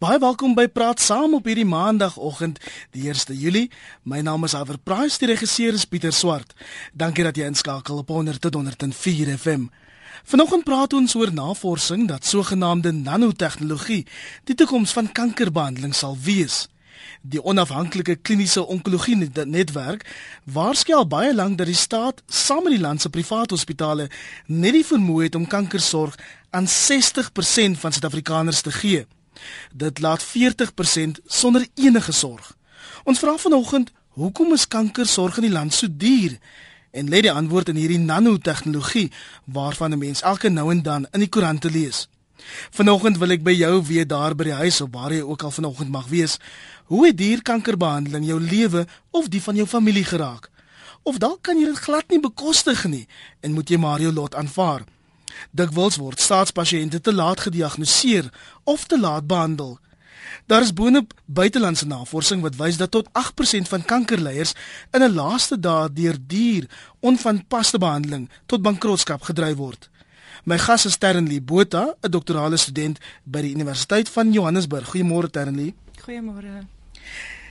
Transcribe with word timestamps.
Baie 0.00 0.16
welkom 0.16 0.54
by 0.56 0.64
Praat 0.72 0.96
Saam 1.04 1.34
op 1.36 1.44
hierdie 1.44 1.66
maandagooggend, 1.68 2.56
die 2.96 3.02
1 3.12 3.34
Julie. 3.36 3.66
My 4.08 4.22
naam 4.24 4.46
is 4.48 4.54
Aver 4.56 4.78
Price, 4.80 5.18
die 5.20 5.28
regisseur 5.28 5.76
is 5.76 5.84
Pieter 5.84 6.14
Swart. 6.16 6.54
Dankie 6.96 7.26
dat 7.26 7.36
jy 7.36 7.44
inskakel 7.44 8.00
op 8.00 8.08
100.104 8.08 9.34
FM. 9.34 9.66
Vanoggend 10.24 10.64
praat 10.64 10.96
ons 10.96 11.18
oor 11.20 11.34
navorsing 11.36 12.08
dat 12.08 12.24
sogenaamde 12.24 12.94
nanotegnologie 12.96 14.06
die 14.48 14.56
toekoms 14.56 14.96
van 14.96 15.12
kankerbehandeling 15.12 15.92
sal 15.92 16.16
wees. 16.16 16.62
Die 17.20 17.44
onafhanklike 17.44 18.22
kliniese 18.24 18.64
onkologie 18.64 19.20
netwerk 19.44 20.08
waarsku 20.48 21.04
baie 21.04 21.36
lank 21.36 21.60
dat 21.60 21.68
die 21.68 21.76
staat 21.76 22.24
saam 22.24 22.64
met 22.64 22.78
die 22.78 22.84
land 22.88 23.04
se 23.04 23.12
private 23.12 23.52
hospitale 23.52 24.08
net 24.46 24.80
die 24.80 24.86
vermoë 24.96 25.28
het 25.28 25.36
om 25.36 25.44
kankersorg 25.46 26.16
aan 26.56 26.64
60% 26.64 27.84
van 27.84 27.92
Suid-Afrikaners 27.92 28.64
te 28.64 28.72
gee. 28.72 29.04
Dit 29.72 30.00
laat 30.00 30.24
40% 30.24 31.22
sonder 31.26 31.66
enige 31.74 32.12
sorg. 32.12 32.56
Ons 33.04 33.18
vra 33.18 33.36
vanoggend, 33.38 33.92
hoekom 34.08 34.52
is 34.52 34.68
kankersorg 34.68 35.36
in 35.36 35.48
die 35.48 35.52
land 35.52 35.74
so 35.74 35.86
duur? 35.90 36.38
En 36.90 37.08
lê 37.08 37.20
die 37.22 37.32
antwoord 37.32 37.68
in 37.68 37.78
hierdie 37.78 37.98
nanotegnologie 37.98 39.10
waarvan 39.44 39.92
'n 39.92 39.98
mens 39.98 40.22
elke 40.22 40.48
nou 40.48 40.70
en 40.70 40.82
dan 40.82 41.06
in 41.12 41.20
die 41.20 41.28
koerante 41.28 41.70
lees. 41.70 42.08
Vanoggend 42.70 43.18
wil 43.18 43.30
ek 43.30 43.42
by 43.42 43.52
jou 43.52 43.82
weet 43.86 44.08
daar 44.08 44.34
by 44.34 44.44
die 44.44 44.58
huis 44.62 44.80
of 44.80 44.90
waar 44.92 45.12
jy 45.12 45.20
ook 45.20 45.42
al 45.42 45.50
vanoggend 45.50 45.90
mag 45.90 46.06
wees, 46.08 46.38
hoe 46.84 47.06
het 47.06 47.16
dierkankerbehandeling 47.16 48.26
jou 48.26 48.40
lewe 48.40 48.86
of 49.10 49.28
die 49.28 49.42
van 49.42 49.54
jou 49.54 49.66
familie 49.66 50.04
geraak? 50.04 50.50
Of 51.02 51.18
dalk 51.18 51.42
kan 51.42 51.58
jy 51.58 51.64
dit 51.70 51.78
glad 51.78 52.08
nie 52.08 52.20
bekostig 52.20 52.84
nie 52.84 53.06
en 53.40 53.52
moet 53.52 53.70
jy 53.70 53.78
maar 53.80 54.00
jou 54.00 54.12
lot 54.12 54.34
aanvaar? 54.34 54.84
Dikwels 55.50 55.96
word 55.96 56.20
staatspasiënte 56.20 57.00
te 57.00 57.12
laat 57.14 57.40
gediagnoseer 57.40 58.30
of 58.64 58.86
te 58.86 59.00
laat 59.00 59.26
behandel. 59.26 59.78
Daar 60.46 60.62
is 60.62 60.72
boonop 60.72 61.14
buitelandse 61.24 61.86
navorsing 61.86 62.42
wat 62.42 62.56
wys 62.56 62.76
dat 62.76 62.90
tot 62.90 63.08
8% 63.12 63.68
van 63.68 63.84
kankerleiers 63.84 64.52
in 64.90 65.02
'n 65.02 65.14
laaste 65.14 65.60
dae 65.60 65.92
deur 65.92 66.16
duur 66.26 66.68
onvanpaste 67.00 67.78
behandeling 67.78 68.30
tot 68.46 68.62
bankrotskap 68.62 69.22
gedryf 69.22 69.56
word. 69.56 69.90
My 70.44 70.58
gas 70.58 70.84
is 70.84 70.96
Ternlie 70.96 71.42
Botha, 71.42 71.94
'n 72.00 72.10
doktorale 72.10 72.56
student 72.56 72.98
by 73.24 73.40
die 73.40 73.54
Universiteit 73.54 74.08
van 74.08 74.32
Johannesburg. 74.32 74.88
Goeiemôre 74.88 75.30
Ternlie. 75.30 75.74
Goeiemôre. 76.04 76.66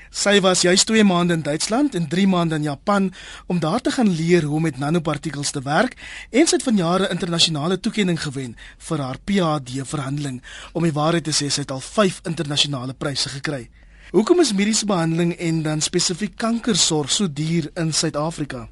Sy 0.09 0.39
was 0.41 0.63
juis 0.65 0.83
2 0.89 1.03
maande 1.05 1.35
in 1.37 1.43
Duitsland 1.45 1.93
en 1.95 2.07
3 2.09 2.27
maande 2.27 2.55
in 2.55 2.63
Japan 2.63 3.11
om 3.45 3.59
daar 3.59 3.81
te 3.81 3.91
gaan 3.91 4.09
leer 4.09 4.43
hoe 4.43 4.55
om 4.55 4.61
met 4.61 4.77
nanopartikels 4.77 5.51
te 5.51 5.61
werk 5.61 5.93
en 6.31 6.47
sy 6.47 6.57
het 6.57 6.65
van 6.65 6.81
jare 6.81 7.09
internasionale 7.13 7.79
toekenning 7.79 8.17
gewen 8.21 8.55
vir 8.89 9.05
haar 9.05 9.19
PhD 9.23 9.85
verhandeling. 9.85 10.41
Om 10.73 10.83
die 10.83 10.95
waarheid 10.97 11.23
te 11.29 11.35
sê, 11.35 11.49
sy 11.49 11.61
het 11.61 11.71
al 11.71 11.83
5 11.85 12.21
internasionale 12.25 12.97
pryse 12.97 13.29
gekry. 13.29 13.69
Hoekom 14.09 14.41
is 14.41 14.55
mediese 14.57 14.89
behandeling 14.89 15.35
en 15.37 15.61
dan 15.61 15.81
spesifiek 15.85 16.33
kankersorg 16.35 17.11
so 17.13 17.29
duur 17.29 17.69
in 17.77 17.93
Suid-Afrika? 17.93 18.65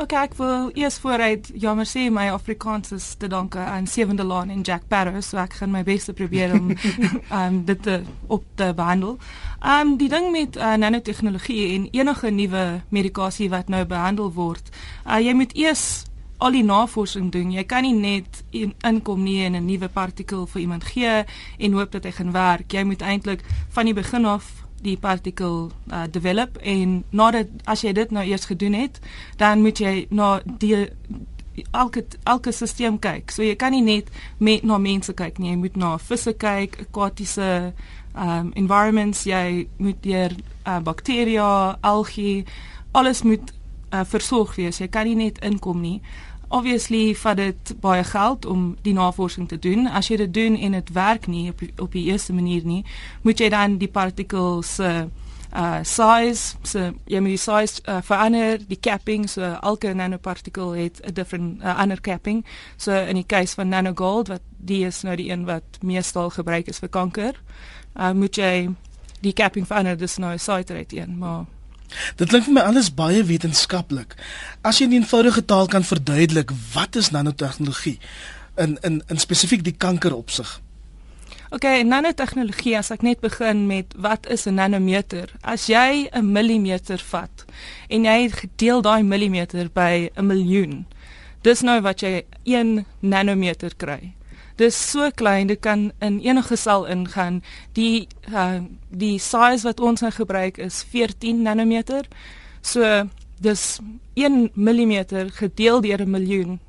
Ok, 0.00 0.12
ek 0.16 0.34
wil 0.38 0.70
eers 0.72 0.94
vooruit 1.04 1.50
jammer 1.60 1.84
sê 1.84 2.06
my 2.08 2.30
Afrikaans 2.32 2.94
is 2.96 3.10
te 3.20 3.28
danke 3.28 3.60
aan 3.60 3.84
Sewende 3.86 4.24
Laan 4.24 4.48
en 4.48 4.62
Jack 4.64 4.86
Barrow, 4.88 5.18
so 5.20 5.36
ek 5.36 5.58
gaan 5.58 5.68
my 5.70 5.82
bes 5.84 6.06
te 6.08 6.14
probeer 6.16 6.54
om 6.56 6.70
um 7.40 7.58
dit 7.68 7.82
te 7.84 7.98
op 8.32 8.46
te 8.56 8.70
behandel. 8.72 9.18
Um 9.60 9.98
die 10.00 10.08
ding 10.08 10.30
met 10.32 10.56
uh, 10.56 10.72
nanotegnologie 10.80 11.74
en 11.74 11.84
enige 11.92 12.32
nuwe 12.32 12.64
medikasie 12.88 13.50
wat 13.52 13.68
nou 13.68 13.84
behandel 13.84 14.32
word, 14.32 14.72
uh, 15.04 15.20
jy 15.20 15.36
moet 15.36 15.52
eers 15.60 15.84
al 16.40 16.56
die 16.56 16.64
navorsing 16.64 17.28
doen. 17.30 17.52
Jy 17.52 17.68
kan 17.68 17.84
nie 17.84 17.92
net 17.92 18.40
in, 18.50 18.72
inkom 18.88 19.20
nie 19.22 19.44
en 19.44 19.60
'n 19.60 19.66
nuwe 19.68 19.92
partikel 19.92 20.46
vir 20.46 20.60
iemand 20.60 20.88
gee 20.88 21.24
en 21.58 21.72
hoop 21.72 21.92
dat 21.92 22.04
hy 22.04 22.16
gaan 22.16 22.32
werk. 22.32 22.72
Jy 22.72 22.82
moet 22.82 23.02
eintlik 23.02 23.44
van 23.68 23.84
die 23.84 23.94
begin 23.94 24.24
af 24.24 24.61
die 24.82 24.96
partikel 25.00 25.70
uh, 25.92 26.04
develop 26.10 26.58
en 26.62 27.02
nadat 27.10 27.50
as 27.70 27.84
jy 27.84 27.92
dit 27.96 28.10
nou 28.10 28.24
eers 28.26 28.46
gedoen 28.50 28.74
het, 28.74 29.00
dan 29.38 29.62
moet 29.62 29.80
jy 29.80 30.06
na 30.10 30.40
die 30.44 30.88
elke 31.70 32.04
elke 32.24 32.52
stelsel 32.52 32.98
kyk. 33.02 33.30
So 33.30 33.44
jy 33.44 33.56
kan 33.60 33.74
nie 33.76 33.84
net 33.84 34.10
met 34.38 34.64
na 34.66 34.78
mense 34.82 35.14
kyk 35.14 35.38
nie, 35.38 35.52
jy 35.52 35.60
moet 35.60 35.76
na 35.76 35.96
visse 36.00 36.34
kyk, 36.34 36.80
akwatiese 36.88 37.72
um 38.12 38.52
environments, 38.58 39.24
jy 39.24 39.68
moet 39.80 40.02
deur 40.04 40.34
uh, 40.66 40.80
bakterieë, 40.84 41.78
algie, 41.80 42.44
alles 42.92 43.22
moet 43.24 43.54
uh, 43.92 44.02
versorg 44.04 44.56
wees. 44.58 44.82
Jy 44.82 44.90
kan 44.92 45.08
nie 45.08 45.16
net 45.16 45.40
inkom 45.44 45.80
nie 45.80 46.00
obviously 46.52 47.14
vat 47.16 47.36
dit 47.36 47.72
baie 47.80 48.04
geld 48.04 48.46
om 48.46 48.76
die 48.82 48.92
navorsing 48.92 49.48
te 49.48 49.58
doen. 49.58 49.86
As 49.86 50.08
jy 50.08 50.16
dit 50.16 50.34
doen 50.34 50.56
en 50.56 50.76
dit 50.76 50.92
werk 50.92 51.26
nie 51.26 51.48
op 51.50 51.62
op 51.80 51.92
die 51.92 52.04
eerste 52.12 52.32
manier 52.32 52.64
nie, 52.64 52.84
moet 53.22 53.40
jy 53.40 53.48
dan 53.48 53.78
die 53.80 53.88
particles 53.88 54.76
uh, 54.78 55.04
uh 55.52 55.80
size 55.84 56.56
so 56.64 56.92
jy 57.04 57.20
moet 57.20 57.34
die 57.34 57.40
size 57.40 57.82
uh, 57.84 57.98
verander 58.04 58.60
die 58.68 58.78
capping 58.80 59.26
so 59.28 59.44
elke 59.60 59.92
nanopartikel 59.92 60.72
het 60.72 61.00
'n 61.04 61.12
different 61.12 61.60
uh, 61.62 61.78
ander 61.78 62.00
capping 62.00 62.44
so 62.76 62.92
in 62.92 63.14
die 63.20 63.26
case 63.26 63.54
van 63.54 63.68
nanogold 63.68 64.28
wat 64.28 64.40
die 64.56 64.86
is 64.86 65.02
nou 65.02 65.16
die 65.16 65.30
een 65.30 65.44
wat 65.44 65.78
meestal 65.82 66.30
gebruik 66.30 66.68
is 66.68 66.78
vir 66.78 66.88
kanker 66.88 67.34
uh 67.96 68.12
moet 68.12 68.36
jy 68.36 68.70
die 69.20 69.32
capping 69.32 69.66
verander 69.66 69.96
dis 69.96 70.16
nou 70.16 70.32
'n 70.32 70.38
citrate 70.38 70.96
een 70.96 71.18
maar 71.18 71.44
Dit 72.16 72.28
klink 72.28 72.44
vir 72.44 72.54
my 72.54 72.60
alles 72.60 72.94
baie 72.94 73.24
wetenskaplik. 73.24 74.16
As 74.62 74.78
jy 74.78 74.88
in 74.88 74.98
eenvoudige 75.00 75.44
taal 75.44 75.66
kan 75.66 75.84
verduidelik 75.84 76.50
wat 76.74 76.96
is 76.96 77.10
nanotegnologie 77.10 77.98
in 78.56 78.78
in 78.82 79.02
in 79.08 79.18
spesifiek 79.18 79.64
die 79.64 79.76
kanker 79.76 80.14
opsig. 80.14 80.60
OK, 81.52 81.66
nanotegnologie 81.84 82.78
as 82.78 82.88
ek 82.94 83.02
net 83.04 83.20
begin 83.20 83.66
met 83.68 83.92
wat 84.00 84.26
is 84.26 84.46
'n 84.46 84.54
nanometer? 84.54 85.28
As 85.42 85.66
jy 85.66 86.08
'n 86.12 86.32
millimeter 86.32 86.98
vat 86.98 87.44
en 87.88 88.04
jy 88.04 88.30
gedeel 88.30 88.80
daai 88.82 89.02
millimeter 89.02 89.68
by 89.68 90.10
'n 90.16 90.26
miljoen, 90.26 90.86
dis 91.42 91.60
nou 91.60 91.80
wat 91.80 92.00
jy 92.00 92.24
1 92.44 92.86
nanometer 93.00 93.74
kry. 93.76 94.14
Dis 94.56 94.90
so 94.90 95.10
klein, 95.14 95.46
dit 95.46 95.60
kan 95.60 95.90
in 95.98 96.20
enige 96.20 96.56
sel 96.56 96.86
ingaan. 96.86 97.42
Die 97.72 98.08
uh, 98.32 98.60
die 98.88 99.18
size 99.18 99.62
wat 99.62 99.80
ons 99.80 100.00
nou 100.00 100.12
gebruik 100.12 100.58
is 100.58 100.84
14 100.90 101.42
nanometer. 101.42 102.08
So 102.60 103.08
dis 103.40 103.78
1 104.14 104.50
mm 104.54 105.04
gedeel 105.32 105.80
deur 105.80 106.00
'n 106.02 106.10
miljoen 106.10 106.60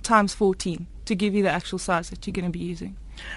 times 0.00 0.34
14 0.34 0.86
to 1.04 1.14
give 1.14 1.34
you 1.34 1.42
the 1.42 1.52
actual 1.52 1.78
size 1.78 2.10
that 2.10 2.24
you're 2.24 2.40
going 2.40 2.52
to 2.52 2.58
be 2.58 2.64
using. 2.64 2.94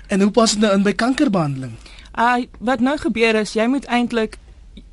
En 0.08 0.22
hoe 0.22 0.32
pas 0.32 0.52
dit 0.52 0.60
nou 0.60 0.74
in 0.74 0.84
by 0.84 0.94
kankerbehandeling? 0.94 1.74
Uh 2.18 2.46
wat 2.60 2.80
nou 2.80 2.98
gebeur 2.98 3.36
is 3.36 3.54
jy 3.54 3.66
moet 3.68 3.86
eintlik 3.86 4.38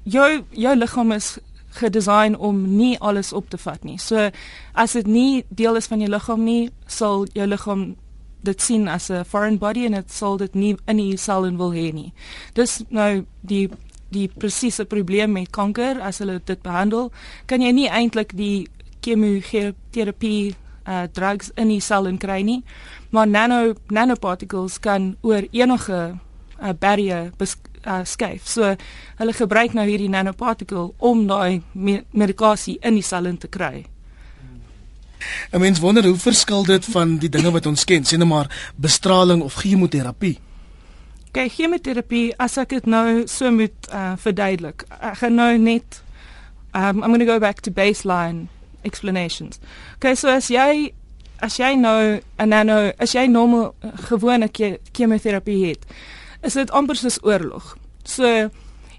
jou 0.03 0.43
jou 0.51 0.77
liggaam 0.77 1.13
is 1.13 1.39
gedesign 1.77 2.37
om 2.37 2.77
nie 2.77 2.99
alles 2.99 3.33
op 3.33 3.51
te 3.51 3.59
vat 3.59 3.85
nie. 3.85 3.99
So 3.99 4.31
as 4.73 4.93
dit 4.93 5.07
nie 5.07 5.45
deel 5.49 5.77
is 5.77 5.87
van 5.87 6.01
jou 6.01 6.11
liggaam 6.11 6.45
nie, 6.45 6.71
sal 6.87 7.27
jou 7.33 7.47
liggaam 7.47 7.97
dit 8.43 8.63
sien 8.63 8.89
as 8.89 9.11
'n 9.11 9.25
foreign 9.25 9.59
body 9.59 9.85
en 9.87 9.93
dit 9.93 10.13
sal 10.13 10.37
dit 10.37 10.55
nie 10.55 10.77
in 10.87 10.97
die 10.97 11.17
sel 11.17 11.45
in 11.45 11.57
wil 11.57 11.73
hê 11.73 11.93
nie. 11.93 12.13
Dis 12.55 12.83
nou 12.89 13.25
die 13.41 13.71
die 14.09 14.29
presiese 14.29 14.85
probleem 14.85 15.33
met 15.33 15.51
kanker 15.51 16.01
as 16.01 16.19
hulle 16.19 16.41
dit 16.45 16.63
behandel, 16.63 17.13
kan 17.47 17.61
jy 17.61 17.73
nie 17.73 17.89
eintlik 17.89 18.37
die 18.37 18.69
chemoterapie 19.01 20.55
uh 20.87 21.07
drugs 21.13 21.51
in 21.57 21.69
die 21.69 21.81
sel 21.81 22.07
in 22.07 22.19
kry 22.19 22.43
nie. 22.43 22.63
Maar 23.11 23.27
nano 23.27 23.75
nanoparticles 23.89 24.79
kan 24.79 25.17
oor 25.23 25.43
enige 25.51 26.19
uh, 26.63 26.73
barrier 26.79 27.33
uh, 27.87 28.01
skuif. 28.05 28.47
So 28.47 28.75
hulle 29.19 29.33
gebruik 29.33 29.75
nou 29.75 29.87
hierdie 29.89 30.11
nanoparticle 30.13 30.93
om 30.99 31.27
daai 31.27 31.63
me 31.73 32.05
medikasie 32.11 32.79
in 32.83 32.95
die 32.95 33.07
sel 33.07 33.27
in 33.27 33.39
te 33.39 33.49
kry. 33.49 33.87
'n 35.53 35.61
Mens 35.61 35.79
wonder 35.79 36.05
hoe 36.05 36.17
verskil 36.17 36.65
dit 36.65 36.85
van 36.85 37.19
die 37.19 37.29
dinge 37.29 37.51
wat 37.51 37.67
ons 37.67 37.85
ken, 37.85 38.05
sien 38.05 38.19
nou 38.19 38.29
maar 38.29 38.51
bestraling 38.77 39.43
of 39.43 39.55
chemoterapie. 39.55 40.39
Kyk, 41.33 41.53
chemoterapie, 41.53 42.35
as 42.37 42.57
ek 42.57 42.69
dit 42.69 42.87
nou 42.87 43.27
so 43.27 43.51
moet 43.51 43.91
uh, 43.93 44.13
verduidelik. 44.17 44.85
Ek 45.01 45.19
gaan 45.21 45.35
nou 45.35 45.59
net 45.59 46.03
um, 46.75 47.03
I'm 47.03 47.11
going 47.13 47.21
to 47.21 47.27
go 47.27 47.39
back 47.39 47.61
to 47.61 47.71
baseline 47.71 48.49
explanations. 48.85 49.61
Okay, 49.97 50.15
so 50.15 50.29
as 50.29 50.49
jy 50.51 50.93
as 51.45 51.59
jy 51.59 51.75
nou 51.77 52.21
'n 52.39 52.49
nano 52.49 52.93
as 52.99 53.13
jy 53.15 53.27
normaal 53.27 53.75
gewone 54.09 54.49
chemoterapie 54.93 55.67
het, 55.67 55.85
is 56.43 56.55
dit 56.55 56.71
amper 56.71 56.97
soos 56.97 57.19
oorlog. 57.23 57.77
So 58.05 58.51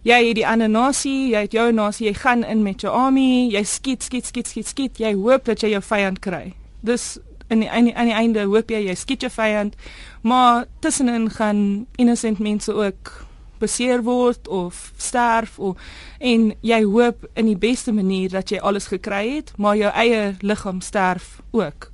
jy 0.03 0.19
het 0.27 0.35
die 0.35 0.47
ander 0.47 0.69
nasie, 0.69 1.29
jy 1.31 1.45
het 1.47 1.53
jou 1.55 1.71
nasie, 1.71 2.07
jy 2.07 2.13
gaan 2.13 2.43
in 2.43 2.63
met 2.63 2.81
jou 2.81 2.93
army, 2.93 3.47
jy 3.51 3.63
skiet, 3.63 4.03
skiet, 4.03 4.25
skiet, 4.25 4.47
skiet, 4.47 4.67
skiet, 4.67 4.99
jy 4.99 5.13
hoop 5.15 5.45
dat 5.45 5.63
jy 5.63 5.73
jou 5.75 5.81
vyand 5.81 6.19
kry. 6.19 6.53
Dus 6.81 7.17
in 7.47 7.63
die, 7.63 7.69
aan 7.71 7.87
die, 7.89 7.95
aan 7.95 8.11
die 8.11 8.17
einde 8.17 8.43
hoop 8.51 8.71
jy 8.71 8.83
jy 8.87 8.95
skiet 8.95 9.23
jou 9.25 9.31
vyand, 9.31 9.75
maar 10.21 10.65
tussenin 10.83 11.29
gaan 11.31 11.85
innocent 11.97 12.39
mense 12.43 12.73
ook 12.73 13.13
beseer 13.59 14.03
word 14.05 14.47
of 14.47 14.91
sterf 15.01 15.59
of 15.59 15.77
en 16.19 16.51
jy 16.61 16.81
hoop 16.85 17.25
in 17.33 17.49
die 17.49 17.57
beste 17.57 17.93
manier 17.93 18.29
dat 18.33 18.51
jy 18.53 18.59
alles 18.61 18.89
gekry 18.91 19.37
het, 19.37 19.53
maar 19.57 19.77
jou 19.77 19.91
eie 19.93 20.35
liggaam 20.41 20.81
sterf 20.81 21.39
ook. 21.51 21.91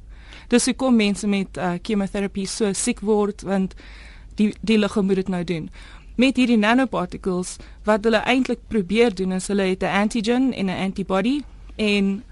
Dus 0.51 0.65
hoe 0.65 0.75
kom 0.75 0.95
mense 0.99 1.27
met 1.27 1.57
uh, 1.57 1.75
chemoterapie 1.81 2.47
so 2.47 2.73
siek 2.73 2.99
word 3.01 3.45
want 3.47 3.77
die 4.37 4.51
die 4.61 4.77
liggaam 4.77 5.07
moet 5.07 5.21
dit 5.21 5.31
nou 5.31 5.43
doen. 5.43 5.69
Met 6.15 6.37
hierdie 6.37 6.57
nanoparticles 6.57 7.57
wat 7.87 8.03
hulle 8.03 8.21
eintlik 8.29 8.59
probeer 8.67 9.15
doen 9.15 9.31
is 9.31 9.47
hulle 9.47 9.69
het 9.71 9.83
'n 9.83 9.95
antigen 10.01 10.53
en 10.53 10.65
'n 10.65 10.83
antibody 10.85 11.41
en 11.75 12.23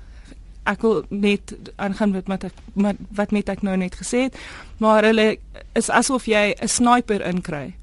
ek 0.63 0.81
wil 0.81 1.03
net 1.09 1.55
aangaan 1.75 2.11
met 2.11 2.27
wat 2.27 2.43
ek 2.43 2.53
met, 2.73 2.95
wat 3.09 3.31
met 3.31 3.49
ek 3.49 3.61
nou 3.61 3.77
net 3.77 3.95
gesê 3.95 4.17
het 4.29 4.37
maar 4.77 5.03
hulle 5.03 5.37
is 5.73 5.89
asof 5.89 6.25
jy 6.25 6.55
'n 6.61 6.67
sniper 6.67 7.21
inkry. 7.25 7.75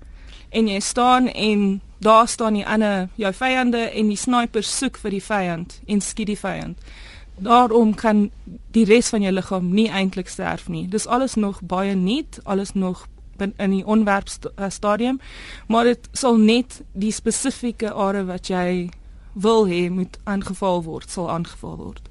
En 0.50 0.68
jy 0.68 0.80
staan 0.80 1.28
en 1.28 1.80
daar 1.98 2.28
staan 2.28 2.54
die 2.54 2.66
ander 2.66 3.08
jou 3.14 3.32
vyande 3.32 3.90
en 3.90 4.08
die 4.08 4.16
sniper 4.16 4.62
soek 4.62 4.96
vir 4.96 5.10
die 5.10 5.22
vyand 5.22 5.80
en 5.86 6.00
skiet 6.00 6.26
die 6.26 6.38
vyand 6.38 6.78
daarom 7.38 7.94
kan 7.94 8.30
die 8.70 8.84
res 8.84 9.08
van 9.08 9.22
jou 9.22 9.32
liggaam 9.32 9.70
nie 9.74 9.88
eintlik 9.88 10.28
sterf 10.28 10.68
nie. 10.68 10.86
Dis 10.88 11.06
alles 11.06 11.34
nog 11.34 11.62
baie 11.62 11.94
nuut 11.94 12.40
alles 12.44 12.72
nog 12.72 13.06
in 13.46 13.70
die 13.70 13.87
onwerp 13.87 14.29
uh, 14.29 14.70
stadium 14.70 15.20
maar 15.67 15.85
dit 15.85 16.08
sal 16.12 16.37
net 16.37 16.82
die 16.93 17.12
spesifieke 17.12 17.93
are 17.93 18.25
wat 18.25 18.52
jy 18.52 18.90
wil 19.32 19.67
hê 19.67 19.88
moet 19.90 20.19
aangeval 20.25 20.82
word 20.82 21.11
sal 21.11 21.31
aangeval 21.31 21.76
word 21.76 22.08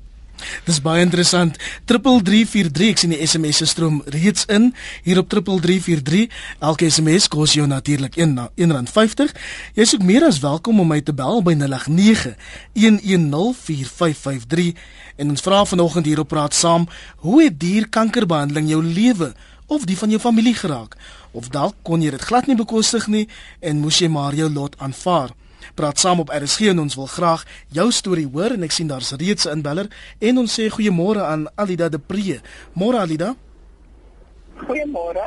Dis 0.68 0.82
baie 0.84 1.00
interessant. 1.02 1.56
3343 1.90 2.92
ek 2.92 3.00
sien 3.02 3.14
die 3.14 3.26
SMS 3.26 3.58
se 3.62 3.68
stroom 3.70 4.02
reeds 4.14 4.44
in 4.54 4.64
hier 5.06 5.20
op 5.22 5.28
3343. 5.32 6.28
Elke 6.70 6.90
SMS 6.92 7.26
kos 7.32 7.56
jou 7.58 7.66
natuurlik 7.70 8.14
R1.50. 8.22 9.34
Jy 9.78 9.84
is 9.88 9.96
ook 9.98 10.06
meer 10.06 10.24
as 10.28 10.44
welkom 10.44 10.76
om 10.84 10.90
my 10.94 11.02
te 11.02 11.16
bel 11.16 11.42
by 11.46 11.56
089 11.58 12.36
1104553 12.78 14.78
en 15.18 15.34
ons 15.34 15.42
vra 15.42 15.64
vanoggend 15.66 16.06
hier 16.06 16.22
op 16.22 16.30
praat 16.30 16.54
saam, 16.54 16.86
hoe 17.26 17.48
het 17.48 17.58
dierkankerbehandeling 17.58 18.70
jou 18.70 18.84
lewe 18.86 19.34
of 19.68 19.86
die 19.86 19.98
van 19.98 20.10
jou 20.10 20.20
familie 20.20 20.56
geraak 20.56 20.96
of 21.32 21.50
dalk 21.50 21.76
kon 21.84 22.02
jy 22.02 22.12
dit 22.12 22.22
glad 22.30 22.48
nie 22.48 22.58
bekostig 22.58 23.08
nie 23.08 23.28
en 23.60 23.82
moes 23.84 24.00
jy 24.02 24.10
maar 24.10 24.34
jou 24.34 24.50
lot 24.50 24.76
aanvaar. 24.80 25.34
Praat 25.76 26.00
saam 26.00 26.20
op 26.24 26.32
RSG 26.34 26.72
en 26.72 26.80
ons 26.86 26.96
wil 26.96 27.10
graag 27.12 27.44
jou 27.76 27.92
storie 27.92 28.28
hoor 28.28 28.56
en 28.56 28.64
ek 28.64 28.74
sien 28.74 28.88
daar's 28.88 29.12
reeds 29.20 29.46
'n 29.46 29.60
inbeller 29.60 29.90
en 30.20 30.38
ons 30.38 30.60
sê 30.60 30.70
goeiemôre 30.70 31.22
aan 31.22 31.48
Alida 31.56 31.90
de 31.90 32.00
Pre. 32.00 32.42
Môre 32.74 32.98
Alida. 32.98 33.36
Goeiemôre. 34.58 35.26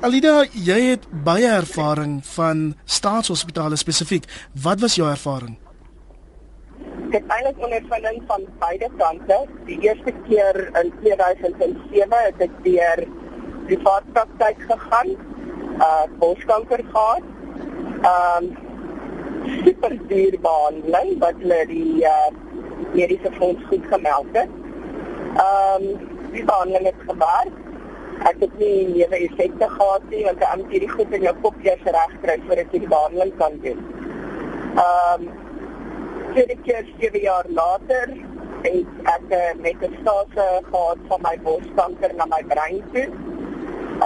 Alida, 0.00 0.44
jy 0.52 0.80
het 0.90 1.06
baie 1.24 1.46
ervaring 1.46 2.20
van 2.34 2.74
staatshospitale 2.84 3.76
spesifiek. 3.76 4.24
Wat 4.62 4.80
was 4.80 4.94
jou 4.94 5.08
ervaring? 5.08 5.56
Ek 7.12 7.20
het 7.20 7.30
eintlik 7.30 7.64
ondervinding 7.64 8.22
van 8.26 8.46
beide 8.58 8.88
kante. 8.98 9.38
Die 9.66 9.78
eerste 9.80 10.12
keer 10.28 10.70
in 10.82 10.92
2007 11.00 12.24
het 12.26 12.40
ek 12.40 12.54
deur 12.64 13.04
privaat 13.66 14.04
praktyk 14.12 14.60
gegaan, 14.68 15.14
uh 15.78 16.04
borskanker 16.18 16.84
gehad. 16.92 17.24
Um 18.12 18.44
super 19.64 19.96
duur 20.08 20.38
behandeling 20.40 21.18
wat 21.24 21.34
hulle 21.42 21.60
die 21.70 22.04
uh 22.04 22.30
mediese 22.92 23.32
fonds 23.38 23.64
goed 23.70 23.86
gemeld 23.90 24.38
het. 24.38 24.52
Um 25.46 25.86
die 26.34 26.44
behandeling 26.44 26.90
het 26.90 27.04
gewerk. 27.06 27.58
Ek 28.30 28.36
het 28.38 28.58
nie 28.58 28.88
newe 28.88 29.22
effekte 29.28 29.68
gehad 29.76 30.04
nie 30.10 30.24
want 30.24 30.44
ek 30.48 30.58
moet 30.60 30.74
hierdie 30.76 30.92
goed 30.96 31.16
in 31.18 31.24
jou 31.28 31.34
kop 31.44 31.64
eers 31.66 31.88
reg 31.96 32.18
kry 32.24 32.36
voordat 32.46 32.74
jy 32.74 32.84
die 32.84 32.92
behandeling 32.94 33.32
kan 33.40 33.58
doen. 33.64 33.80
Um 34.86 35.30
tweede 36.32 36.56
keer 36.66 36.86
7 37.00 37.20
jaar 37.20 37.48
later 37.48 38.14
het 38.62 39.08
ek 39.10 39.24
uh, 39.36 39.72
'n 39.72 39.96
stase 40.00 40.46
gehad 40.70 40.98
van 41.08 41.20
my 41.26 41.36
borskanker 41.42 42.14
na 42.14 42.26
my 42.30 42.42
brein 42.52 42.82
toe 42.92 43.08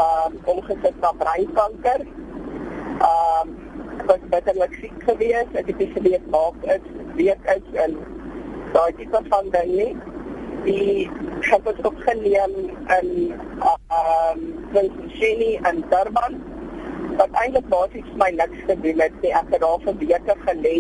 um, 0.01 0.41
omgesit 0.45 1.01
na 1.01 1.13
breinkanker. 1.23 2.01
Ehm 2.99 3.49
um, 3.49 3.55
was 4.07 4.19
bitterlik 4.31 4.75
siek 4.81 4.99
geweest. 5.09 5.55
Ek 5.61 5.71
het 5.73 5.89
geweet 5.95 6.27
maak 6.31 6.69
is 6.77 6.85
weet 7.17 7.49
is 7.55 7.81
en 7.85 7.97
daai 8.75 8.93
tipe 8.99 9.21
van 9.29 9.51
ding 9.55 9.73
nie. 9.73 9.97
Die 10.67 11.11
het 11.41 11.65
het 11.65 11.87
opgeneem 11.87 12.55
in 12.99 13.11
ehm 13.71 14.45
um, 14.77 15.11
Sydney 15.19 15.59
en 15.63 15.83
Durban. 15.91 16.39
Wat 17.17 17.41
eintlik 17.43 17.69
basies 17.73 18.13
my 18.21 18.31
niks 18.37 18.65
gedoen 18.69 19.01
het 19.01 19.21
nie. 19.23 19.33
Ek 19.33 19.51
het 19.55 19.61
daar 19.61 19.83
vir 19.85 19.99
weke 20.03 20.39
gelê. 20.47 20.79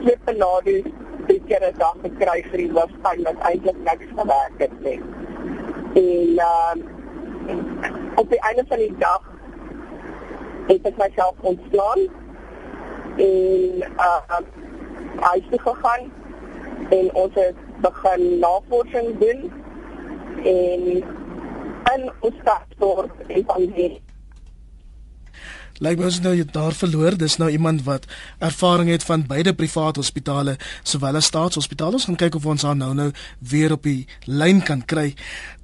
Twee 0.00 0.18
penades 0.24 0.90
drie 1.26 1.42
keer 1.48 1.66
'n 1.66 1.78
dag 1.78 1.96
gekry 2.02 2.42
vir 2.50 2.58
die 2.58 2.72
hoofpyn 2.76 3.22
wat 3.26 3.44
eintlik 3.50 3.78
niks 3.88 4.08
gewerk 4.16 4.56
het 4.58 4.80
nie. 4.86 5.00
En 5.94 6.38
ehm 6.38 6.80
um, 6.80 6.99
op 8.14 8.30
die 8.30 8.40
einde 8.40 8.64
van 8.68 8.78
die 8.78 8.94
dag 8.98 9.22
het 10.66 10.86
ek 10.86 10.96
myself 10.96 11.34
ontslaan 11.52 12.06
en 13.16 13.84
uh 14.08 14.40
huis 15.20 15.46
toe 15.50 15.60
gegaan 15.60 16.12
en 16.90 17.14
ons 17.14 17.34
het 17.34 17.56
begin 17.80 18.38
navorsing 18.38 19.18
doen 19.18 19.52
en 20.44 20.86
in 21.94 22.12
ons 22.20 22.34
stadstort 22.40 23.10
en 23.26 23.44
van 23.46 23.66
die 23.74 24.02
Lyk 25.80 25.96
my 25.96 26.10
ons 26.10 26.18
nou 26.20 26.34
jy 26.36 26.44
daar 26.44 26.74
verloor. 26.76 27.14
Dis 27.16 27.38
nou 27.40 27.48
iemand 27.48 27.86
wat 27.86 28.04
ervaring 28.44 28.90
het 28.92 29.04
van 29.08 29.22
beide 29.24 29.54
private 29.56 30.02
hospitale 30.02 30.58
sowel 30.84 31.16
as 31.16 31.30
staatshospitale. 31.30 31.96
Ons 31.96 32.04
gaan 32.04 32.18
kyk 32.20 32.36
of 32.36 32.48
ons 32.52 32.66
haar 32.68 32.76
nou 32.76 32.90
nou 32.94 33.06
weer 33.38 33.72
op 33.72 33.88
die 33.88 34.04
lyn 34.28 34.60
kan 34.60 34.84
kry. 34.84 35.14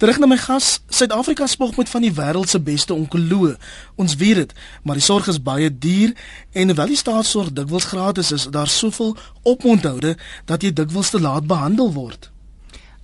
Terug 0.01 0.17
na 0.17 0.29
my 0.31 0.39
gas. 0.41 0.79
Suid-Afrika 0.89 1.45
spog 1.45 1.77
met 1.77 1.93
van 1.93 2.01
die 2.01 2.13
wêreld 2.17 2.49
se 2.49 2.57
beste 2.57 2.97
onkoloë. 2.97 3.53
Ons 4.01 4.17
weet 4.17 4.41
dit, 4.41 4.57
maar 4.81 4.97
die 4.97 5.05
sorg 5.05 5.29
is 5.29 5.37
baie 5.37 5.69
duur 5.69 6.17
en 6.57 6.73
hoewel 6.73 6.95
die 6.95 6.97
staatssorg 6.97 7.53
dikwels 7.53 7.91
gratis 7.93 8.33
is, 8.33 8.49
daar 8.49 8.73
soveel 8.73 9.13
oponthoude 9.45 10.17
dat 10.49 10.65
jy 10.65 10.73
dikwels 10.73 11.13
te 11.13 11.21
laat 11.21 11.45
behandel 11.45 11.93
word. 11.93 12.31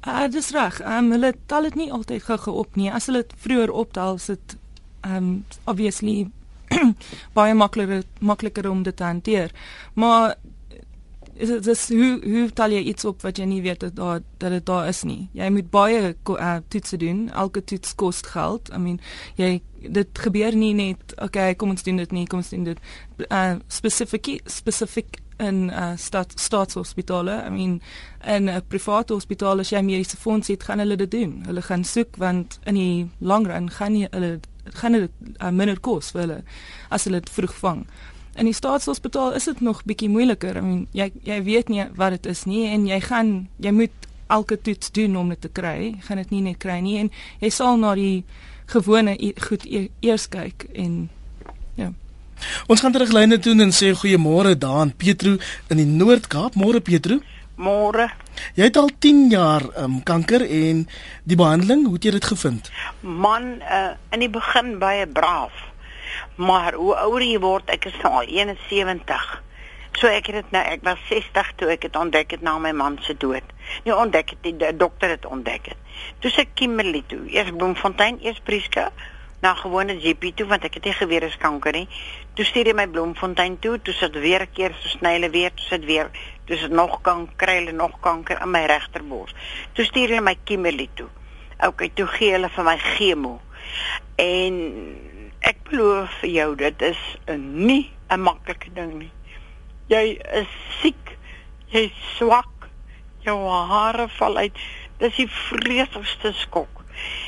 Ah, 0.02 0.26
uh, 0.26 0.32
dis 0.32 0.50
reg. 0.52 0.82
Ehm 0.82 1.06
um, 1.06 1.12
hulle 1.14 1.36
tel 1.46 1.70
dit 1.70 1.76
nie 1.86 1.92
altyd 1.92 2.26
gou-gou 2.26 2.58
op 2.66 2.76
nie. 2.76 2.90
As 2.92 3.06
hulle 3.06 3.22
dit 3.22 3.42
vroeër 3.46 3.72
optel, 3.72 4.18
is 4.18 4.32
dit 4.34 4.56
ehm 5.06 5.16
um, 5.16 5.46
obviously 5.70 6.32
baie 7.38 7.54
makliker 7.54 8.04
makliker 8.20 8.70
om 8.70 8.84
dit 8.84 8.96
te 8.96 9.04
hanteer. 9.04 9.52
Maar 9.94 10.36
is 11.34 11.48
dit 11.50 11.68
is 11.68 11.90
hoe 11.90 12.20
hoe 12.24 12.50
tel 12.54 12.74
jy 12.76 12.82
iets 12.92 13.06
op 13.06 13.22
wat 13.26 13.38
jy 13.38 13.46
nie 13.50 13.62
weet 13.66 13.80
dat 13.80 13.96
daar 13.96 14.22
dat 14.38 14.52
dit 14.52 14.66
daar 14.66 14.88
is 14.88 15.02
nie. 15.04 15.30
Jy 15.34 15.50
moet 15.50 15.70
baie 15.74 16.14
uh, 16.30 16.56
toetse 16.68 16.98
doen. 16.98 17.26
Elke 17.34 17.64
toets 17.64 17.96
kos 17.96 18.22
geld. 18.34 18.70
I 18.74 18.78
mean, 18.78 19.00
jy 19.36 19.62
dit 19.82 20.20
gebeur 20.26 20.56
nie 20.56 20.74
net 20.78 21.16
okay, 21.22 21.56
kom 21.56 21.74
ons 21.74 21.84
doen 21.84 22.00
dit 22.00 22.16
nie, 22.16 22.28
kom 22.28 22.44
ons 22.44 22.54
doen 22.54 22.64
dit 22.70 22.80
uh 23.28 23.58
spesifiek 23.68 24.40
spesifiek 24.46 25.20
in 25.44 25.70
uh 25.70 25.94
staat 25.98 26.38
staatshospitale. 26.40 27.42
I 27.48 27.50
mean, 27.50 27.82
in 28.26 28.50
'n 28.50 28.62
private 28.68 29.14
hospitaal 29.14 29.60
as 29.60 29.70
jy 29.70 29.82
mediese 29.82 30.18
fonds 30.18 30.48
het, 30.48 30.64
gaan 30.64 30.80
hulle 30.80 30.96
dit 30.96 31.12
doen. 31.12 31.44
Hulle 31.46 31.62
gaan 31.62 31.84
soek 31.84 32.16
want 32.18 32.60
in 32.64 32.76
die 32.76 33.10
lang 33.20 33.48
run 33.48 33.70
gaan 33.70 33.96
jy 33.96 34.08
hulle 34.12 34.40
gaan 34.80 34.92
dit 34.92 35.12
uh, 35.42 35.50
minder 35.52 35.80
kos 35.80 36.12
vir 36.12 36.22
hulle 36.22 36.40
as 36.90 37.08
hulle 37.08 37.20
dit 37.24 37.34
vroeg 37.34 37.56
vang. 37.60 37.86
In 38.40 38.50
die 38.50 38.56
staatshospitaal 38.58 39.36
is 39.38 39.46
dit 39.46 39.62
nog 39.62 39.84
bietjie 39.86 40.10
moeiliker. 40.10 40.58
I 40.58 40.62
mean, 40.66 40.88
jy 40.92 41.12
jy 41.28 41.42
weet 41.46 41.70
nie 41.70 41.86
wat 41.98 42.18
dit 42.18 42.32
is 42.32 42.46
nie 42.50 42.66
en 42.72 42.88
jy 42.88 43.00
gaan 43.04 43.34
jy 43.62 43.74
moet 43.76 44.08
elke 44.34 44.58
toets 44.62 44.92
doen 44.92 45.18
om 45.18 45.30
dit 45.30 45.42
te 45.42 45.50
kry. 45.50 45.78
Jy 45.98 46.08
gaan 46.08 46.22
dit 46.24 46.32
nie 46.32 46.42
net 46.50 46.62
kry 46.64 46.80
nie 46.82 46.98
en 47.04 47.12
jy 47.42 47.52
sal 47.54 47.78
na 47.78 47.94
die 48.00 48.24
gewone 48.72 49.18
goed 49.44 49.66
e 49.68 49.90
eers 50.02 50.30
kyk 50.32 50.66
en 50.74 51.10
ja. 51.76 51.92
Ons 52.68 52.82
gaan 52.82 52.96
teruglyne 52.96 53.38
toe 53.40 53.54
en 53.62 53.72
sê 53.76 53.94
goeiemôre 53.94 54.56
daan 54.60 54.94
Petro 54.98 55.38
in 55.70 55.80
die 55.80 55.88
Noord-Kaap. 55.88 56.58
Môre 56.60 56.82
Petro. 56.82 57.20
Môre. 57.56 58.08
Jy 58.58 58.66
het 58.66 58.78
al 58.78 58.90
10 59.00 59.30
jaar 59.30 59.64
um, 59.78 60.00
kanker 60.04 60.42
en 60.42 60.88
die 61.30 61.38
behandeling, 61.38 61.86
hoe 61.86 62.00
het 62.00 62.08
jy 62.08 62.14
dit 62.16 62.26
gevind? 62.26 62.72
Man, 63.02 63.62
uh, 63.62 63.94
in 64.10 64.26
die 64.26 64.30
begin 64.30 64.80
baie 64.82 65.06
braaf. 65.08 65.54
Maar 66.36 66.74
hoe 66.74 66.96
ouer 67.06 67.22
jy 67.22 67.40
word, 67.40 67.70
ek 67.70 67.86
is 67.92 68.00
al 68.10 68.26
71. 68.26 69.30
So 70.02 70.10
ek 70.10 70.32
het 70.32 70.42
dit 70.42 70.52
nou, 70.56 70.64
ek 70.66 70.82
was 70.86 71.02
60 71.12 71.54
toe 71.62 71.70
ek 71.76 71.86
dit 71.86 71.96
ontdek 71.96 72.34
het 72.34 72.42
na 72.42 72.58
my 72.58 72.74
man 72.74 72.98
se 73.06 73.14
dood. 73.14 73.46
Nie 73.86 73.94
ontdek 73.94 74.34
het 74.34 74.42
die, 74.42 74.56
die 74.58 74.74
dokter 74.74 75.14
het 75.14 75.26
ontdek 75.30 75.70
het. 75.74 75.78
Toe 76.26 76.32
se 76.34 76.48
Kimberley 76.58 77.04
toe, 77.08 77.22
eers 77.30 77.54
Bloemfontein, 77.54 78.18
eers 78.26 78.42
Prieska, 78.42 78.90
na 79.44 79.54
gewone 79.60 80.00
GP 80.00 80.32
toe 80.40 80.48
want 80.50 80.66
ek 80.66 80.80
het 80.80 80.88
nie 80.90 80.96
geweet 80.98 81.28
is 81.28 81.38
kanker 81.38 81.76
nie. 81.76 81.88
Toe 82.34 82.46
stuur 82.48 82.72
hy 82.72 82.76
my 82.80 82.88
Bloemfontein 82.90 83.60
toe, 83.62 83.76
toe 83.86 83.94
sit 83.94 84.18
weer 84.26 84.42
'n 84.48 84.54
keer 84.58 84.74
so 84.82 84.98
snyle 84.98 85.30
weer, 85.30 85.52
toe 85.54 85.68
sit 85.70 85.86
weer 85.86 86.10
dis 86.46 86.68
nog 86.70 87.02
kan 87.02 87.28
kry 87.36 87.56
hulle 87.62 87.72
nog 87.72 88.00
kanker 88.00 88.42
in 88.42 88.52
my 88.52 88.66
regterbors. 88.66 89.34
Toe 89.74 89.86
stuur 89.86 90.14
hulle 90.14 90.26
my 90.26 90.36
Kimberley 90.44 90.90
toe. 90.94 91.10
OK, 91.64 91.88
toe 91.96 92.08
gee 92.18 92.34
hulle 92.36 92.50
vir 92.52 92.68
my 92.68 92.78
chemo. 92.78 93.38
En 94.20 94.60
ek 95.44 95.64
belowe 95.70 96.08
vir 96.20 96.30
jou 96.30 96.50
dit 96.56 96.82
is 96.82 97.02
'n 97.28 97.66
nie 97.66 97.92
'n 98.10 98.20
maklike 98.20 98.74
ding 98.74 98.94
nie. 99.00 99.12
Jy 99.88 100.20
is 100.42 100.52
siek. 100.82 101.18
Jy's 101.68 101.96
swak. 102.18 102.70
Jou 103.20 103.50
hare 103.50 104.08
val 104.08 104.38
uit. 104.38 104.58
Dis 104.98 105.16
die 105.16 105.28
vreesigste 105.28 106.34
skok. 106.34 106.84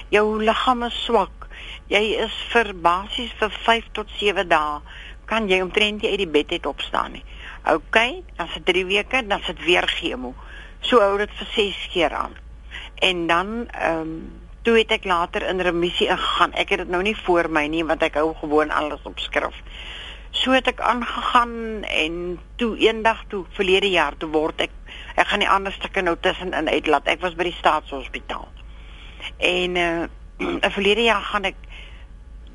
Jou 0.09 0.43
liggaam 0.43 0.83
is 0.83 1.03
swak. 1.03 1.47
Jy 1.87 2.03
is 2.25 2.35
vir 2.51 2.73
basies 2.73 3.31
vir 3.39 3.49
5 3.49 3.91
tot 3.91 4.09
7 4.17 4.47
dae 4.47 4.81
kan 5.25 5.49
jy 5.49 5.61
omtrent 5.61 6.01
nie 6.01 6.11
uit 6.11 6.21
die 6.21 6.33
bed 6.37 6.51
uit 6.51 6.65
opstaan 6.69 7.17
nie. 7.17 7.23
OK, 7.73 7.97
dan 8.35 8.47
se 8.47 8.63
3 8.63 8.85
weke, 8.85 9.27
dan 9.27 9.41
sit 9.41 9.63
weer 9.63 9.87
chemo. 9.87 10.33
So 10.79 10.99
hou 11.01 11.17
dit 11.17 11.31
vir 11.39 11.47
6 11.53 11.87
keer 11.93 12.13
aan. 12.13 12.35
En 12.95 13.27
dan 13.27 13.67
ehm 13.67 13.99
um, 13.99 14.43
toe 14.65 14.77
het 14.79 14.95
ek 14.95 15.03
later 15.05 15.43
in 15.45 15.61
remissie 15.61 16.07
ingegaan. 16.09 16.53
Ek 16.57 16.71
het 16.73 16.81
dit 16.81 16.89
nou 16.89 17.03
nie 17.05 17.15
voor 17.25 17.49
my 17.53 17.67
nie 17.69 17.83
want 17.85 18.01
ek 18.03 18.17
hou 18.17 18.31
gewoon 18.39 18.71
alles 18.73 19.03
op 19.05 19.19
skrif. 19.21 19.57
So 20.33 20.55
het 20.57 20.67
ek 20.67 20.81
aangegaan 20.81 21.83
en 21.83 22.15
toe 22.57 22.73
eendag 22.81 23.23
toe 23.29 23.43
verlede 23.53 23.91
jaar 23.93 24.17
toe 24.17 24.29
word 24.33 24.65
ek 24.65 24.73
ek 25.15 25.29
gaan 25.29 25.43
die 25.45 25.49
ander 25.49 25.71
stukke 25.71 26.01
nou 26.01 26.15
tussenin 26.19 26.69
uitlaat. 26.69 27.07
Ek 27.13 27.21
was 27.21 27.37
by 27.37 27.45
die 27.51 27.59
staatshospitaal. 27.59 28.49
En 29.37 29.77
uh 29.77 30.07
in 30.65 30.71
verlede 30.71 31.05
jaar 31.05 31.21
gaan 31.23 31.45
ek 31.47 31.55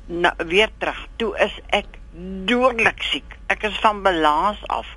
na, 0.05 0.35
weer 0.37 0.69
terug. 0.77 0.99
Toe 1.17 1.31
is 1.39 1.55
ek 1.73 1.97
dodelik 2.11 3.03
siek. 3.03 3.37
Ek 3.51 3.63
is 3.67 3.77
van 3.83 4.01
balans 4.03 4.59
af. 4.67 4.87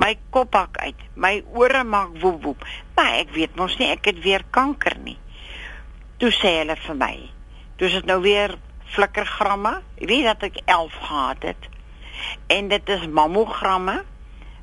My 0.00 0.14
kop 0.32 0.54
hak 0.56 0.78
uit. 0.80 1.00
My 1.14 1.42
ore 1.52 1.84
maak 1.84 2.16
woep 2.20 2.42
woep. 2.42 2.64
Maar 2.96 3.20
ek 3.24 3.34
weet 3.36 3.56
mos 3.60 3.76
nie 3.80 3.90
ek 3.92 4.08
het 4.08 4.22
weer 4.24 4.44
kanker 4.50 4.96
nie. 5.04 5.18
Toe 6.20 6.32
sê 6.32 6.58
hulle 6.60 6.76
vir 6.86 6.98
my. 7.00 7.14
Toe 7.76 7.88
is 7.88 7.98
dit 8.00 8.08
nou 8.08 8.20
weer 8.24 8.56
flikkergramme. 8.94 9.76
Jy 10.00 10.08
weet 10.08 10.28
dat 10.32 10.48
ek 10.48 10.60
11 10.64 10.98
gehad 11.08 11.48
het. 11.50 11.70
En 12.52 12.68
dit 12.72 12.92
is 12.96 13.06
mammogramme. 13.06 14.02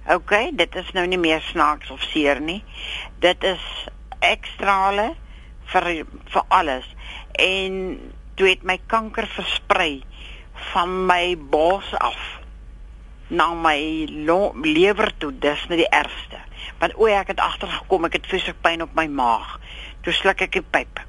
OK, 0.09 0.33
dit 0.57 0.75
is 0.75 0.93
nou 0.97 1.05
nie 1.07 1.19
meer 1.21 1.41
snaaks 1.51 1.91
of 1.93 2.01
seer 2.09 2.41
nie. 2.41 2.61
Dit 3.21 3.43
is 3.45 3.65
ekstrale 4.25 5.11
vir 5.73 5.91
vir 6.33 6.47
alles. 6.49 6.87
En 7.37 7.75
toe 8.39 8.49
het 8.49 8.63
my 8.65 8.79
kanker 8.89 9.27
versprei 9.29 10.01
van 10.73 11.05
my 11.05 11.35
bors 11.37 11.93
af 11.97 12.19
na 13.27 13.53
my 13.53 14.07
lewer 14.61 15.11
toe. 15.17 15.31
Dis 15.39 15.65
net 15.67 15.83
die 15.83 15.89
ergste. 15.89 16.39
Want 16.79 16.95
o, 16.99 17.07
ek 17.07 17.33
het 17.33 17.39
agtergekom, 17.39 18.07
ek 18.09 18.19
het 18.19 18.29
vreeslik 18.29 18.59
pyn 18.61 18.83
op 18.85 18.95
my 18.97 19.07
maag. 19.07 19.57
Toe 20.05 20.13
sluk 20.13 20.41
ek 20.41 20.57
'n 20.59 20.67
pyp. 20.69 21.03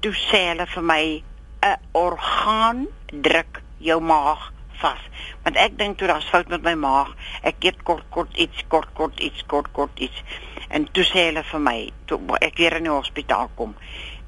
Toe 0.00 0.12
sê 0.12 0.48
hulle 0.50 0.66
vir 0.66 0.82
my 0.82 1.22
'n 1.62 1.78
orgaan 1.92 2.86
druk 3.06 3.62
jou 3.78 4.00
maag 4.00 4.52
vas. 4.82 5.02
Want 5.42 5.56
ek 5.56 5.78
dink 5.78 5.98
toe 5.98 6.08
daar's 6.08 6.28
fout 6.28 6.48
met 6.48 6.62
my 6.62 6.74
maag. 6.74 7.14
Ek 7.42 7.64
eet 7.64 7.82
kort 7.82 8.04
kort 8.10 8.36
iets, 8.36 8.64
kort 8.68 8.92
kort 8.92 9.20
iets, 9.20 9.46
kort 9.46 9.72
kort 9.72 9.98
iets. 9.98 10.22
En 10.68 10.88
toe 10.92 11.04
sê 11.04 11.28
hulle 11.28 11.44
vir 11.44 11.60
my, 11.60 11.78
toe 12.04 12.18
ek 12.40 12.56
weer 12.56 12.76
in 12.76 12.88
die 12.88 12.94
hospitaal 12.94 13.50
kom. 13.54 13.76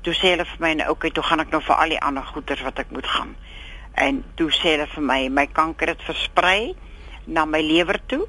Toe 0.04 0.14
sê 0.14 0.34
hulle 0.34 0.44
vir 0.44 0.60
my, 0.60 0.74
nou, 0.74 0.90
"Oké, 0.90 1.10
toe 1.10 1.22
gaan 1.22 1.40
ek 1.40 1.50
nou 1.50 1.62
vir 1.62 1.76
al 1.76 1.88
die 1.88 2.00
ander 2.00 2.24
goeters 2.24 2.62
wat 2.62 2.78
ek 2.78 2.90
moet 2.90 3.06
gaan." 3.06 3.36
En 3.94 4.24
toe 4.34 4.50
sê 4.50 4.74
hulle 4.74 4.86
vir 4.86 5.02
my, 5.02 5.28
"My 5.28 5.46
kanker 5.46 5.88
het 5.88 6.02
versprei 6.02 6.74
na 7.26 7.44
my 7.44 7.60
lewer 7.62 8.00
toe, 8.06 8.26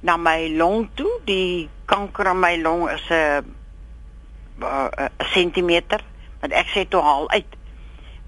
na 0.00 0.16
my 0.16 0.48
long 0.56 0.88
toe. 0.94 1.20
Die 1.24 1.68
kanker 1.86 2.30
in 2.30 2.40
my 2.40 2.56
long 2.56 2.88
is 2.88 3.10
'n 3.10 3.44
'n 4.60 5.10
sentimeter, 5.32 6.00
want 6.40 6.52
ek 6.52 6.66
sê 6.66 6.88
toe 6.88 7.02
haal 7.02 7.30
uit." 7.30 7.58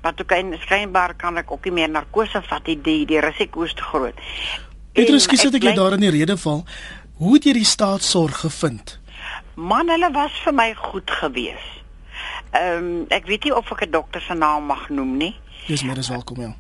wat 0.03 0.21
ook 0.21 0.31
en 0.31 0.57
skynbaar 0.59 1.15
kan 1.15 1.37
ek 1.39 1.51
ook 1.51 1.65
nie 1.65 1.73
meer 1.73 1.91
narkose 1.91 2.43
vat 2.43 2.65
die 2.67 2.79
die, 2.81 3.05
die 3.07 3.21
risiko 3.23 3.63
is 3.63 3.75
te 3.75 3.83
groot. 3.83 4.19
Petrus, 4.93 5.29
skiet 5.29 5.55
ek 5.55 5.69
jy 5.69 5.75
daar 5.79 5.95
in 5.97 6.03
die 6.05 6.11
rede 6.11 6.37
val. 6.37 6.65
Hoe 7.23 7.37
het 7.37 7.47
jy 7.47 7.55
die 7.61 7.69
staatsorg 7.69 8.43
gevind? 8.43 8.99
Man, 9.55 9.93
hulle 9.93 10.11
was 10.13 10.35
vir 10.45 10.57
my 10.59 10.73
goed 10.75 11.11
gewees. 11.21 11.69
Ehm 12.53 12.83
um, 12.83 12.91
ek 13.15 13.31
weet 13.31 13.47
nie 13.47 13.55
of 13.57 13.71
ek 13.73 13.87
'n 13.87 13.91
dokter 13.91 14.21
se 14.21 14.35
naam 14.35 14.67
mag 14.67 14.89
noem 14.91 15.17
nie. 15.17 15.35
Dis 15.67 15.83
meer 15.83 15.99
as 15.99 16.09
welkom 16.09 16.41
ja. 16.41 16.53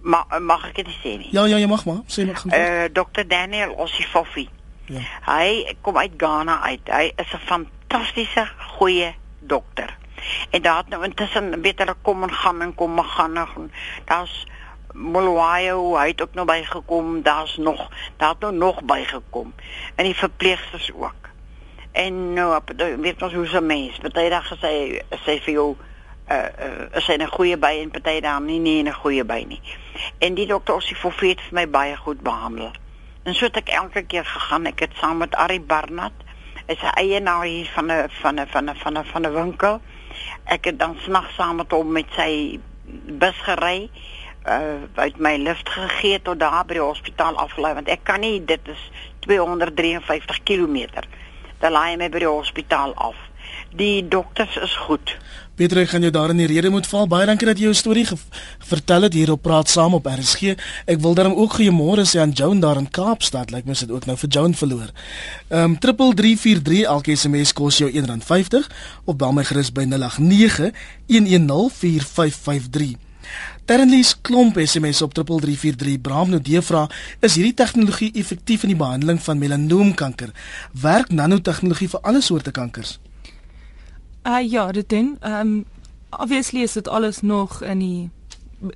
Ma 0.00 0.24
mag 0.40 0.68
ek 0.68 0.84
dit 0.84 0.94
sê 1.02 1.16
nie? 1.18 1.28
Ja 1.32 1.46
ja, 1.46 1.58
jy 1.58 1.66
mag 1.66 1.84
maar. 1.84 2.02
Sê 2.06 2.26
maar 2.26 2.36
gaan. 2.36 2.50
Eh 2.50 2.84
uh, 2.84 2.88
Dr 2.92 3.26
Daniel 3.26 3.74
Osifofi. 3.74 4.48
Ja. 4.86 5.00
Hy 5.26 5.76
kom 5.80 5.98
uit 5.98 6.12
Ghana 6.16 6.60
uit. 6.62 6.80
Hy 6.84 7.12
is 7.16 7.32
'n 7.34 7.44
fantastiese 7.46 8.48
goeie 8.78 9.14
dokter. 9.38 9.96
En 10.50 10.62
daar 10.62 10.76
het 10.76 10.88
nou 10.88 11.04
intussen 11.04 11.62
hulle 11.62 11.94
kom 12.02 12.22
en 12.22 12.32
gaan 12.32 12.60
en 12.60 12.74
kom 12.74 12.98
en 12.98 13.04
gaan 13.04 13.36
en 13.36 13.72
daar's 14.04 14.46
Molwayo, 14.92 15.96
hy 15.96 16.06
het 16.08 16.22
ook 16.22 16.34
nog 16.34 16.44
bygekom, 16.44 17.22
daar's 17.22 17.56
nog, 17.56 17.88
daar 18.16 18.28
het 18.28 18.40
nou 18.40 18.54
nog 18.54 18.82
bygekom. 18.82 19.54
En 19.94 20.04
die 20.04 20.14
verpleegsters 20.14 20.90
ook. 20.94 21.28
En 21.92 22.32
nou, 22.32 22.60
weet 22.98 23.22
ons 23.22 23.32
hoe 23.32 23.46
se 23.46 23.60
mens, 23.60 23.98
party 23.98 24.28
dag 24.28 24.48
gesê 24.48 25.02
sê 25.24 25.38
vir 25.44 25.52
jou 25.52 25.76
uh 26.30 26.36
uh 26.36 26.96
is 26.96 27.06
hy 27.06 27.16
'n 27.16 27.26
goeie 27.26 27.56
by 27.56 27.74
en 27.82 27.90
party 27.90 28.20
dan 28.20 28.44
nie 28.44 28.58
nie 28.58 28.82
'n 28.82 28.92
goeie 28.92 29.24
by 29.24 29.44
nie. 29.48 29.60
En 30.18 30.34
die 30.34 30.46
dokter 30.46 30.74
ons 30.74 30.88
het 30.88 31.40
vir 31.40 31.52
my 31.52 31.68
baie 31.68 31.96
goed 31.96 32.20
behandel. 32.20 32.72
En 33.22 33.34
so 33.34 33.44
het 33.44 33.56
ek 33.56 33.68
elke 33.68 34.02
keer 34.02 34.24
gegaan. 34.24 34.66
Ek 34.66 34.80
het 34.80 34.92
saam 35.00 35.18
met 35.18 35.34
Ari 35.34 35.60
Barnard, 35.60 36.12
is 36.66 36.82
'n 36.82 36.94
eienaar 36.94 37.44
hier 37.44 37.70
van 37.74 37.92
'n 37.92 38.08
van 38.08 38.40
'n 38.40 38.46
van 38.46 38.70
'n 38.70 38.74
van 38.76 38.98
'n 38.98 39.04
van 39.04 39.26
'n 39.26 39.32
winkel 39.32 39.80
ek 40.44 40.64
het 40.64 40.78
dan 40.78 40.96
snags 41.04 41.34
saam 41.34 41.56
met 41.56 41.70
hom 41.70 41.92
met 41.92 42.08
sy 42.16 42.60
bus 43.20 43.36
gery 43.46 43.90
uh 44.48 44.86
uit 44.94 45.18
my 45.20 45.34
lift 45.36 45.68
gegee 45.68 46.20
tot 46.24 46.40
daar 46.40 46.64
by 46.66 46.78
die 46.78 46.84
hospitaal 46.84 47.36
afgelei 47.36 47.74
want 47.78 47.90
ek 47.92 48.04
kan 48.08 48.22
nie 48.24 48.38
dit 48.44 48.68
is 48.72 48.84
253 49.26 50.42
km. 50.48 51.04
Dan 51.60 51.74
laai 51.74 51.96
my 52.00 52.08
by 52.08 52.22
die 52.22 52.30
hospitaal 52.30 52.94
af. 52.94 53.18
Die 53.76 54.08
dokters 54.08 54.56
is 54.56 54.76
goed. 54.86 55.16
Pieter, 55.58 55.80
ek 55.82 55.88
gaan 55.90 56.04
jou 56.06 56.12
daar 56.14 56.30
in 56.30 56.38
die 56.38 56.46
rede 56.46 56.70
moet 56.70 56.86
val. 56.86 57.08
Baie 57.10 57.26
dankie 57.26 57.48
dat 57.48 57.58
jy 57.58 57.64
jou 57.66 57.74
storie 57.74 58.06
vertel 58.70 59.02
het 59.08 59.14
hier 59.18 59.32
op 59.34 59.42
Praat 59.42 59.68
Saam 59.68 59.96
op 59.98 60.06
RSG. 60.06 60.54
Ek 60.86 61.00
wil 61.02 61.16
daarom 61.18 61.34
ook 61.34 61.56
goeiemôre 61.58 62.04
sê 62.06 62.20
aan 62.22 62.30
Joan 62.30 62.60
daar 62.62 62.78
in 62.78 62.86
Kaapstad. 62.86 63.50
Lyk 63.50 63.66
my 63.66 63.74
sit 63.74 63.90
ook 63.90 64.06
nou 64.06 64.14
vir 64.20 64.30
Joan 64.30 64.54
verloor. 64.54 64.94
Ehm 65.48 65.74
um, 65.74 65.78
3343 65.82 66.86
elke 66.86 67.16
SMS 67.16 67.52
kos 67.52 67.82
jou 67.82 67.90
R1.50 67.90 68.70
of 69.04 69.18
bel 69.18 69.34
my 69.34 69.44
gerus 69.50 69.72
by 69.74 69.82
089 69.90 70.70
1104553. 71.10 72.94
Ternlies 73.66 74.14
klomp 74.20 74.56
SMS 74.62 75.02
op 75.02 75.12
3343 75.14 76.00
Bram 76.00 76.38
die 76.38 76.62
vra 76.62 76.86
is 77.20 77.34
hierdie 77.34 77.54
tegnologie 77.54 78.12
effektief 78.14 78.62
in 78.62 78.72
die 78.72 78.78
behandeling 78.78 79.18
van 79.20 79.42
melanoomkanker? 79.42 80.30
Werk 80.72 81.10
nanotegnologie 81.10 81.90
vir 81.92 82.00
alle 82.00 82.22
soorte 82.22 82.54
kankers? 82.54 82.98
Uh 84.28 84.50
ja, 84.50 84.72
dit 84.72 84.88
doen. 84.88 85.16
Ehm 85.20 85.40
um, 85.40 85.64
obviously 86.10 86.62
is 86.62 86.72
dit 86.72 86.88
alles 86.88 87.20
nog 87.20 87.62
in 87.62 87.78
die 87.78 88.10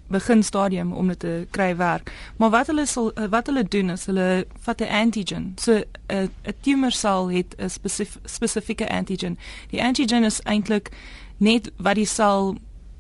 begin 0.06 0.42
stadium 0.42 0.92
om 0.92 1.08
dit 1.08 1.18
te 1.18 1.46
kry 1.50 1.76
werk. 1.76 2.12
Maar 2.36 2.50
wat 2.50 2.66
hulle 2.66 2.86
sal 2.86 3.10
uh, 3.14 3.24
wat 3.30 3.46
hulle 3.46 3.64
doen 3.64 3.90
is 3.90 4.06
hulle 4.06 4.46
vat 4.60 4.80
'n 4.80 4.88
antigen. 4.88 5.52
So 5.60 5.72
'n 5.72 5.84
uh, 6.06 6.22
'n 6.22 6.54
tumoorsel 6.60 7.30
het 7.30 7.54
'n 7.58 7.68
spesif 7.68 8.18
spesifieke 8.24 8.88
antigen. 8.88 9.38
Die 9.70 9.82
antigen 9.82 10.24
is 10.24 10.40
eintlik 10.40 10.88
net 11.36 11.70
wat 11.76 11.94
die 11.94 12.06
sel 12.06 12.56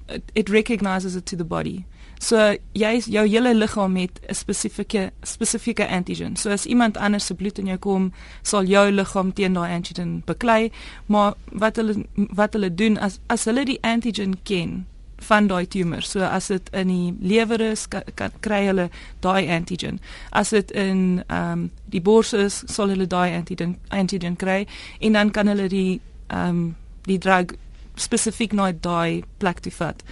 it, 0.06 0.22
it 0.32 0.48
recognizes 0.48 1.14
it 1.14 1.26
to 1.26 1.36
the 1.36 1.44
body. 1.44 1.84
So 2.22 2.38
jy 2.78 2.92
jou 3.10 3.24
hele 3.26 3.50
liggaam 3.54 3.96
het 3.98 4.20
'n 4.28 4.34
spesifieke 4.34 5.10
spesifieke 5.22 5.88
antigen. 5.88 6.36
So 6.36 6.50
as 6.50 6.66
iemand 6.66 6.96
anders 6.96 7.26
se 7.26 7.34
bloed 7.34 7.58
in 7.58 7.66
jou 7.66 7.78
kom, 7.78 8.12
sal 8.42 8.64
jou 8.64 8.90
liggaam 8.90 9.32
teen 9.32 9.52
daai 9.52 9.74
antigen 9.74 10.22
beklei, 10.24 10.70
maar 11.06 11.34
wat 11.52 11.76
hulle 11.76 12.06
wat 12.14 12.52
hulle 12.52 12.74
doen 12.74 12.98
as 12.98 13.18
as 13.26 13.44
hulle 13.44 13.64
die 13.64 13.78
antigen 13.82 14.42
ken 14.42 14.86
van 15.16 15.46
daai 15.46 15.66
tumor. 15.68 16.02
So 16.02 16.20
as 16.20 16.46
dit 16.46 16.70
in 16.72 16.88
die 16.88 17.14
lewer 17.20 17.60
is, 17.60 17.88
kan 17.88 18.30
kry 18.40 18.66
hulle 18.66 18.90
daai 19.20 19.48
antigen. 19.48 20.00
As 20.30 20.50
dit 20.50 20.70
in 20.70 21.24
ehm 21.26 21.52
um, 21.52 21.70
die 21.84 22.00
bors 22.00 22.32
is, 22.32 22.62
sal 22.66 22.88
hulle 22.88 23.06
daai 23.06 23.36
antigen 23.36 23.76
antigen 23.88 24.36
kry 24.36 24.66
en 25.00 25.12
dan 25.12 25.30
kan 25.30 25.46
hulle 25.46 25.68
die 25.68 26.00
ehm 26.26 26.48
um, 26.48 26.76
die 27.02 27.18
drug 27.18 27.46
spesifiek 27.94 28.52
na 28.52 28.72
daai 28.72 29.24
plek 29.38 29.60
toe 29.60 29.72
vat. 29.72 30.02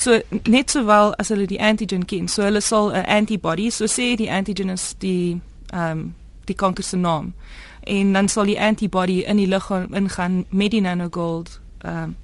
So 0.00 0.20
net 0.48 0.70
sowel 0.70 1.12
as 1.20 1.28
hulle 1.28 1.44
die 1.46 1.60
antigen 1.60 2.06
ken, 2.08 2.28
so 2.28 2.42
hulle 2.42 2.62
sal 2.64 2.88
'n 2.88 3.04
antibody, 3.04 3.68
so 3.70 3.84
sê 3.84 4.16
die 4.16 4.30
antigen 4.30 4.70
is 4.70 4.94
die 4.98 5.40
ehm 5.72 5.90
um, 5.90 6.14
die 6.44 6.54
kanker 6.54 6.84
se 6.84 6.96
naam. 6.96 7.34
En 7.84 8.12
dan 8.12 8.28
sal 8.28 8.44
die 8.44 8.60
antibody 8.60 9.20
in 9.20 9.36
die 9.36 9.46
liggaam 9.46 9.94
ingaan 9.94 10.44
met 10.48 10.70
die 10.70 10.80
nanogold 10.80 11.60
ehm 11.78 12.02
um, 12.02 12.16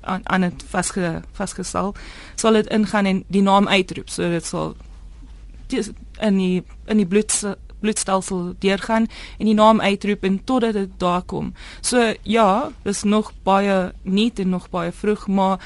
aan 0.00 0.20
aan 0.24 0.40
dit 0.40 0.64
vasge 0.68 1.22
vasgesal. 1.32 1.94
Sal 2.34 2.52
dit 2.52 2.66
ingaan 2.66 3.04
en 3.04 3.24
die 3.26 3.42
naam 3.42 3.68
uitroep. 3.68 4.08
So 4.08 4.30
dit 4.30 4.46
sal 4.46 4.76
dis 5.66 5.90
in 6.20 6.36
die 6.36 6.64
in 6.86 6.96
die 6.96 7.06
bloed 7.06 7.56
bloedstelsel 7.80 8.54
deurgaan 8.58 9.06
en 9.38 9.46
die 9.46 9.54
naam 9.54 9.80
uitroep 9.80 10.24
en 10.24 10.44
totdat 10.44 10.72
dit 10.72 10.90
daar 10.96 11.22
kom. 11.22 11.52
So 11.80 12.14
ja, 12.22 12.70
dis 12.82 13.02
nog 13.02 13.32
baie 13.42 13.92
nie 14.02 14.32
en 14.34 14.48
nog 14.48 14.70
baie 14.70 14.92
vroeg, 14.92 15.26
maar 15.26 15.58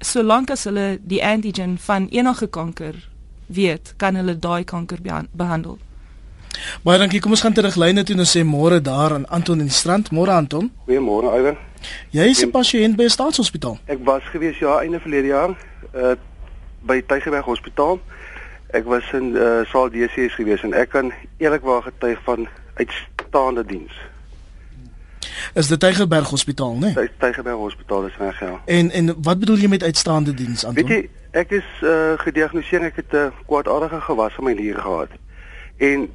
solank 0.00 0.50
as 0.50 0.64
hulle 0.64 0.98
die 1.02 1.22
antigen 1.24 1.78
van 1.78 2.08
enige 2.10 2.46
kanker 2.46 2.94
weet, 3.46 3.94
kan 3.96 4.14
hulle 4.14 4.38
daai 4.38 4.64
kanker 4.64 4.98
behandel. 5.32 5.78
Baie 6.82 6.98
dankie. 6.98 7.20
Kom 7.20 7.30
ons 7.30 7.40
gaan 7.40 7.54
terug 7.54 7.76
lyne 7.76 8.04
toe 8.04 8.16
en 8.16 8.26
sê 8.26 8.42
môre 8.44 8.80
daar 8.80 9.14
aan 9.14 9.26
Anton 9.28 9.60
in 9.60 9.70
die 9.70 9.74
strand. 9.74 10.10
Môre 10.10 10.34
Anton. 10.34 10.70
Goeiemôre 10.86 11.30
Iwer. 11.38 11.56
Jy 12.10 12.26
is 12.30 12.42
'n 12.44 12.50
pasiënt 12.50 12.96
by 12.96 13.04
'n 13.04 13.16
staatshospitaal. 13.16 13.78
Ek 13.86 13.98
was 14.04 14.22
gewees 14.32 14.58
ja 14.58 14.80
einde 14.80 15.00
verlede 15.00 15.28
jaar 15.28 15.50
uh 15.94 16.16
by 16.82 17.02
Tygerberg 17.06 17.44
Hospitaal 17.44 18.00
Ek 18.70 18.84
was 18.86 19.02
in 19.12 19.34
uh, 19.34 19.64
Saal 19.66 19.90
DCS 19.90 20.36
gewees 20.38 20.62
en 20.62 20.74
ek 20.78 20.92
kan 20.94 21.08
eerlikwaar 21.42 21.82
getuig 21.82 22.20
van 22.22 22.46
uitstaande 22.78 23.64
diens. 23.66 23.94
Is 25.54 25.66
dit 25.66 25.80
Tygerberg 25.80 26.28
Hospitaal, 26.28 26.74
né? 26.74 26.92
Nee? 26.94 27.10
Tygerberg 27.18 27.56
Hospitaal 27.56 28.06
is 28.06 28.16
reg, 28.16 28.40
ja. 28.40 28.60
En 28.64 28.90
en 28.90 29.14
wat 29.22 29.38
bedoel 29.38 29.56
jy 29.56 29.68
met 29.68 29.82
uitstaande 29.82 30.34
diens, 30.34 30.64
Anton? 30.64 30.86
Weet 30.86 30.96
jy, 30.96 31.10
ek 31.30 31.50
is 31.50 31.68
uh, 31.82 32.18
gediagnoseer 32.18 32.82
ek 32.82 32.96
het 32.96 33.12
'n 33.12 33.16
uh, 33.16 33.44
kwaadaardige 33.46 34.00
gewas 34.00 34.36
in 34.38 34.44
my 34.44 34.52
nier 34.52 34.78
gehad. 34.78 35.10
En 35.76 36.08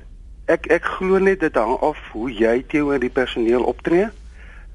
ek 0.46 0.66
ek 0.66 0.84
glo 0.98 1.18
net 1.18 1.40
dit 1.40 1.56
hang 1.56 1.80
af 1.80 1.98
hoe 2.12 2.32
jy 2.34 2.64
teenoor 2.68 3.00
die 3.00 3.10
personeel 3.10 3.64
optree. 3.64 4.08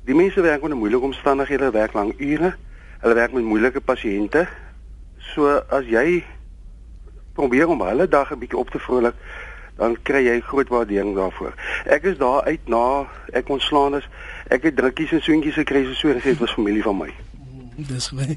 Die 0.04 0.14
mense 0.14 0.40
werk 0.40 0.62
onder 0.62 0.78
moeilike 0.78 1.04
omstandighede, 1.04 1.70
werk 1.70 1.92
lang 1.92 2.14
ure. 2.18 2.54
Hulle 3.00 3.14
werk 3.14 3.32
met 3.32 3.44
moeilike 3.44 3.80
pasiënte. 3.80 4.48
So 5.18 5.60
as 5.68 5.86
jy 5.86 6.24
probeer 7.32 7.68
om 7.68 7.82
hulle 7.82 8.08
dag 8.08 8.32
'n 8.32 8.38
bietjie 8.38 8.58
op 8.58 8.70
te 8.70 8.78
vrolik, 8.78 9.14
dan 9.76 9.96
kry 10.02 10.24
jy 10.26 10.40
groot 10.40 10.68
waardering 10.68 11.14
daarvoor. 11.16 11.54
Ek 11.84 12.02
is 12.02 12.18
daar 12.18 12.42
uit 12.42 12.68
na 12.68 13.06
ek 13.32 13.48
ontslaan 13.48 13.96
is. 13.96 14.08
Ek 14.50 14.62
het 14.66 14.76
drukkies 14.76 15.12
en 15.14 15.22
soentjies 15.22 15.58
gekry 15.62 15.84
so 15.84 15.94
so 15.94 16.14
gesê 16.14 16.32
dit 16.34 16.38
was 16.42 16.54
familie 16.58 16.82
van 16.82 16.96
my. 16.98 17.10
Dis 17.88 18.10
baie. 18.10 18.36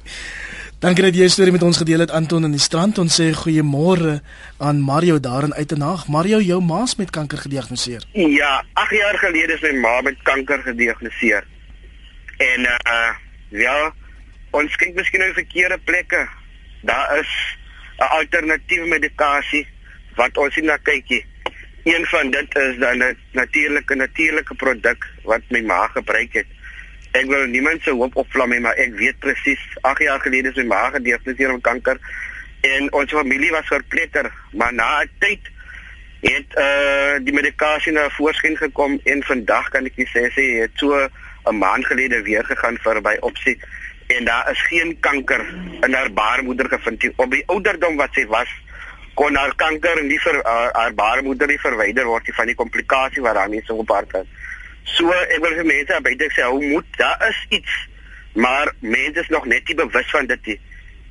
Dankie 0.83 1.03
dat 1.03 1.15
jy 1.15 1.23
'n 1.23 1.29
storie 1.29 1.51
met 1.51 1.63
ons 1.63 1.77
gedeel 1.77 1.99
het 1.99 2.11
Anton 2.11 2.43
in 2.43 2.51
die 2.51 2.59
strand. 2.59 2.97
Ons 2.97 3.15
sê 3.19 3.31
goeiemôre 3.31 4.21
aan 4.57 4.81
Mario 4.81 5.19
daar 5.19 5.43
in 5.43 5.53
Uitenaag. 5.53 6.07
Mario, 6.07 6.39
jou 6.39 6.61
ma's 6.61 6.95
met 6.95 7.09
kanker 7.09 7.37
gediagnoseer. 7.37 8.03
Ja, 8.11 8.63
8 8.73 8.91
jaar 8.91 9.17
gelede 9.17 9.53
is 9.53 9.61
my 9.61 9.71
ma 9.79 10.01
met 10.01 10.17
kanker 10.23 10.59
gediagnoseer. 10.59 11.43
En 12.37 12.61
uh 12.61 13.11
ja, 13.49 13.93
ons 14.51 14.75
kyk 14.75 14.95
miskien 14.95 15.19
na 15.19 15.33
verkeerde 15.33 15.77
plekke. 15.83 16.27
Daar 16.81 17.19
is 17.19 17.57
'n 17.97 18.03
alternatiewe 18.03 18.87
medikasie 18.87 19.67
wat 20.15 20.37
ons 20.37 20.55
nie 20.55 20.65
na 20.65 20.77
kykie. 20.77 21.25
Een 21.83 22.05
van 22.05 22.29
dit 22.31 22.55
is 22.55 22.77
dan 22.77 22.97
'n 22.97 23.17
natuurlike 23.31 23.95
natuurlike 23.95 24.55
produk 24.55 25.07
wat 25.23 25.41
my 25.49 25.61
ma 25.61 25.87
gebruik 25.87 26.33
het. 26.33 26.45
Ek 27.11 27.25
wil 27.25 27.45
niemand 27.45 27.81
se 27.81 27.91
hoop 27.91 28.15
opvlam 28.15 28.49
nie, 28.49 28.59
maar 28.59 28.75
ek 28.75 28.93
weet 28.95 29.19
presies 29.19 29.59
8 29.81 30.01
jaar 30.01 30.19
gelede 30.19 30.49
is 30.49 30.55
my 30.55 30.63
ma 30.63 30.89
gediagnoseer 30.89 31.51
met 31.51 31.61
kanker 31.61 31.97
en 32.61 32.93
ons 32.93 33.11
familie 33.11 33.51
was 33.51 33.67
verpletter, 33.67 34.31
maar 34.51 34.73
na 34.73 35.01
'n 35.01 35.09
tyd 35.19 35.39
het 36.21 36.45
uh 36.57 37.19
die 37.23 37.33
medikasie 37.33 37.91
na 37.91 38.09
voorskyn 38.09 38.57
gekom 38.57 38.99
en 39.03 39.23
vandag 39.23 39.69
kan 39.69 39.85
ek 39.85 39.93
sê 39.97 40.31
sy 40.31 40.45
het 40.61 40.71
so 40.75 41.09
'n 41.45 41.57
maand 41.57 41.85
gelede 41.85 42.21
weer 42.21 42.45
gegaan 42.45 42.77
vir 42.83 43.01
by 43.01 43.17
opsie 43.19 43.59
en 44.07 44.25
daar 44.25 44.51
is 44.51 44.61
geen 44.61 44.99
kanker 44.99 45.45
in 45.81 45.93
haar 45.93 46.11
baarmoeder 46.13 46.69
gevind 46.69 47.03
nie. 47.03 47.13
Op 47.15 47.31
die 47.31 47.43
ouderdom 47.45 47.95
wat 47.95 48.13
sy 48.13 48.25
was, 48.25 48.49
kon 49.13 49.35
haar 49.35 49.55
kanker 49.55 50.03
nie 50.03 50.19
vir 50.19 50.39
uh, 50.41 50.69
haar 50.73 50.93
baarmoeder 50.93 51.47
nie 51.47 51.59
verwyder 51.61 52.05
word 52.09 52.29
van 52.35 52.49
die 52.49 52.57
komplikasie 52.57 53.21
wat 53.21 53.35
daarmee 53.35 53.63
sou 53.65 53.77
gepaard 53.81 54.09
gaan. 54.11 54.29
So 54.83 55.09
ek 55.11 55.39
wil 55.41 55.57
vir 55.59 55.65
mense 55.65 55.99
buite 56.01 56.29
sê 56.33 56.45
hoe 56.49 56.61
moet 56.65 56.97
daar 56.97 57.27
is 57.29 57.41
iets 57.49 57.81
maar 58.33 58.73
mense 58.79 59.19
is 59.19 59.29
nog 59.29 59.45
net 59.45 59.67
nie 59.67 59.75
bewus 59.75 60.09
van 60.09 60.25
dit 60.25 60.45
nie. 60.45 60.59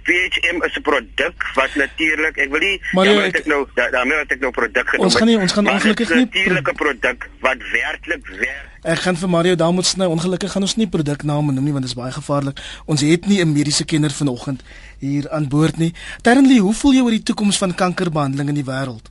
PHM 0.03 0.63
is 0.67 0.77
'n 0.77 0.83
produk 0.83 1.47
wat 1.55 1.75
natuurlik, 1.75 2.37
ek 2.37 2.51
wil 2.51 2.59
nie 2.61 2.81
maar 2.93 3.07
ja, 3.07 3.23
ek 3.23 3.47
nou 3.47 3.69
daarmee 3.75 4.17
wat 4.17 4.31
ek 4.31 4.41
nou 4.41 4.51
produk 4.51 4.89
genoem. 4.89 5.05
Ons 5.07 5.17
gaan 5.17 5.27
nie 5.27 5.39
ons 5.39 5.53
gaan 5.53 5.69
ongelukkig 5.69 6.09
nie 6.09 6.25
natuurlike 6.25 6.73
produk 6.73 7.29
wat 7.41 7.59
werklik 7.71 8.27
werk. 8.27 8.72
Ek 8.83 8.99
gaan 8.99 9.15
vir 9.17 9.29
Mario 9.31 9.55
daar 9.55 9.73
moet 9.73 9.87
sny. 9.87 10.09
Ongelukkig 10.11 10.51
gaan 10.51 10.65
ons 10.67 10.75
nie 10.75 10.89
produkname 10.91 11.53
noem 11.53 11.65
nie 11.65 11.73
want 11.73 11.87
dit 11.87 11.93
is 11.93 11.99
baie 11.99 12.13
gevaarlik. 12.13 12.59
Ons 12.91 13.01
het 13.07 13.27
nie 13.27 13.39
'n 13.41 13.53
mediese 13.53 13.85
kenner 13.85 14.11
vanoggend 14.11 14.63
hier 14.99 15.31
aan 15.31 15.49
boord 15.49 15.77
nie. 15.77 15.95
Ternlie, 16.23 16.61
hoe 16.61 16.75
voel 16.75 16.93
jy 16.93 17.01
oor 17.01 17.11
die 17.11 17.23
toekoms 17.23 17.59
van 17.59 17.75
kankerbehandeling 17.75 18.49
in 18.49 18.55
die 18.55 18.65
wêreld? 18.65 19.11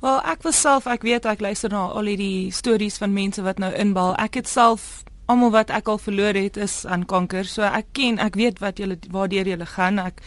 Wel, 0.00 0.22
ek 0.22 0.42
was 0.42 0.60
self, 0.60 0.86
ek 0.86 1.02
weet 1.02 1.26
ek 1.26 1.40
luister 1.40 1.70
na 1.70 1.86
al 1.86 2.04
hierdie 2.04 2.52
stories 2.52 2.98
van 2.98 3.12
mense 3.12 3.42
wat 3.42 3.58
nou 3.58 3.72
inbal. 3.74 4.16
Ek 4.16 4.34
het 4.34 4.48
self 4.48 5.04
almal 5.28 5.50
wat 5.50 5.70
ek 5.70 5.88
al 5.88 5.98
verloor 5.98 6.34
het 6.34 6.56
is 6.56 6.86
aan 6.86 7.04
kanker. 7.06 7.44
So 7.44 7.62
ek 7.62 7.86
ken, 7.92 8.18
ek 8.18 8.34
weet 8.34 8.58
wat 8.58 8.78
julle 8.78 8.98
waardeur 9.10 9.46
julle 9.46 9.66
gaan. 9.66 9.98
Ek 9.98 10.22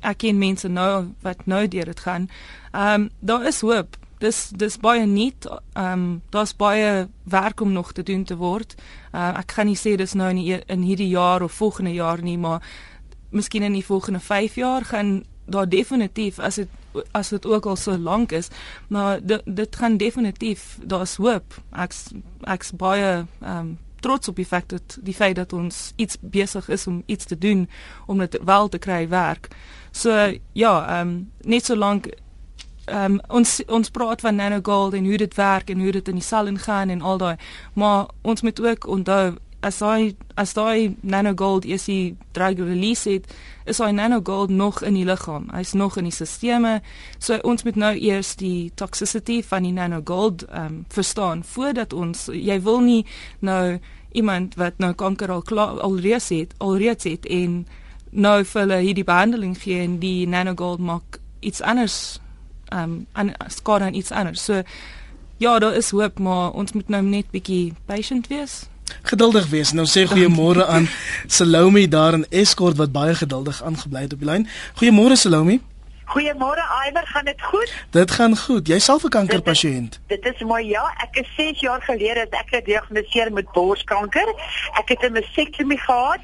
ek 0.00 0.18
ken 0.18 0.38
mense 0.38 0.68
nou 0.68 1.14
wat 1.22 1.46
nou 1.46 1.68
deur 1.68 1.84
dit 1.84 2.00
gaan. 2.00 2.30
Ehm 2.72 3.02
um, 3.02 3.10
daar 3.20 3.46
is 3.46 3.60
hoop. 3.60 3.96
Dis 4.20 4.50
dis 4.52 4.76
baie 4.76 5.06
nuut. 5.06 5.46
Ehm 5.48 5.92
um, 5.92 6.22
daar's 6.30 6.52
baie 6.56 7.08
werk 7.24 7.60
om 7.60 7.72
nog 7.72 7.92
te 7.92 8.02
doen 8.02 8.24
te 8.24 8.36
word. 8.36 8.74
Uh, 9.14 9.38
ek 9.40 9.54
kan 9.54 9.66
nie 9.66 9.78
sê 9.78 9.96
dis 9.96 10.12
nou 10.14 10.28
in 10.30 10.36
die, 10.36 10.58
in 10.66 10.82
hierdie 10.84 11.08
jaar 11.08 11.42
of 11.42 11.56
volgende 11.56 11.92
jaar 11.96 12.20
nie, 12.22 12.36
maar 12.38 12.60
miskien 13.30 13.62
in 13.62 13.72
die 13.72 13.84
volgende 13.84 14.20
5 14.20 14.54
jaar 14.54 14.84
gaan 14.84 15.22
daar 15.46 15.68
definitief 15.68 16.38
as 16.38 16.54
dit 16.54 16.68
as 17.14 17.28
dit 17.28 17.46
ook 17.46 17.66
al 17.66 17.76
so 17.76 17.96
lank 17.98 18.32
is, 18.32 18.48
maar 18.88 19.20
dit 19.22 19.42
dit 19.46 19.76
gaan 19.76 19.96
definitief 19.96 20.78
daar's 20.82 21.16
hoop. 21.16 21.56
Ek's 21.72 22.10
ek's 22.44 22.72
baie 22.76 23.24
ehm 23.40 23.56
um, 23.56 23.78
trots 24.00 24.28
op 24.28 24.36
die 24.36 24.46
feit 24.46 24.68
dat 24.68 24.98
die 25.04 25.14
feit 25.14 25.36
dat 25.36 25.52
ons 25.52 25.92
iets 25.96 26.16
besig 26.20 26.68
is 26.68 26.86
om 26.86 27.02
iets 27.06 27.24
te 27.24 27.38
doen 27.38 27.68
om 28.06 28.18
dit 28.18 28.38
wel 28.44 28.68
te 28.68 28.78
kry 28.78 29.08
werk. 29.08 29.48
So 29.90 30.10
ja, 30.52 31.00
ehm 31.00 31.08
um, 31.08 31.30
net 31.40 31.64
so 31.64 31.76
lank 31.76 32.08
um, 32.92 33.20
ons 33.28 33.60
ons 33.68 33.90
praat 33.90 34.20
van 34.20 34.34
nanogold 34.34 34.94
en 34.94 35.04
hoe 35.04 35.16
dit 35.16 35.34
werk 35.34 35.70
en 35.70 35.80
hoe 35.80 35.92
dit 35.92 36.08
in 36.08 36.18
die 36.18 36.24
sel 36.24 36.46
ingaan 36.46 36.90
en 36.90 37.02
al 37.02 37.18
daai, 37.18 37.36
maar 37.74 38.10
ons 38.22 38.42
moet 38.42 38.60
ook 38.60 38.86
onthou 38.86 39.36
as 39.60 39.80
hy 39.84 40.14
as 40.40 40.54
daai 40.56 40.96
nanogold 41.04 41.66
is 41.68 41.84
die 41.88 42.16
drug 42.36 42.62
release 42.64 43.08
het 43.10 43.28
is 43.68 43.80
hy 43.82 43.90
nanogold 43.92 44.50
nog 44.50 44.80
in 44.82 44.96
die 44.96 45.04
liggaam. 45.04 45.50
Hy's 45.52 45.74
nog 45.76 45.98
in 46.00 46.08
die 46.08 46.14
sisteme. 46.14 46.80
So 47.20 47.38
ons 47.44 47.64
moet 47.68 47.76
nou 47.76 47.92
eers 47.94 48.34
die 48.40 48.72
toxicity 48.80 49.40
van 49.46 49.68
die 49.68 49.74
nanogold 49.76 50.46
um, 50.48 50.84
verstaan 50.88 51.44
voordat 51.44 51.92
ons 51.92 52.28
jy 52.32 52.56
wil 52.64 52.80
nie 52.84 53.04
nou 53.44 53.78
iemand 54.16 54.56
wat 54.58 54.80
nou 54.82 54.94
kanker 54.98 55.30
al 55.30 55.44
klaar 55.46 55.78
al 55.84 56.00
reeds 56.02 56.32
het 56.34 56.56
al 56.58 56.80
reeds 56.80 57.06
het 57.06 57.28
en 57.30 57.60
nou 58.10 58.40
vir 58.42 58.60
hulle 58.64 58.80
hierdie 58.82 59.06
behandeling 59.06 59.54
gee 59.60 59.84
en 59.84 60.00
die 60.02 60.26
nanogold 60.26 60.80
maak 60.82 61.20
iets 61.46 61.62
anders 61.62 62.18
um 62.74 63.06
en 63.12 63.34
skade 63.48 63.84
aan 63.84 63.94
iets 63.94 64.10
anders 64.10 64.44
so 64.44 64.62
ja 65.36 65.58
daar 65.58 65.74
is 65.74 65.90
hoop 65.90 66.18
maar 66.18 66.50
ons 66.50 66.72
moet 66.72 66.88
nou 66.88 67.02
net 67.02 67.30
bietjie 67.30 67.72
patient 67.86 68.26
wees 68.26 68.70
geduldig 69.02 69.48
wees. 69.48 69.72
Nou 69.72 69.86
sê 69.86 70.04
goeiemôre 70.08 70.66
aan 70.66 70.88
Salome 71.26 71.88
daar 71.88 72.14
in 72.18 72.26
Escort 72.30 72.76
wat 72.76 72.92
baie 72.92 73.14
geduldig 73.14 73.62
aangebly 73.62 74.06
het 74.06 74.12
op 74.12 74.22
die 74.22 74.28
lyn. 74.28 74.48
Goeiemôre 74.80 75.16
Salome. 75.16 75.60
Goeiemôre 76.10 76.62
Iwer, 76.88 77.06
gaan 77.06 77.24
dit 77.24 77.42
goed? 77.42 77.74
Dit 77.90 78.10
gaan 78.10 78.36
goed. 78.36 78.66
Jy 78.66 78.78
self 78.78 79.04
'n 79.04 79.08
kankerpasiënt. 79.08 80.00
Dit, 80.06 80.22
dit 80.22 80.34
is 80.34 80.42
mooi 80.42 80.66
ja, 80.66 80.82
ek 81.06 81.16
is 81.22 81.28
6 81.36 81.60
jaar 81.60 81.82
gelede 81.82 82.20
het 82.20 82.34
ek 82.34 82.48
gediagnoseer 82.48 83.32
met 83.32 83.52
borskanker. 83.52 84.28
Ek 84.74 84.88
het 84.88 85.02
'n 85.06 85.12
masektomie 85.12 85.78
gehad. 85.78 86.18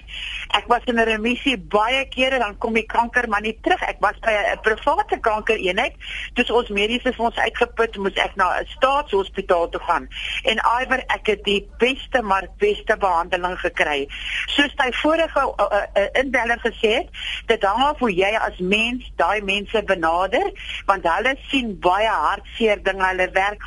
Ek 0.48 0.66
was 0.66 0.80
in 0.84 0.94
'n 0.94 1.04
remissie 1.04 1.58
baie 1.58 2.08
kere 2.08 2.38
dan 2.38 2.58
kom 2.58 2.74
die 2.74 2.86
kanker 2.86 3.28
maar 3.28 3.40
nie 3.40 3.58
terug. 3.62 3.80
Ek 3.82 3.96
was 4.00 4.18
by 4.20 4.30
'n 4.30 4.60
private 4.60 5.18
kankereenheid. 5.20 5.94
Dis 6.34 6.50
ons 6.50 6.68
mediese 6.68 7.12
fonds 7.12 7.36
uitgeput, 7.36 7.96
moes 7.96 8.14
ek 8.14 8.34
na 8.36 8.58
'n 8.58 8.66
staatshospitaal 8.66 9.68
toe 9.68 9.80
gaan. 9.80 10.08
En 10.42 10.58
Iwer, 10.82 11.02
ek 11.06 11.26
het 11.26 11.44
die 11.44 11.68
beste 11.78 12.22
maar 12.22 12.48
beste 12.58 12.96
behandeling 12.96 13.58
gekry. 13.60 14.08
Soos 14.46 14.72
hy 14.76 14.92
vorige 14.92 15.40
uh, 15.40 15.64
uh, 15.72 15.82
uh, 15.94 16.08
inbeller 16.12 16.58
gesê 16.58 16.94
het, 16.94 17.08
dit 17.46 17.62
hang 17.62 17.82
af 17.84 17.98
hoe 17.98 18.14
jy 18.14 18.34
as 18.34 18.58
mens 18.58 19.12
daai 19.16 19.42
mense 19.42 19.75
mense 19.76 19.84
benader 19.84 20.52
want 20.86 21.04
hulle 21.04 21.36
sien 21.50 21.78
baie 21.80 22.08
hartseer 22.08 22.82
dinge 22.82 23.04
hulle 23.04 23.28
werk 23.32 23.62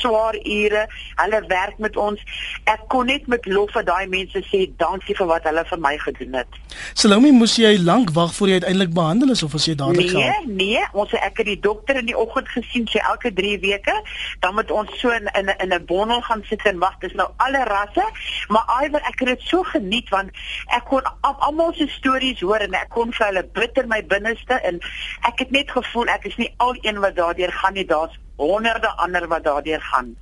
swaar 0.00 0.34
ure 0.36 0.86
hulle 1.16 1.40
werk 1.48 1.78
met 1.78 1.96
ons. 1.96 2.20
Ek 2.64 2.86
kon 2.88 3.06
net 3.06 3.26
met 3.26 3.46
lof 3.46 3.72
vir 3.74 3.84
daai 3.84 4.06
mense 4.08 4.42
sê 4.48 4.66
dankie 4.78 5.16
vir 5.16 5.26
wat 5.26 5.44
hulle 5.48 5.64
vir 5.68 5.80
my 5.80 5.96
gedoen 5.98 6.38
het. 6.40 6.60
Salome 6.94 7.32
moes 7.32 7.56
jy 7.60 7.76
lank 7.78 8.12
wag 8.16 8.34
voor 8.34 8.48
jy 8.48 8.60
uiteindelik 8.60 8.94
behandel 8.94 9.34
is 9.34 9.42
of 9.42 9.54
as 9.54 9.66
jy 9.68 9.74
dadelik 9.74 10.12
nee, 10.12 10.30
gaan 10.30 10.48
Nee 10.48 10.70
nee 10.70 10.84
ons 10.92 11.12
ek 11.18 11.42
het 11.42 11.48
die 11.48 11.60
dokter 11.60 11.98
in 12.00 12.08
die 12.08 12.16
oggend 12.16 12.48
gesien 12.48 12.86
sê 12.90 13.02
elke 13.04 13.32
3 13.32 13.58
weke. 13.64 13.96
Dan 14.44 14.56
moet 14.58 14.70
ons 14.70 14.90
so 15.00 15.10
in 15.10 15.28
in, 15.38 15.52
in 15.58 15.74
'n 15.74 15.84
bondel 15.86 16.22
gaan 16.28 16.44
sit 16.48 16.64
en 16.66 16.78
wag 16.78 16.98
dis 17.04 17.16
nou 17.18 17.28
alle 17.36 17.64
rasse. 17.64 18.06
Maar 18.48 18.84
iwer 18.84 19.02
ek 19.10 19.24
het 19.24 19.28
dit 19.34 19.42
so 19.52 19.62
geniet 19.62 20.08
want 20.08 20.30
ek 20.76 20.84
kon 20.88 21.04
almal 21.20 21.72
se 21.74 21.88
stories 21.88 22.40
hoor 22.40 22.62
en 22.64 22.74
ek 22.74 22.88
kon 22.88 23.12
vir 23.12 23.26
hulle 23.26 23.44
bid 23.58 23.82
in 23.82 23.88
my 23.88 24.02
binneste 24.06 24.60
en 24.68 24.80
ek 25.28 25.44
het 25.44 25.49
het 25.50 25.58
net 25.58 25.70
gevoel 25.74 26.10
ek 26.14 26.26
is 26.30 26.36
nie 26.38 26.50
al 26.62 26.76
een 26.80 27.00
wat 27.02 27.16
daardeur 27.16 27.52
gaan 27.52 27.74
nie, 27.74 27.86
daar's 27.86 28.18
honderde 28.38 28.90
ander 28.96 29.26
wat 29.28 29.44
daardeur 29.44 29.80
gaan. 29.92 30.14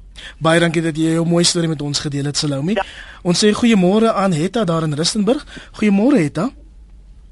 Baie 0.43 0.61
dankie 0.61 0.83
dat 0.83 0.97
jy 0.99 1.15
jou 1.15 1.27
mooi 1.29 1.45
storie 1.45 1.69
met 1.71 1.83
ons 1.83 2.01
gedeel 2.03 2.31
het, 2.31 2.37
Salome. 2.37 2.75
Ja. 2.75 2.85
Ons 3.23 3.45
sê 3.45 3.53
goeiemôre 3.55 4.15
aan 4.15 4.35
Hetta 4.35 4.65
daar 4.65 4.87
in 4.89 4.97
Rustenburg. 4.99 5.45
Goeiemôre 5.79 6.23
Hetta. 6.25 6.49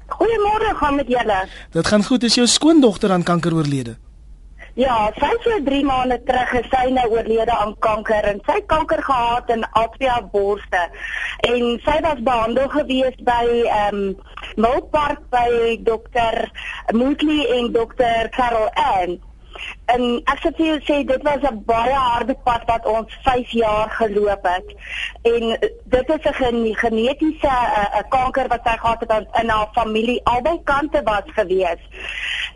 Goeiemôre, 0.07 0.75
gaan 0.79 0.95
met 0.95 1.07
julle? 1.11 1.39
Dit 1.71 1.87
gaan 1.87 2.03
goed. 2.03 2.23
Is 2.23 2.37
jou 2.39 2.47
skoondogter 2.47 3.11
aan 3.11 3.23
kanker 3.27 3.55
oorlede? 3.55 3.97
Ja, 4.77 5.09
sy 5.17 5.25
het 5.25 5.41
so 5.41 5.55
3 5.65 5.83
maande 5.83 6.19
terug 6.23 6.51
gesy 6.53 6.91
nou 6.93 7.07
oorlede 7.09 7.51
aan 7.51 7.73
kanker 7.81 8.27
en 8.29 8.39
sy 8.45 8.59
kanker 8.69 9.01
gehad 9.03 9.49
in 9.49 9.65
albei 9.81 10.19
borste. 10.31 10.83
En 11.49 11.79
sy 11.81 11.95
was 12.05 12.21
behandel 12.21 12.69
gewees 12.69 13.17
by 13.25 13.41
ehm 13.65 13.97
um, 13.97 14.11
Milpark 14.57 15.21
by 15.29 15.77
dokter 15.85 16.49
Mootley 16.93 17.45
en 17.57 17.71
dokter 17.71 18.29
Carol 18.33 18.69
Ann. 18.73 19.19
En 19.93 20.03
ek 20.29 20.41
sê 20.43 20.51
jou 20.57 20.77
sê 20.85 20.97
dit 21.07 21.23
was 21.25 21.43
'n 21.49 21.61
baie 21.65 21.93
harde 21.93 22.35
pad 22.47 22.63
wat 22.65 22.85
ons 22.85 23.17
5 23.23 23.49
jaar 23.49 23.89
geloop 23.99 24.43
het. 24.45 24.67
En 25.21 25.43
dit 25.95 26.09
is 26.15 26.25
'n 26.25 26.33
gen 26.33 26.75
genetiese 26.75 27.53
'n 27.99 28.07
kanker 28.09 28.47
wat 28.47 28.61
sy 28.63 28.77
gehad 28.77 28.99
het 28.99 29.27
in 29.41 29.49
haar 29.49 29.69
familie 29.73 30.21
albei 30.23 30.59
kante 30.63 31.01
was 31.03 31.27
gewees. 31.39 31.81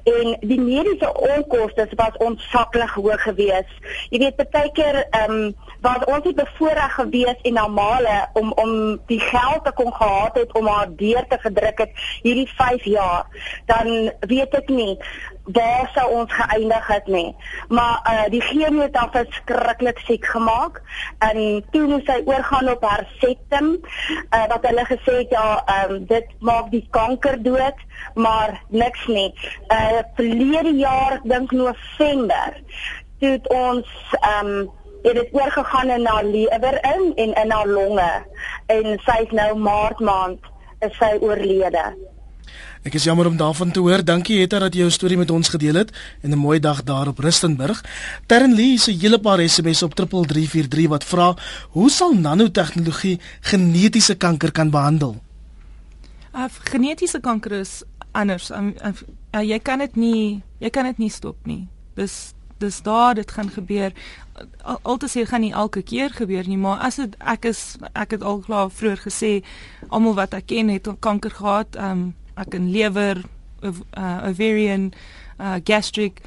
En 0.03 0.37
die 0.39 0.59
mediese 0.59 1.13
onkoste 1.13 1.87
was 1.95 2.17
ontsaglik 2.17 2.89
hoog 2.89 3.21
geweest. 3.21 3.75
Jy 4.09 4.19
weet 4.19 4.51
baie 4.51 4.71
keer 4.71 5.07
ehm 5.09 5.31
um, 5.31 5.55
was 5.81 6.03
ons 6.05 6.25
nie 6.25 6.35
bevoorreg 6.37 6.93
gewees 6.93 7.41
en 7.49 7.57
normale 7.57 8.17
om 8.37 8.51
om 8.63 8.73
die 9.09 9.19
geld 9.19 9.65
te 9.65 9.71
kon 9.73 9.93
gehad 9.93 10.37
het 10.37 10.53
om 10.53 10.67
haar 10.67 10.89
deur 10.95 11.25
te 11.27 11.37
gedruk 11.41 11.77
het 11.77 12.03
hierdie 12.21 12.49
5 12.55 12.83
jaar. 12.83 13.25
Dan 13.65 14.11
weet 14.19 14.53
ek 14.61 14.69
nie 14.69 14.97
waar 15.43 15.89
sou 15.93 16.05
ons 16.19 16.33
geëindig 16.33 16.87
het 16.87 17.07
nie. 17.07 17.35
Maar 17.69 17.97
uh 18.11 18.27
die 18.33 18.41
chemie 18.41 18.81
het 18.81 18.95
haar 18.95 19.09
verskriklik 19.11 19.99
siek 20.05 20.25
gemaak 20.25 20.81
en 21.19 21.65
toe 21.71 21.87
moes 21.87 22.05
sy 22.05 22.21
oorgaan 22.25 22.69
op 22.69 22.85
haar 22.85 23.07
septum 23.17 23.73
uh 23.73 24.45
wat 24.53 24.67
hulle 24.69 24.85
gesê 24.85 25.17
het 25.23 25.33
ja, 25.33 25.47
um, 25.89 26.05
dit 26.05 26.27
maak 26.39 26.69
die 26.71 26.85
kanker 26.89 27.41
dood, 27.43 27.81
maar 28.13 28.61
niks 28.69 29.07
nie. 29.07 29.33
Uh 29.73 30.05
verlede 30.15 30.75
jaar 30.77 31.19
dink 31.23 31.51
November 31.51 32.61
toe 33.21 33.37
ons 33.53 33.89
um 34.37 34.69
het 35.03 35.13
dit 35.13 35.29
oorgegaan 35.31 35.89
in 35.89 36.05
haar 36.05 36.25
lewer 36.25 36.79
in 36.95 37.13
en 37.15 37.33
in 37.43 37.51
haar 37.51 37.67
longe 37.67 38.11
en 38.65 38.99
sy 39.05 39.17
is 39.25 39.35
nou 39.35 39.51
maart 39.57 39.99
maand 39.99 40.39
is 40.79 40.97
sy 40.97 41.17
oorlede. 41.21 41.91
Ek 42.81 42.95
is 42.97 43.05
jammer 43.05 43.27
om 43.29 43.35
daarvan 43.37 43.69
te 43.71 43.79
hoor. 43.79 44.01
Dankie 44.01 44.39
Hetta 44.39 44.57
dat 44.63 44.73
jy 44.73 44.81
jou 44.81 44.93
storie 44.93 45.17
met 45.17 45.29
ons 45.29 45.51
gedeel 45.53 45.77
het 45.83 45.91
en 46.25 46.33
'n 46.33 46.37
mooi 46.37 46.59
dag 46.59 46.83
daar 46.83 47.07
op 47.07 47.19
Rustenburg. 47.19 47.83
Terren 48.25 48.53
Lee 48.53 48.77
se 48.77 48.91
hele 48.91 49.19
paar 49.19 49.39
SMS 49.39 49.83
op 49.83 49.93
3343 49.93 50.87
wat 50.89 51.03
vra: 51.03 51.35
"Hoe 51.69 51.89
sal 51.89 52.13
nanotegnologie 52.13 53.19
genetiese 53.41 54.15
kanker 54.15 54.51
kan 54.51 54.69
behandel?" 54.69 55.21
Af 56.31 56.57
uh, 56.57 56.65
genetiese 56.71 57.19
kanker 57.19 57.51
is 57.51 57.83
anders. 58.11 58.49
Um, 58.49 58.75
uh, 59.35 59.41
jy 59.41 59.59
kan 59.59 59.79
dit 59.79 59.95
nie 59.95 60.43
jy 60.59 60.69
kan 60.69 60.85
dit 60.85 60.97
nie 60.97 61.09
stop 61.09 61.37
nie. 61.43 61.67
Dis 61.93 62.33
dis 62.61 62.81
daar 62.85 63.15
dit 63.17 63.31
gaan 63.31 63.49
gebeur. 63.49 63.93
Al, 64.63 64.79
al 64.81 64.97
te 65.01 65.09
sê 65.11 65.25
gaan 65.27 65.43
nie 65.45 65.53
elke 65.53 65.81
keer 65.81 66.13
gebeur 66.15 66.47
nie, 66.47 66.57
maar 66.57 66.79
as 66.85 66.99
dit 67.01 67.15
ek 67.19 67.49
is 67.51 67.61
ek 67.91 68.17
het 68.17 68.23
al 68.23 68.41
klaar 68.45 68.71
vroeër 68.71 69.03
gesê 69.05 69.33
almal 69.89 70.17
wat 70.19 70.37
ek 70.37 70.49
ken 70.53 70.71
het 70.73 70.89
kanker 70.99 71.35
gehad. 71.41 71.77
Um 71.77 72.11
ek 72.39 72.55
in 72.57 72.71
lewer 72.71 73.21
of 73.61 73.81
uh, 73.97 74.23
ovarian 74.29 74.91
uh, 75.37 75.59
gastric 75.63 76.21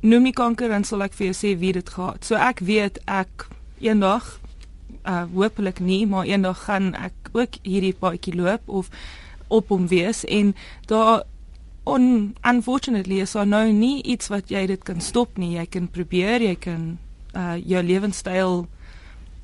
noem 0.00 0.30
nie 0.30 0.36
kanker 0.36 0.72
en 0.72 0.86
sal 0.86 1.02
ek 1.04 1.16
vir 1.18 1.30
jou 1.30 1.36
sê 1.36 1.54
wie 1.60 1.72
dit 1.76 1.88
gehad. 1.96 2.24
So 2.24 2.38
ek 2.40 2.62
weet 2.64 3.02
ek 3.06 3.48
eendag 3.80 4.38
uh 5.08 5.24
hopelik 5.32 5.80
nie, 5.80 6.04
maar 6.06 6.28
eendag 6.28 6.64
gaan 6.68 6.94
ek 6.94 7.32
ook 7.32 7.60
hierdie 7.64 7.96
paadjie 7.96 8.36
loop 8.36 8.68
of 8.68 8.90
op 9.48 9.68
hom 9.72 9.88
wees 9.90 10.24
en 10.24 10.54
daar 10.86 11.24
on 11.84 12.34
unfortunately 12.44 13.20
is 13.20 13.32
daar 13.32 13.46
nou 13.46 13.72
nie 13.72 14.02
iets 14.02 14.28
wat 14.28 14.50
jy 14.50 14.66
dit 14.66 14.82
kan 14.82 15.00
stop 15.00 15.38
nie. 15.38 15.56
Jy 15.56 15.66
kan 15.66 15.88
probeer, 15.88 16.42
jy 16.42 16.56
kan 16.60 16.98
uh 17.34 17.56
jou 17.62 17.82
lewenstyl 17.82 18.66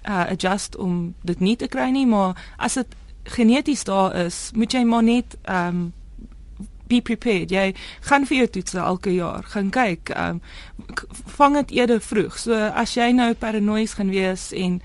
uh 0.07 0.25
adjust 0.31 0.77
om 0.77 1.15
dit 1.23 1.41
nie 1.41 1.57
te 1.57 1.69
kry 1.69 1.91
nie, 1.91 2.07
maar 2.07 2.37
as 2.59 2.75
dit 2.75 2.97
geneties 3.37 3.85
daar 3.85 4.15
is, 4.27 4.51
moet 4.55 4.73
jy 4.73 4.85
maar 4.85 5.03
net 5.03 5.37
um 5.45 5.93
be 6.87 7.01
prepared. 7.03 7.51
Jy 7.51 7.75
gaan 8.07 8.27
vir 8.27 8.37
jou 8.37 8.47
toetse 8.47 8.79
elke 8.79 9.11
jaar. 9.15 9.43
Gaan 9.55 9.71
kyk. 9.75 10.13
Um 10.15 10.41
vang 11.39 11.57
dit 11.63 11.71
eerder 11.81 12.01
vroeg. 12.01 12.39
So 12.39 12.55
as 12.55 12.95
jy 12.95 13.11
nou 13.17 13.33
paranoïes 13.35 13.97
gaan 13.99 14.13
wees 14.15 14.53
en 14.55 14.81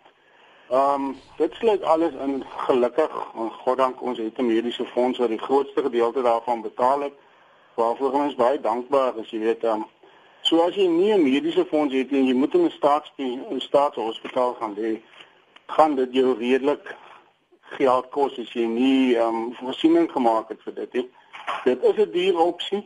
Ehm 0.69 0.93
um, 0.93 1.15
dit 1.37 1.53
sluit 1.53 1.83
alles 1.83 2.13
in 2.25 2.43
gelukkig 2.69 3.13
en 3.33 3.51
goddank 3.65 4.01
ons 4.01 4.17
het 4.17 4.37
'n 4.37 4.45
mediese 4.45 4.85
fonds 4.85 5.17
wat 5.17 5.29
die 5.29 5.45
grootste 5.47 5.81
gedeelte 5.81 6.21
daarvan 6.21 6.61
betaal 6.61 7.01
het 7.01 7.13
waarvoor 7.77 8.11
ons 8.11 8.35
baie 8.35 8.59
dankbaar 8.61 9.17
is, 9.21 9.29
jy 9.29 9.39
weet, 9.39 9.63
um, 9.69 9.85
so 10.41 10.63
as 10.65 10.75
jy 10.75 10.87
nie 10.87 11.13
'n 11.13 11.23
mediese 11.23 11.65
fonds 11.69 11.93
het 11.93 12.11
en 12.11 12.25
jy 12.25 12.33
moet 12.33 12.53
in 12.53 12.65
'n 12.65 12.77
staats 12.77 13.11
in 13.17 13.61
staatshospitaal 13.61 14.53
gaan 14.59 14.73
lê, 14.73 15.01
gaan 15.67 15.95
dit 15.95 16.13
jou 16.13 16.33
redelik 16.39 16.95
geld 17.77 18.09
kos 18.09 18.39
as 18.39 18.53
jy 18.53 18.65
nie 18.65 19.15
um, 19.15 19.53
voorsiening 19.59 20.11
gemaak 20.11 20.49
het 20.49 20.61
vir 20.63 20.73
dit 20.73 20.93
nie. 20.93 21.09
Dit 21.65 21.83
is 21.83 21.97
'n 21.97 22.11
duur 22.11 22.39
opsie, 22.39 22.83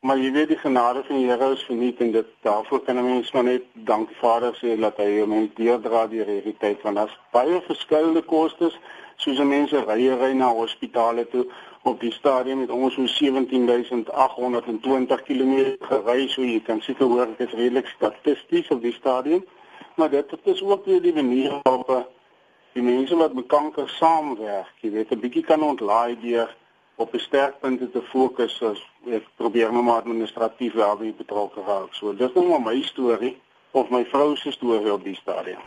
maar 0.00 0.18
jy 0.18 0.30
weet 0.32 0.48
die 0.48 0.58
genade 0.58 1.04
van 1.04 1.16
die 1.16 1.26
Here 1.26 1.52
is 1.52 1.62
verniet 1.62 2.00
en 2.00 2.12
dit 2.12 2.26
daarvoor 2.42 2.80
kan 2.80 2.98
'n 2.98 3.04
mens 3.04 3.32
maar 3.32 3.44
net 3.44 3.64
dank 3.74 4.08
Vader 4.20 4.54
sê 4.54 4.80
dat 4.80 4.96
hy 4.96 5.08
jou 5.18 5.26
mens 5.26 5.50
deurdra 5.54 6.06
die 6.06 6.22
realiteit 6.22 6.80
van 6.80 6.96
as 6.96 7.18
baie 7.32 7.60
verskillende 7.60 8.22
kostes 8.22 8.78
soos 9.22 9.38
mense 9.42 9.76
ry 9.84 10.08
ry 10.20 10.32
na 10.38 10.48
hospitale 10.54 11.24
toe 11.32 11.44
op 11.90 11.96
die 12.00 12.12
stadium 12.12 12.60
het 12.64 12.72
ons 12.74 12.94
so 12.94 13.00
17820 13.06 15.22
km 15.28 15.54
gery 15.90 16.22
so 16.28 16.42
jy 16.42 16.60
kan 16.66 16.80
seker 16.86 17.06
hoor 17.10 17.26
dit 17.32 17.40
is 17.48 17.58
redelik 17.58 17.88
statisties 17.94 18.68
op 18.74 18.80
die 18.82 18.94
stadium 18.94 19.42
maar 19.96 20.10
dit 20.10 20.30
dit 20.30 20.46
is 20.54 20.62
ook 20.62 20.84
weer 20.86 21.02
die 21.02 21.14
manier 21.14 21.50
waarop 21.62 21.90
eh, 21.90 22.02
die 22.78 22.82
mense 22.82 23.16
wat 23.16 23.34
met 23.34 23.46
kanker 23.46 23.88
saamwerk 23.98 24.74
jy 24.86 24.90
weet 24.90 25.10
'n 25.12 25.20
bietjie 25.26 25.46
kan 25.50 25.62
ontlaai 25.62 26.16
deur 26.22 26.48
op 26.98 27.14
'n 27.14 27.18
sterkpunte 27.18 27.90
te 27.90 28.02
fokus 28.02 28.62
as 28.62 28.80
ek 29.06 29.24
probeer 29.36 29.72
nou 29.72 29.82
maar 29.82 30.00
administratief 30.00 30.74
by 30.74 31.14
betrokke 31.16 31.60
raak. 31.66 31.94
So 31.94 32.14
dis 32.14 32.32
nou 32.34 32.48
maar 32.48 32.60
my 32.60 32.82
storie 32.82 33.36
of 33.78 33.90
my 33.94 34.04
vrou 34.10 34.36
se 34.36 34.52
storie 34.52 34.92
op 34.92 35.04
die 35.04 35.14
stadium. 35.16 35.60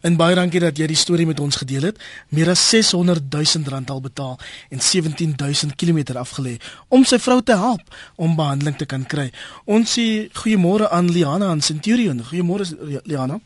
En 0.00 0.16
baie 0.16 0.34
dankie 0.38 0.60
dat 0.62 0.78
jy 0.78 0.86
die 0.90 0.98
storie 0.98 1.26
met 1.26 1.40
ons 1.40 1.58
gedeel 1.62 1.90
het. 1.90 1.98
Meer 2.34 2.52
as 2.54 2.62
600 2.70 3.26
000 3.32 3.72
rand 3.72 3.90
al 3.90 4.00
betaal 4.00 4.38
en 4.70 4.80
17 4.80 5.34
000 5.36 5.74
km 5.76 6.16
afgelê 6.20 6.56
om 6.88 7.04
sy 7.04 7.18
vrou 7.18 7.40
te 7.42 7.56
help 7.56 7.82
om 8.16 8.36
behandeling 8.36 8.76
te 8.76 8.86
kan 8.86 9.04
kry. 9.06 9.30
Ons 9.64 9.98
sê 9.98 10.06
goeiemôre 10.42 10.90
aan 10.90 11.10
Liana 11.12 11.50
aan 11.50 11.60
Centurion. 11.60 12.22
Goeiemôre 12.30 12.66
Liana. 13.04 13.40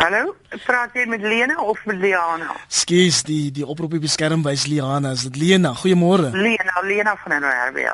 Hallo, 0.00 0.32
praat 0.64 0.94
jy 0.96 1.04
met 1.06 1.20
Lena 1.20 1.58
of 1.60 1.82
met 1.84 1.98
Liana? 2.00 2.54
Skus, 2.72 3.20
die 3.28 3.50
die 3.52 3.66
oproep 3.66 3.98
op 3.98 4.06
die 4.06 4.10
skerm 4.10 4.40
wys 4.42 4.64
Liana, 4.66 5.12
is 5.12 5.26
dit 5.28 5.36
Lena? 5.36 5.74
Goeiemôre. 5.76 6.32
Lena, 6.32 6.80
Lena 6.82 7.12
van 7.20 7.36
NRW. 7.36 7.84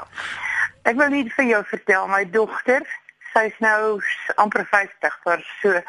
Ek 0.89 0.97
wil 0.97 1.11
net 1.13 1.33
vir 1.35 1.51
jou 1.51 1.61
vertel, 1.69 2.07
my 2.09 2.23
dogter, 2.33 2.87
sy's 3.39 3.59
nou 3.63 4.01
amper 4.35 4.67
50, 4.67 5.19
maar 5.25 5.43
so 5.63 5.83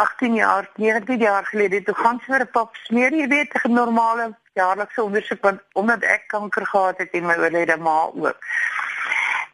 18 0.00 0.34
jaar, 0.34 0.70
19 0.76 1.18
jaar 1.18 1.44
gelede 1.44 1.82
toe 1.82 1.94
gaan 1.94 2.20
sy 2.20 2.32
vir 2.32 2.44
'n 2.46 2.50
pap 2.52 2.76
smeer, 2.86 3.12
jy 3.12 3.26
weet, 3.28 3.52
'n 3.64 3.72
normale 3.72 4.30
jaarlikse 4.54 5.02
ondersoek 5.02 5.42
want 5.42 5.60
omdat 5.72 6.02
ek 6.02 6.28
kanker 6.28 6.66
gehad 6.66 6.98
het 6.98 7.12
en 7.12 7.26
my 7.26 7.36
oorlede 7.36 7.76
ma 7.76 8.08
ook. 8.14 8.38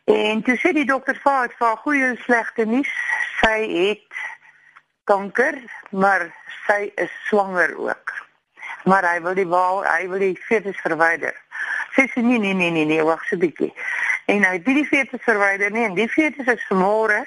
En 0.05 0.43
toe 0.43 0.57
sê 0.59 0.73
die 0.73 0.87
dokter 0.87 1.19
vir 1.23 1.33
haar, 1.33 1.51
"Vir 1.59 1.77
goeie 1.77 2.05
en 2.05 2.19
slegte 2.27 2.65
nuus, 2.65 2.93
sy 3.43 3.59
het 3.89 4.13
kanker, 5.05 5.55
maar 5.91 6.31
sy 6.67 6.93
is 6.95 7.11
swanger 7.29 7.77
ook." 7.79 8.26
Maar 8.87 9.07
hy 9.11 9.21
wil 9.23 9.35
die 9.35 9.49
waal, 9.51 9.83
hy 9.85 10.09
wil 10.09 10.23
die 10.23 10.37
fetus 10.49 10.79
verwyder. 10.85 11.35
Sy 11.97 12.07
sê 12.13 12.23
nee 12.23 12.39
nee 12.39 12.55
nee 12.55 12.71
nee, 12.71 12.87
nee 12.87 13.03
wag 13.03 13.23
'n 13.33 13.39
bietjie. 13.43 13.73
En 14.27 14.45
hy 14.45 14.53
het 14.59 14.65
die 14.65 14.87
fetus 14.87 15.23
verwyder 15.23 15.71
nie 15.71 15.85
en 15.85 15.95
die 15.95 16.09
fetus 16.09 16.47
is 16.47 16.67
vanmôre 16.71 17.25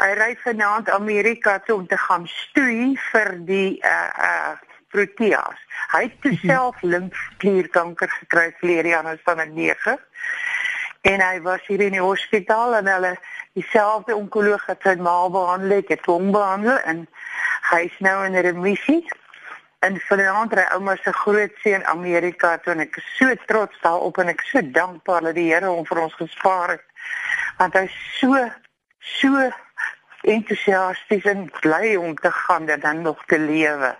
hy 0.00 0.10
ry 0.16 0.34
vanaand 0.44 0.90
Amerika 0.90 1.58
toe 1.64 1.80
om 1.80 1.86
te 1.86 1.98
gaan 1.98 2.26
stoei 2.26 2.96
vir 3.10 3.32
die 3.48 3.78
uh 3.84 4.10
uh 4.28 4.52
proteas. 4.90 5.58
Hy 5.92 6.00
het 6.02 6.24
mhm. 6.24 6.38
self 6.42 6.80
limfklierkanker 6.82 8.10
gekry 8.10 8.48
vleer 8.58 8.86
jaar 8.90 9.18
van 9.24 9.40
'n 9.40 9.54
9 9.54 9.98
en 11.00 11.20
hy 11.20 11.40
was 11.40 11.62
hier 11.66 11.80
in 11.80 11.94
die 11.94 12.02
hospitaal 12.02 12.74
en 12.74 12.86
hulle 12.86 13.14
dieselfde 13.54 14.16
onkoloog 14.16 14.66
het 14.66 14.82
sy 14.82 14.96
ma 14.98 15.28
behandel, 15.28 15.78
ek 15.78 15.88
het 15.94 16.06
hom 16.06 16.32
behandel 16.34 16.78
en 16.90 17.06
hy 17.70 17.80
is 17.86 17.96
nou 17.98 18.24
in 18.26 18.34
remissie. 18.34 19.06
En 19.86 19.96
vanaand 20.08 20.52
ry 20.52 20.66
ouma 20.74 20.96
se 21.00 21.12
groot 21.22 21.52
seun 21.62 21.84
Amerika 21.88 22.56
toe 22.60 22.74
en 22.74 22.82
ek 22.84 22.98
is 23.00 23.06
so 23.16 23.34
trots 23.48 23.78
daarop 23.80 24.18
en 24.20 24.28
ek 24.34 24.42
is 24.44 24.50
so 24.52 24.60
dankbaar 24.76 25.30
dat 25.30 25.38
die 25.38 25.48
Here 25.48 25.70
hom 25.72 25.86
vir 25.88 26.02
ons 26.02 26.16
gespaar 26.18 26.74
het. 26.76 26.84
Want 27.56 27.78
hy 27.78 27.86
so 28.18 28.44
so 29.00 29.48
entoesiasties 30.28 31.24
en 31.32 31.48
bly 31.62 31.96
om 31.96 32.14
te 32.14 32.32
gaan 32.42 32.68
en 32.68 32.80
dan 32.80 33.02
nog 33.08 33.24
te 33.26 33.38
lewe. 33.40 33.96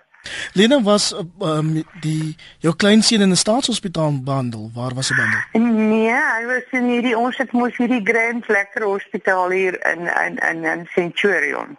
Lena 0.52 0.82
was 0.82 1.14
um, 1.40 1.82
die 2.04 2.36
jou 2.58 2.74
kleinseun 2.76 3.20
in 3.20 3.30
'n 3.32 3.36
staatshospitaal 3.36 4.22
behandel. 4.22 4.70
Waar 4.74 4.94
was 4.94 5.08
hy 5.08 5.16
behandel? 5.16 5.40
Nee, 5.72 6.12
hy 6.12 6.44
was 6.46 6.66
in 6.70 6.88
hierdie 6.92 7.16
ons 7.16 7.36
het 7.36 7.52
mos 7.52 7.76
hierdie 7.76 8.04
Grand 8.04 8.48
Lekker 8.48 8.84
Hospitaal 8.84 9.50
hier 9.50 9.80
in 9.92 10.00
in 10.26 10.36
in, 10.36 10.64
in 10.64 10.88
Centurion. 10.92 11.78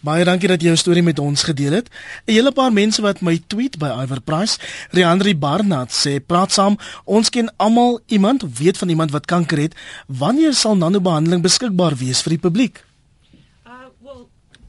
Baie 0.00 0.24
dankie 0.24 0.48
dat 0.48 0.60
jy 0.62 0.66
jou 0.72 0.76
storie 0.76 1.02
met 1.02 1.18
ons 1.18 1.42
gedeel 1.42 1.72
het. 1.72 1.88
'n 2.26 2.32
Hele 2.32 2.52
paar 2.52 2.72
mense 2.72 3.02
wat 3.02 3.20
my 3.20 3.40
tweet 3.46 3.78
by 3.78 3.90
Iver 4.02 4.20
Price, 4.20 4.58
Riandri 4.90 5.36
Barnard 5.36 5.90
sê, 5.90 6.20
"Praat 6.26 6.52
saam, 6.52 6.76
ons 7.04 7.30
ken 7.30 7.52
almal 7.56 8.00
iemand 8.06 8.42
of 8.42 8.58
weet 8.58 8.78
van 8.78 8.88
iemand 8.88 9.10
wat 9.10 9.26
kanker 9.26 9.58
het. 9.58 9.74
Wanneer 10.06 10.54
sal 10.54 10.76
nanobehandeling 10.76 11.42
beskikbaar 11.42 11.96
wees 11.96 12.22
vir 12.22 12.30
die 12.30 12.38
publiek?" 12.38 12.86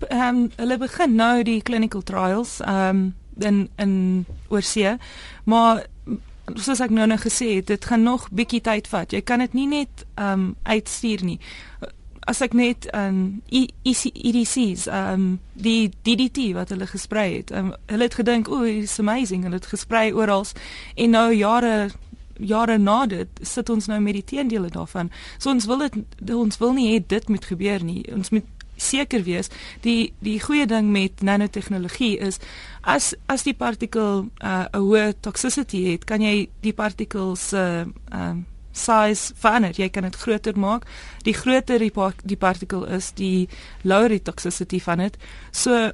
ehm 0.08 0.36
um, 0.36 0.52
hulle 0.56 0.78
begin 0.78 1.16
nou 1.16 1.44
die 1.44 1.62
clinical 1.62 2.02
trials 2.02 2.60
ehm 2.60 2.90
um, 2.90 3.16
in 3.40 3.70
in 3.76 4.26
oorsee. 4.48 4.98
Maar 5.44 5.86
soos 6.56 6.80
ek 6.80 6.90
nou 6.90 7.08
nou 7.08 7.20
gesê 7.20 7.56
het, 7.56 7.68
dit 7.68 7.86
gaan 7.86 8.04
nog 8.04 8.30
bietjie 8.32 8.62
tyd 8.62 8.88
vat. 8.88 9.12
Jy 9.12 9.22
kan 9.22 9.40
dit 9.40 9.54
nie 9.54 9.68
net 9.68 10.06
ehm 10.16 10.32
um, 10.32 10.56
uitstuur 10.64 11.24
nie. 11.24 11.40
As 12.28 12.42
ek 12.42 12.54
net 12.54 12.92
aan 12.92 13.16
um, 13.16 13.42
EDC's 13.50 14.88
ehm 14.88 15.14
um, 15.14 15.40
die 15.54 15.92
DDT 16.04 16.54
wat 16.56 16.70
hulle 16.70 16.88
gesprei 16.88 17.38
het. 17.38 17.52
Um, 17.52 17.74
hulle 17.86 18.04
het 18.04 18.14
gedink, 18.14 18.48
"O, 18.48 18.64
it's 18.64 19.00
amazing." 19.00 19.44
Hulle 19.44 19.56
het 19.56 19.66
gesprei 19.66 20.14
oral 20.14 20.46
en 20.96 21.10
nou 21.10 21.34
jare 21.34 21.90
jare 22.40 22.78
na 22.78 23.06
dit 23.06 23.28
sit 23.42 23.70
ons 23.70 23.86
nou 23.86 24.00
met 24.00 24.14
die 24.14 24.24
teendele 24.24 24.70
daarvan. 24.70 25.12
So 25.38 25.50
ons 25.50 25.66
wil 25.66 25.78
dit 25.78 26.34
ons 26.34 26.58
wil 26.58 26.74
nie 26.74 26.94
hê 26.94 27.04
dit 27.08 27.28
moet 27.28 27.46
gebeur 27.46 27.84
nie. 27.84 28.06
Ons 28.14 28.30
moet 28.30 28.46
seker 28.80 29.24
wees 29.24 29.50
die 29.84 30.14
die 30.24 30.40
goeie 30.40 30.66
ding 30.70 30.92
met 30.92 31.22
nanotegnologie 31.22 32.18
is 32.18 32.40
as 32.82 33.14
as 33.28 33.44
die 33.44 33.54
partikel 33.54 34.26
uh, 34.44 34.66
'n 34.72 34.80
uh, 34.80 34.80
hoë 34.80 35.20
toxicity 35.20 35.84
het 35.92 36.06
kan 36.06 36.22
jy 36.22 36.50
die 36.62 36.74
partikels 36.74 37.54
uh, 37.54 37.86
um, 38.14 38.46
size 38.72 39.34
verander. 39.36 39.74
Jy 39.76 39.90
kan 39.90 40.04
dit 40.04 40.16
groter 40.16 40.60
maak. 40.60 40.86
Die 41.24 41.34
groter 41.34 41.80
die, 41.80 41.92
par 41.92 42.14
die 42.24 42.38
partikel 42.38 42.86
is 42.86 43.12
die 43.18 43.50
lower 43.84 44.10
die 44.10 44.22
toxicity 44.22 44.80
van 44.84 45.04
dit. 45.06 45.18
So 45.52 45.92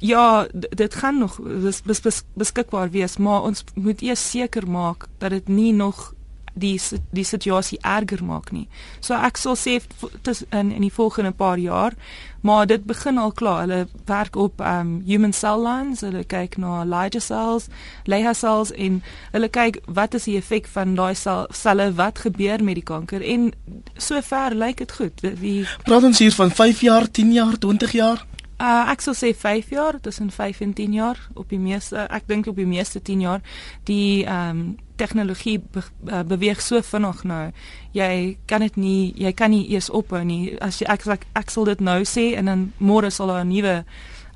ja 0.00 0.46
dit 0.52 0.94
gaan 0.94 1.18
nog 1.18 1.36
bes, 1.42 1.82
bes, 1.82 2.00
bes, 2.00 2.22
beskikbaar 2.34 2.90
wees 2.90 3.18
maar 3.20 3.42
ons 3.44 3.64
moet 3.74 4.00
eers 4.00 4.22
seker 4.30 4.64
maak 4.64 5.06
dat 5.18 5.30
dit 5.30 5.48
nie 5.48 5.72
nog 5.76 6.14
die 6.54 6.80
die 7.10 7.24
situasie 7.24 7.78
erger 7.82 8.24
maak 8.24 8.50
nie. 8.52 8.66
So 9.00 9.14
ek 9.14 9.38
sal 9.40 9.56
sê 9.56 9.80
tis 10.22 10.44
in 10.50 10.72
die 10.80 10.92
volgende 10.92 11.32
paar 11.32 11.58
jaar, 11.58 11.94
maar 12.40 12.66
dit 12.66 12.84
begin 12.84 13.18
al 13.18 13.32
klaar. 13.32 13.60
Hulle 13.66 13.86
werk 14.06 14.36
op 14.36 14.60
um 14.60 15.02
human 15.06 15.32
cell 15.32 15.60
lines, 15.62 16.00
hulle 16.00 16.24
kyk 16.24 16.56
na 16.56 16.82
Elijah 16.82 17.20
cells, 17.20 17.68
Leha 18.04 18.32
cells 18.34 18.72
en 18.72 19.02
hulle 19.32 19.48
kyk 19.48 19.80
wat 19.86 20.14
is 20.14 20.28
die 20.28 20.38
effek 20.40 20.68
van 20.72 20.94
daai 20.94 21.14
selle 21.16 21.90
wat 21.94 22.24
gebeur 22.24 22.64
met 22.64 22.80
die 22.80 22.86
kanker 22.86 23.22
en 23.22 23.50
sover 23.96 24.54
lyk 24.54 24.82
dit 24.84 24.92
goed. 24.92 25.24
Die 25.40 25.66
Praat 25.84 26.04
ons 26.04 26.18
hier 26.18 26.34
van 26.34 26.50
5 26.50 26.80
jaar, 26.80 27.10
10 27.10 27.32
jaar, 27.32 27.58
20 27.58 27.92
jaar? 27.92 28.26
Uh 28.60 28.90
ek 28.92 29.00
sou 29.00 29.14
sê 29.16 29.32
5 29.32 29.70
jaar, 29.72 29.96
tussen 30.04 30.30
5 30.30 30.60
en 30.60 30.72
10 30.76 30.92
jaar 30.92 31.18
op 31.34 31.48
die 31.48 31.58
meeste 31.58 32.04
ek 32.12 32.26
dink 32.28 32.46
op 32.46 32.58
die 32.60 32.68
meeste 32.68 33.00
10 33.00 33.20
jaar 33.20 33.40
die 33.88 34.24
ehm 34.26 34.50
um, 34.50 34.76
tegnologie 35.00 35.58
be, 35.58 35.80
uh, 36.12 36.20
beweeg 36.28 36.60
so 36.60 36.82
vinnig 36.84 37.22
nou. 37.24 37.52
Jy 37.96 38.36
kan 38.46 38.60
dit 38.60 38.76
nie 38.76 39.12
jy 39.16 39.32
kan 39.32 39.50
nie 39.50 39.64
eers 39.72 39.88
ophou 39.90 40.20
nie. 40.24 40.58
As 40.60 40.82
jy 40.82 40.90
ek 40.92 41.06
ek, 41.06 41.24
ek 41.40 41.50
sal 41.50 41.64
dit 41.64 41.80
nou 41.80 42.02
sê 42.04 42.34
en 42.36 42.52
dan 42.52 42.66
môre 42.76 43.10
sal 43.10 43.32
daar 43.32 43.44
'n 43.44 43.48
nuwe 43.48 43.84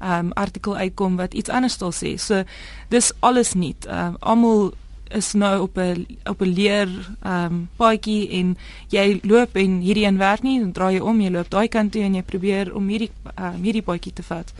ehm 0.00 0.26
um, 0.26 0.32
artikel 0.32 0.76
uitkom 0.76 1.16
wat 1.16 1.34
iets 1.34 1.50
anders 1.50 1.76
sal 1.76 1.92
sê. 1.92 2.16
So 2.16 2.44
dis 2.88 3.12
alles 3.20 3.54
nie. 3.54 3.76
Ehm 3.86 4.14
uh, 4.14 4.16
almal 4.20 4.72
is 5.14 5.32
nou 5.32 5.60
op 5.62 5.78
'n 5.78 6.06
op 6.24 6.40
'n 6.40 6.54
leer 6.54 6.88
ehm 7.22 7.44
um, 7.44 7.68
paadjie 7.76 8.28
en 8.28 8.56
jy 8.88 9.20
loop 9.22 9.56
en 9.56 9.80
hierdie 9.80 10.06
een 10.06 10.18
werk 10.18 10.42
nie, 10.42 10.60
dan 10.60 10.72
draai 10.72 10.94
jy 10.94 11.00
om, 11.00 11.20
jy 11.20 11.30
loop 11.30 11.50
daai 11.50 11.68
kant 11.68 11.92
toe 11.92 12.02
en 12.02 12.14
jy 12.14 12.22
probeer 12.22 12.74
om 12.74 12.88
hierdie 12.88 13.10
uh, 13.38 13.54
hierdie 13.62 13.82
paadjie 13.82 14.12
te 14.12 14.22
vat. 14.22 14.52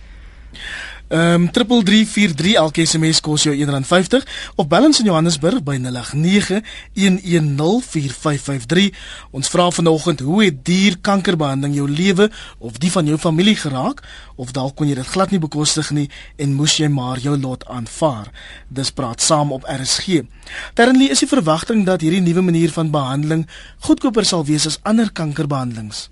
Ehm 1.09 1.43
um, 1.43 1.51
3343 1.51 2.55
elke 2.55 2.87
SMS 2.87 3.21
kos 3.21 3.43
jou 3.45 3.55
R1.50 3.55 4.23
of 4.57 4.69
bel 4.69 4.85
ons 4.89 4.99
in 4.99 5.05
Johannesburg 5.07 5.63
by 5.63 5.77
0891104553. 5.85 5.89
Ons 9.31 9.49
vra 9.53 9.71
vanoggend 9.71 10.21
hoe 10.25 10.45
het 10.45 10.65
dierkankerbehandeling 10.65 11.75
jou 11.77 11.91
lewe 11.91 12.31
of 12.59 12.79
die 12.81 12.91
van 12.91 13.07
jou 13.07 13.19
familie 13.19 13.57
geraak 13.57 14.03
of 14.37 14.51
dalk 14.57 14.75
kon 14.81 14.89
jy 14.89 14.95
dit 14.97 15.07
glad 15.07 15.31
nie 15.31 15.39
bekostig 15.39 15.91
nie 15.93 16.11
en 16.41 16.55
moes 16.57 16.77
jy 16.81 16.89
maar 16.89 17.19
jou 17.21 17.37
lot 17.37 17.67
aanvaar. 17.69 18.33
Dis 18.69 18.91
praat 18.91 19.21
saam 19.21 19.53
op 19.53 19.65
RSG. 19.69 20.25
Terwyl 20.75 21.11
is 21.11 21.19
die 21.21 21.29
verwagting 21.29 21.85
dat 21.85 22.01
hierdie 22.01 22.25
nuwe 22.25 22.43
manier 22.43 22.73
van 22.73 22.91
behandeling 22.91 23.47
goedkoper 23.85 24.25
sal 24.25 24.45
wees 24.49 24.67
as 24.67 24.81
ander 24.83 25.13
kankerbehandelings. 25.13 26.09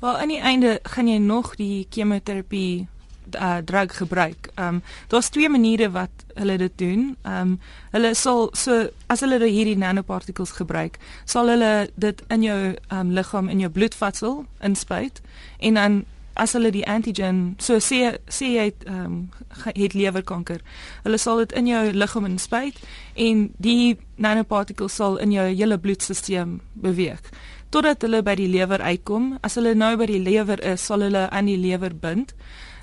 Wel 0.00 0.16
aan 0.18 0.28
die 0.32 0.40
einde 0.40 0.80
gaan 0.82 1.06
jy 1.06 1.18
nog 1.22 1.54
die 1.60 1.86
chemoterapie 1.90 2.88
uh, 3.34 3.56
drug 3.64 3.96
gebruik. 3.96 4.50
Ehm 4.54 4.74
um, 4.74 4.82
daar's 5.08 5.28
twee 5.28 5.48
maniere 5.48 5.90
wat 5.90 6.10
hulle 6.34 6.56
dit 6.56 6.72
doen. 6.76 7.16
Ehm 7.22 7.40
um, 7.40 7.60
hulle 7.90 8.14
sal 8.14 8.48
so 8.52 8.88
as 9.06 9.20
hulle 9.20 9.38
hierdie 9.44 9.76
nanoparticles 9.76 10.50
gebruik, 10.50 10.98
sal 11.24 11.48
hulle 11.48 11.90
dit 11.94 12.22
in 12.28 12.42
jou 12.42 12.60
ehm 12.72 12.98
um, 12.98 13.12
liggaam 13.12 13.48
in 13.48 13.60
jou 13.60 13.70
bloedvatsel 13.70 14.44
inspuit 14.60 15.20
en 15.58 15.74
dan 15.74 16.04
as 16.34 16.52
hulle 16.52 16.70
die 16.72 16.86
antigen 16.88 17.54
so 17.60 17.76
sê 17.76 18.16
sê 18.26 18.52
jy 18.56 18.64
het 18.70 18.84
ehm 18.86 19.04
um, 19.04 19.30
het 19.64 19.94
lewerkanker. 19.94 20.60
Hulle 21.02 21.18
sal 21.18 21.44
dit 21.44 21.52
in 21.52 21.66
jou 21.66 21.92
liggaam 21.92 22.24
inspuit 22.24 22.78
en 23.14 23.48
die 23.56 23.98
nanoparticles 24.16 24.94
sal 24.94 25.16
in 25.16 25.32
jou 25.32 25.48
hele 25.54 25.78
bloedstelsel 25.78 26.58
beweeg 26.74 27.20
totdat 27.72 28.04
hulle 28.04 28.20
by 28.24 28.34
die 28.36 28.50
lewer 28.52 28.82
uitkom. 28.84 29.38
As 29.40 29.56
hulle 29.56 29.72
nou 29.74 29.94
by 29.96 30.06
die 30.10 30.20
lewer 30.20 30.60
is, 30.60 30.84
sal 30.84 31.00
hulle 31.00 31.28
aan 31.32 31.48
die 31.48 31.56
lewer 31.56 31.94
bind 31.96 32.34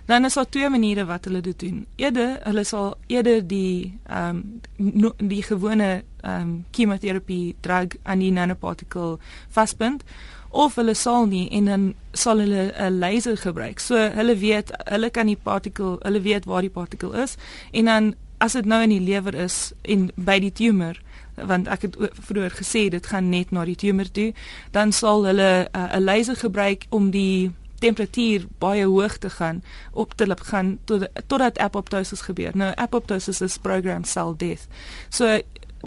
dan 0.10 0.26
is 0.26 0.34
daar 0.34 0.50
twee 0.50 0.70
maniere 0.70 1.06
wat 1.06 1.26
hulle 1.26 1.42
dit 1.42 1.60
doen. 1.60 1.86
Ede, 1.96 2.40
hulle 2.44 2.64
sal 2.64 2.96
eerder 3.08 3.44
die 3.48 4.00
ehm 4.08 4.40
um, 4.42 4.62
no, 4.78 5.12
die 5.18 5.44
gewone 5.44 5.90
ehm 6.22 6.42
um, 6.42 6.66
chemoterapie 6.72 7.56
drug 7.60 7.94
aan 8.04 8.20
die 8.20 8.32
nanoparticle 8.32 9.20
vasbind 9.50 10.04
of 10.50 10.76
hulle 10.82 10.94
sal 10.98 11.28
nie 11.30 11.46
en 11.50 11.66
dan 11.66 11.94
sal 12.12 12.42
hulle 12.42 12.74
'n 12.74 12.98
laser 13.00 13.38
gebruik. 13.38 13.80
So 13.80 13.96
hulle 13.96 14.38
weet 14.38 14.72
hulle 14.86 15.10
kan 15.10 15.26
die 15.26 15.38
particle, 15.44 15.98
hulle 16.02 16.22
weet 16.22 16.46
waar 16.46 16.62
die 16.62 16.74
particle 16.80 17.22
is 17.22 17.36
en 17.72 17.86
dan 17.86 18.16
as 18.38 18.54
dit 18.54 18.66
nou 18.66 18.82
in 18.82 18.90
die 18.90 19.06
lewer 19.12 19.36
is 19.36 19.74
en 19.82 20.12
by 20.16 20.40
die 20.40 20.52
tumor 20.52 21.02
want 21.36 21.68
ek 21.68 21.82
het 21.82 21.96
vroeër 22.12 22.52
gesê 22.52 22.90
dit 22.90 23.06
gaan 23.06 23.30
net 23.30 23.52
na 23.52 23.64
die 23.66 23.76
tumor 23.76 24.12
toe, 24.12 24.34
dan 24.72 24.92
sal 24.92 25.26
hulle 25.26 25.70
'n 25.72 25.80
uh, 25.80 26.00
laser 26.00 26.36
gebruik 26.36 26.86
om 26.90 27.12
die 27.12 27.52
temperatuur 27.80 28.46
baie 28.60 28.86
hoog 28.86 29.18
te 29.18 29.30
gaan 29.30 29.64
op 29.92 30.14
te 30.14 30.28
loop 30.28 30.40
gaan 30.40 30.78
tot 30.84 31.08
totdat 31.28 31.58
apoptosis 31.58 32.22
gebeur. 32.22 32.56
Nou 32.58 32.72
apoptosis 32.76 33.42
is 33.42 33.58
programmed 33.58 34.08
cell 34.08 34.34
death. 34.38 34.68
So 35.10 35.40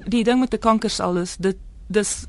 die 0.04 0.24
ding 0.24 0.40
met 0.40 0.50
die 0.50 0.60
kankersel 0.60 1.16
is 1.22 1.36
dit 1.36 1.56
dis 1.86 2.24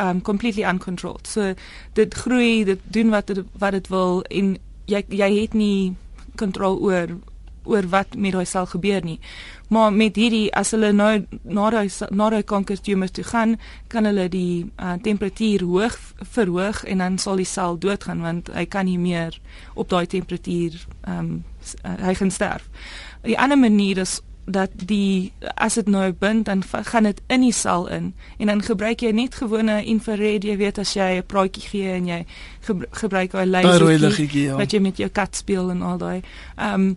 um 0.00 0.22
completely 0.22 0.64
uncontrolled. 0.64 1.26
So 1.26 1.54
dit 1.92 2.14
groei, 2.14 2.64
dit 2.64 2.80
doen 2.84 3.10
wat 3.10 3.26
dit 3.26 3.44
wat 3.58 3.72
dit 3.72 3.88
wil 3.88 4.22
en 4.22 4.56
jy 4.90 5.04
jy 5.08 5.30
het 5.40 5.54
nie 5.54 5.96
kontrole 6.36 6.80
oor 6.80 7.18
oor 7.64 7.88
wat 7.88 8.16
met 8.16 8.32
daai 8.32 8.46
sel 8.46 8.66
gebeur 8.66 9.04
nie. 9.04 9.18
Maar 9.68 9.92
met 9.92 10.16
hierdie 10.16 10.50
as 10.54 10.70
hulle 10.74 10.92
nou 10.92 11.26
na 11.42 11.70
daai 11.70 11.88
na 12.10 12.30
daai 12.30 12.42
kankertumors 12.42 13.14
toe 13.16 13.24
gaan, 13.24 13.56
kan 13.88 14.04
hulle 14.04 14.28
die 14.32 14.66
uh, 14.76 14.96
temperatuur 15.02 15.64
hoog 15.64 15.96
verhoog 16.34 16.84
en 16.84 16.98
dan 16.98 17.18
sal 17.18 17.40
die 17.40 17.48
sel 17.48 17.78
doodgaan 17.78 18.20
want 18.20 18.50
hy 18.52 18.66
kan 18.66 18.86
nie 18.86 18.98
meer 18.98 19.38
op 19.74 19.88
daai 19.88 20.06
temperatuur 20.06 20.76
ehm 21.06 21.18
um, 21.18 21.32
uh, 21.86 21.96
hy 22.08 22.14
gaan 22.14 22.30
sterf. 22.30 22.68
Die 23.22 23.38
ander 23.38 23.58
manier 23.58 23.98
is 24.02 24.20
dat 24.44 24.70
die 24.74 25.32
as 25.54 25.74
dit 25.74 25.88
nou 25.88 26.12
bind 26.12 26.44
dan 26.44 26.62
gaan 26.66 27.02
dit 27.02 27.20
in 27.26 27.40
die 27.40 27.52
sel 27.52 27.86
in 27.86 28.14
en 28.38 28.46
dan 28.46 28.62
gebruik 28.62 29.00
jy 29.00 29.12
net 29.14 29.34
gewone 29.38 29.84
infrared 29.84 30.44
jy 30.44 30.56
weet 30.56 30.78
as 30.78 30.94
jy 30.94 31.22
'n 31.22 31.26
praatjie 31.26 31.62
gee 31.62 31.92
en 31.92 32.06
jy 32.06 32.24
gebruik 32.90 33.30
daai 33.30 33.46
laser 33.46 34.26
ja. 34.34 34.56
wat 34.56 34.72
jy 34.72 34.80
met 34.80 34.96
jou 34.96 35.08
kat 35.08 35.36
speel 35.36 35.70
en 35.70 35.82
al 35.82 35.98
daai 35.98 36.22
ehm 36.56 36.74
um, 36.74 36.96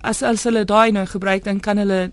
as 0.00 0.22
as 0.22 0.44
hulle 0.44 0.64
daai 0.64 0.92
nou 0.92 1.06
gebruik 1.06 1.44
dan 1.44 1.60
kan 1.60 1.78
hulle 1.78 2.10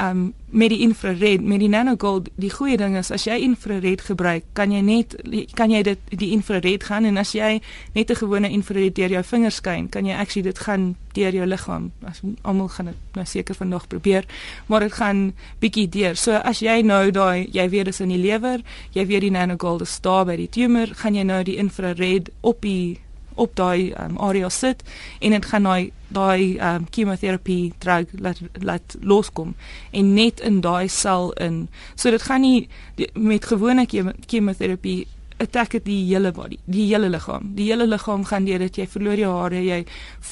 um 0.00 0.34
met 0.50 0.70
die 0.70 0.80
infrared 0.80 1.40
met 1.40 1.60
die 1.60 1.68
nanogold 1.68 2.28
die 2.34 2.50
goeie 2.50 2.76
ding 2.76 2.96
is 2.96 3.10
as 3.10 3.24
jy 3.26 3.36
infrared 3.44 4.00
gebruik 4.00 4.44
kan 4.56 4.72
jy 4.72 4.80
net 4.84 5.16
kan 5.54 5.70
jy 5.70 5.82
dit 5.84 6.12
die 6.12 6.30
infrared 6.32 6.84
gaan 6.84 7.04
en 7.04 7.16
as 7.16 7.32
jy 7.34 7.60
net 7.94 8.10
'n 8.10 8.16
gewone 8.16 8.50
infrared 8.50 8.94
deur 8.94 9.10
jou 9.10 9.22
vingers 9.22 9.56
skyn 9.56 9.88
kan 9.88 10.06
jy 10.06 10.14
actually 10.14 10.42
dit 10.42 10.58
gaan 10.58 10.96
deur 11.12 11.32
jou 11.32 11.46
liggaam. 11.46 11.92
As 12.04 12.20
almal 12.42 12.68
gaan 12.68 12.86
dit 12.86 12.96
nou 13.14 13.24
seker 13.24 13.54
vandag 13.54 13.88
probeer 13.88 14.24
maar 14.66 14.80
dit 14.80 14.92
gaan 14.92 15.32
bietjie 15.60 15.88
deur. 15.88 16.16
So 16.16 16.32
as 16.32 16.60
jy 16.60 16.82
nou 16.82 17.10
daai 17.10 17.48
jy 17.52 17.68
weet 17.68 17.84
dis 17.84 18.00
in 18.00 18.08
die 18.08 18.18
lewer 18.18 18.60
jy 18.92 19.06
weet 19.06 19.20
die 19.20 19.30
nanogold 19.30 19.82
is 19.82 20.00
daar 20.00 20.24
by 20.24 20.36
die 20.36 20.48
tumor 20.48 20.86
gaan 20.94 21.14
jy 21.14 21.22
nou 21.22 21.42
die 21.42 21.56
infrared 21.56 22.30
op 22.40 22.60
die 22.62 23.00
op 23.36 23.56
daai 23.56 23.92
um, 23.92 24.18
area 24.18 24.48
sit 24.48 24.82
en 25.20 25.30
dit 25.30 25.44
gaan 25.44 25.62
daai 25.62 25.92
daai 26.08 26.58
um, 26.58 26.86
chemoterapie 26.90 27.72
drug 27.78 28.12
laat 28.18 28.40
laat 28.62 28.96
loskom 29.00 29.54
en 29.90 30.14
net 30.14 30.40
in 30.40 30.60
daai 30.60 30.88
sel 30.88 31.32
in. 31.32 31.66
So 31.94 32.10
dit 32.10 32.22
gaan 32.22 32.40
nie 32.40 32.68
die, 32.96 33.10
met 33.14 33.44
gewone 33.44 33.86
chemoterapie 33.86 35.06
attack 35.38 35.76
die 35.84 36.00
hele 36.08 36.32
body, 36.32 36.58
die 36.64 36.86
hele 36.88 37.10
liggaam. 37.12 37.50
Die 37.56 37.68
hele 37.68 37.86
liggaam 37.86 38.24
gaan 38.24 38.46
deur 38.48 38.62
dit 38.64 38.78
jy 38.80 38.86
verloor 38.88 39.20
jou 39.20 39.32
hare, 39.36 39.60
jy 39.60 39.82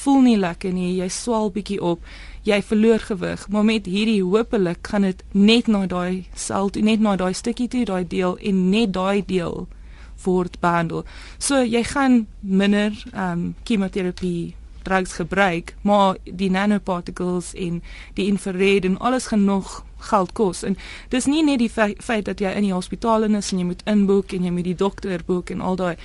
voel 0.01 0.21
nie 0.25 0.37
lekker 0.41 0.73
nie, 0.73 0.95
jy 0.97 1.09
swal 1.13 1.51
bietjie 1.53 1.77
op, 1.81 2.01
jy 2.45 2.57
verloor 2.65 3.05
gewig. 3.05 3.45
Maar 3.53 3.67
met 3.67 3.89
hierdie 3.89 4.23
hopelik 4.23 4.87
gaan 4.89 5.05
dit 5.05 5.21
net 5.31 5.69
na 5.69 5.85
daai 5.85 6.25
sel, 6.33 6.71
net 6.81 7.03
na 7.05 7.15
daai 7.21 7.33
stukkie 7.37 7.69
toe, 7.69 7.85
daai 7.85 8.05
deel 8.07 8.37
en 8.41 8.69
net 8.71 8.95
daai 8.97 9.21
deel 9.25 9.67
word 10.25 10.59
behandel. 10.61 11.05
So 11.37 11.61
jy 11.61 11.83
gaan 11.85 12.25
minder 12.41 12.93
ehm 13.13 13.31
um, 13.31 13.49
chemoterapie 13.63 14.55
drugs 14.85 15.17
gebruik, 15.19 15.75
maar 15.81 16.17
die 16.23 16.49
nanoparticles 16.51 17.53
en 17.53 17.81
die 18.13 18.27
infrared 18.29 18.85
en 18.85 18.99
alles 18.99 19.29
nog 19.35 19.83
geld 19.97 20.31
kos. 20.37 20.63
En 20.63 20.77
dis 21.09 21.25
nie 21.25 21.43
net 21.43 21.59
die 21.59 21.71
feit 21.71 22.25
dat 22.25 22.39
jy 22.39 22.53
in 22.53 22.67
die 22.67 22.73
hospitaal 22.73 23.27
is 23.29 23.51
en 23.51 23.59
jy 23.59 23.65
moet 23.65 23.83
inboek 23.89 24.37
en 24.37 24.47
jy 24.47 24.53
moet 24.53 24.69
die 24.69 24.77
dokter 24.77 25.25
boek 25.25 25.49
en 25.49 25.61
al 25.61 25.75
daai 25.75 25.95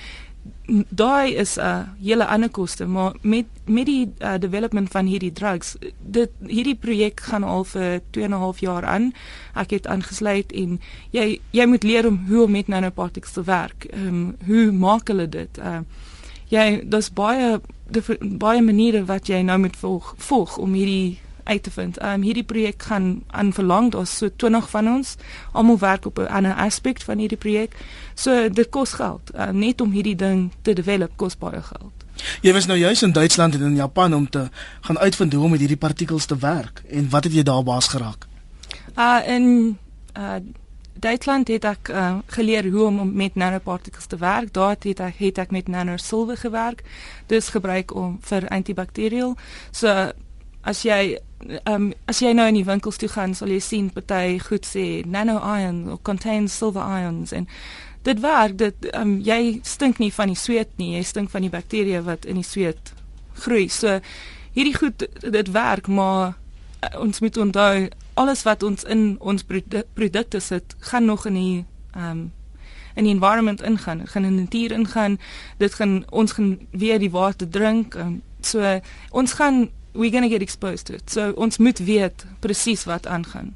daai 0.89 1.35
is 1.35 1.57
'n 1.57 1.61
uh, 1.61 1.83
hele 2.01 2.25
ander 2.25 2.49
koste 2.49 2.85
maar 2.85 3.13
met 3.21 3.45
met 3.65 3.85
die 3.85 4.13
uh, 4.19 4.37
development 4.39 4.89
van 4.89 5.05
hierdie 5.05 5.31
drugs 5.31 5.75
dit 5.99 6.31
hierdie 6.39 6.75
projek 6.75 7.19
gaan 7.19 7.43
al 7.43 7.63
vir 7.63 8.01
2 8.09 8.23
en 8.23 8.31
'n 8.31 8.43
half 8.45 8.59
jaar 8.59 8.85
aan. 8.85 9.13
Ek 9.53 9.69
het 9.69 9.87
aangesluit 9.87 10.51
en 10.51 10.79
jy 11.11 11.39
jy 11.51 11.65
moet 11.65 11.83
leer 11.83 12.07
om 12.07 12.25
hoe 12.27 12.43
om 12.43 12.51
met 12.51 12.67
nanoparticles 12.67 13.33
te 13.33 13.43
werk. 13.43 13.87
Um, 13.93 14.35
hoe 14.45 14.71
maak 14.71 15.07
hulle 15.07 15.29
dit? 15.29 15.57
Uh, 15.57 15.79
jy 16.47 16.81
dis 16.83 17.13
baie 17.13 17.61
baie 18.19 18.61
maniere 18.61 19.05
wat 19.05 19.27
jy 19.27 19.41
nou 19.41 19.59
moet 19.59 19.75
volg 19.75 20.13
volg 20.17 20.57
om 20.57 20.73
hierdie 20.73 21.19
uit 21.43 21.63
te 21.63 21.71
vind. 21.71 21.97
Ehm 21.97 22.13
um, 22.13 22.21
hierdie 22.21 22.43
projek 22.43 22.83
gaan 22.83 23.23
aan 23.27 23.53
verlang, 23.53 23.91
daar's 23.91 24.17
so 24.17 24.29
20 24.35 24.69
van 24.69 24.87
ons. 24.87 25.15
Almal 25.51 25.79
werk 25.79 26.05
op 26.05 26.17
'n 26.19 26.27
ander 26.27 26.53
aspek 26.53 27.01
van 27.01 27.17
hierdie 27.17 27.37
projek. 27.37 27.75
So 28.13 28.49
dit 28.49 28.69
kos 28.69 28.93
geld. 28.93 29.31
Uh, 29.35 29.49
net 29.49 29.81
om 29.81 29.91
hierdie 29.91 30.15
ding 30.15 30.51
te 30.61 30.73
develop 30.73 31.11
kos 31.15 31.37
baie 31.37 31.61
geld. 31.61 31.93
Jy 32.41 32.53
was 32.53 32.65
nou 32.65 32.77
juis 32.77 33.01
in 33.01 33.11
Duitsland 33.11 33.55
en 33.55 33.61
in 33.61 33.75
Japan 33.75 34.13
om 34.13 34.29
te 34.29 34.49
gaan 34.81 34.99
uitvind 34.99 35.33
hoe 35.33 35.43
om 35.43 35.51
met 35.51 35.59
hierdie 35.59 35.77
partikels 35.77 36.25
te 36.25 36.37
werk 36.37 36.83
en 36.89 37.09
wat 37.09 37.23
het 37.23 37.33
jy 37.33 37.43
daar 37.43 37.63
baas 37.63 37.87
geraak? 37.87 38.27
Uh 38.97 39.19
in 39.27 39.77
uh 40.17 40.35
Duitsland 41.01 41.49
het 41.49 41.65
ek 41.65 41.89
uh, 41.89 42.19
geleer 42.29 42.67
hoe 42.69 42.85
om 42.85 43.13
met 43.17 43.35
nanoparticles 43.35 44.05
te 44.05 44.17
werk. 44.21 44.53
Daar 44.53 44.75
het 44.77 44.99
ek 44.99 45.17
het 45.17 45.37
ek 45.41 45.51
met 45.51 45.67
nanosilwer 45.67 46.37
gewerk. 46.37 46.83
Dis 47.27 47.49
gebruik 47.49 47.95
om 47.95 48.19
vir 48.21 48.45
antibakterieel. 48.53 49.35
So 49.71 50.11
as 50.61 50.83
jy 50.85 51.17
um, 51.65 51.91
as 52.05 52.21
jy 52.21 52.33
nou 52.37 52.47
in 52.51 52.59
die 52.59 52.67
winkels 52.67 52.99
toe 53.01 53.09
gaan, 53.09 53.33
sal 53.33 53.49
jy 53.49 53.59
sien 53.63 53.89
party 53.93 54.37
goed 54.45 54.67
sê 54.67 55.01
nano 55.09 55.39
ion 55.41 55.87
or 55.95 56.01
contains 56.05 56.53
silver 56.57 56.85
ions 57.01 57.33
en 57.33 57.47
dit 58.05 58.21
werk 58.21 58.57
dit 58.59 58.89
um, 58.97 59.17
jy 59.25 59.59
stink 59.65 60.01
nie 60.01 60.11
van 60.13 60.29
die 60.29 60.37
sweet 60.37 60.69
nie, 60.77 60.95
jy 60.97 61.03
stink 61.05 61.33
van 61.33 61.45
die 61.45 61.53
bakterieë 61.53 62.03
wat 62.05 62.25
in 62.29 62.41
die 62.41 62.45
sweet 62.45 62.93
groei. 63.41 63.67
So 63.69 63.99
hierdie 64.53 64.77
goed 64.77 65.05
dit 65.21 65.51
werk, 65.55 65.87
maar 65.87 66.37
ons 66.97 67.19
moet 67.19 67.37
onthou 67.37 67.89
alles 68.13 68.43
wat 68.43 68.63
ons 68.63 68.83
in 68.83 69.15
ons 69.19 69.43
produkte 69.93 70.39
sit, 70.39 70.75
gaan 70.79 71.05
nog 71.05 71.25
in 71.25 71.33
die 71.33 71.65
um, 71.95 72.31
in 72.95 73.03
die 73.07 73.13
environment 73.13 73.61
ingaan, 73.61 74.07
gaan 74.07 74.23
in 74.23 74.35
die 74.35 74.41
natuur 74.41 74.71
ingaan. 74.71 75.19
Dit 75.57 75.73
gaan 75.73 76.03
ons 76.09 76.31
gaan 76.31 76.67
weer 76.71 76.99
die 76.99 77.11
water 77.11 77.49
drink. 77.49 77.95
Um, 77.95 78.21
so 78.41 78.79
ons 79.11 79.33
gaan 79.33 79.69
we're 79.93 80.11
going 80.11 80.23
to 80.23 80.29
get 80.29 80.41
exposed 80.41 80.85
to 80.85 80.93
it. 80.93 81.09
So 81.09 81.31
ons 81.35 81.57
moet 81.57 81.79
weet 81.79 82.25
presies 82.39 82.83
wat 82.83 83.07
aangaan. 83.07 83.55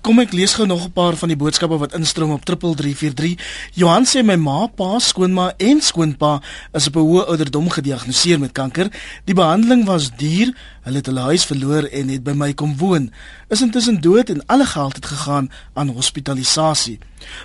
Kom 0.00 0.18
ek 0.22 0.32
lees 0.32 0.54
gou 0.54 0.66
nog 0.66 0.84
'n 0.84 0.92
paar 0.92 1.16
van 1.16 1.28
die 1.28 1.36
boodskappe 1.36 1.78
wat 1.78 1.94
instroom 1.94 2.30
op 2.30 2.44
3343. 2.44 3.36
Johan 3.74 4.06
sê 4.06 4.22
my 4.24 4.36
ma, 4.36 4.66
pa, 4.66 4.98
skoonma 4.98 5.52
en 5.56 5.80
skoonpa 5.80 6.42
is 6.72 6.86
op 6.86 6.96
'n 6.96 7.06
hoë 7.06 7.26
ouderdom 7.26 7.70
gediagnoseer 7.70 8.38
met 8.40 8.52
kanker. 8.52 8.88
Die 9.24 9.34
behandeling 9.34 9.84
was 9.84 10.10
duur. 10.16 10.54
Hulle 10.82 10.96
het 10.96 11.06
hulle 11.06 11.20
huis 11.20 11.44
verloor 11.44 11.84
en 11.84 12.08
het 12.08 12.22
by 12.22 12.32
my 12.32 12.54
kom 12.54 12.76
woon. 12.76 13.12
Is 13.48 13.60
intussen 13.60 14.00
dood 14.00 14.30
en 14.30 14.46
alle 14.46 14.66
geld 14.66 14.96
het 14.96 15.06
gegaan 15.06 15.50
aan 15.74 15.88
hospitalisasie. 15.88 16.98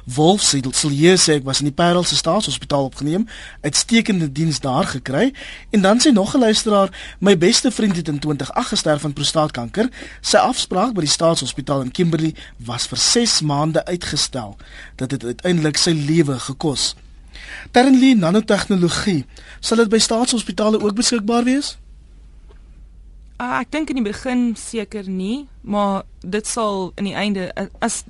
Wolf 0.03 0.41
sal 0.41 0.91
hier 0.91 1.17
sê 1.17 1.39
ek 1.39 1.45
was 1.45 1.59
in 1.59 1.69
die 1.69 1.75
Parel 1.75 2.03
se 2.03 2.15
staatshospitaal 2.15 2.89
opgeneem, 2.89 3.27
uitstekende 3.61 4.31
diens 4.31 4.59
daar 4.59 4.85
gekry 4.85 5.33
en 5.71 5.81
dan 5.81 6.01
sê 6.01 6.11
nog 6.11 6.35
'n 6.35 6.39
luisteraar, 6.39 6.89
my 7.19 7.37
beste 7.37 7.71
vriend 7.71 7.95
het 7.95 8.07
in 8.07 8.19
2008 8.19 8.67
gesterf 8.67 9.01
van 9.01 9.13
prostaatkanker. 9.13 9.89
Sy 10.21 10.37
afspraak 10.37 10.93
by 10.93 11.01
die 11.01 11.09
staatshospitaal 11.09 11.81
in 11.81 11.91
Kimberley 11.91 12.35
was 12.57 12.87
vir 12.87 12.97
6 12.97 13.41
maande 13.41 13.85
uitgestel. 13.85 14.57
Dit 14.95 15.11
het 15.11 15.23
uiteindelik 15.23 15.77
sy 15.77 15.91
lewe 15.91 16.39
gekos. 16.39 16.95
Terrenly 17.71 18.13
nanotegnologie, 18.13 19.25
sal 19.59 19.77
dit 19.77 19.89
by 19.89 19.97
staatshospitale 19.97 20.79
ook 20.79 20.95
beskikbaar 20.95 21.43
wees? 21.43 21.77
Uh, 23.35 23.59
ek 23.59 23.71
dink 23.71 23.89
in 23.91 23.99
die 23.99 24.05
begin 24.05 24.53
seker 24.55 25.09
nie, 25.11 25.47
maar 25.61 26.05
dit 26.23 26.47
sal 26.47 26.93
in 26.95 27.09
die 27.09 27.17
einde 27.19 27.49
as 27.83 28.05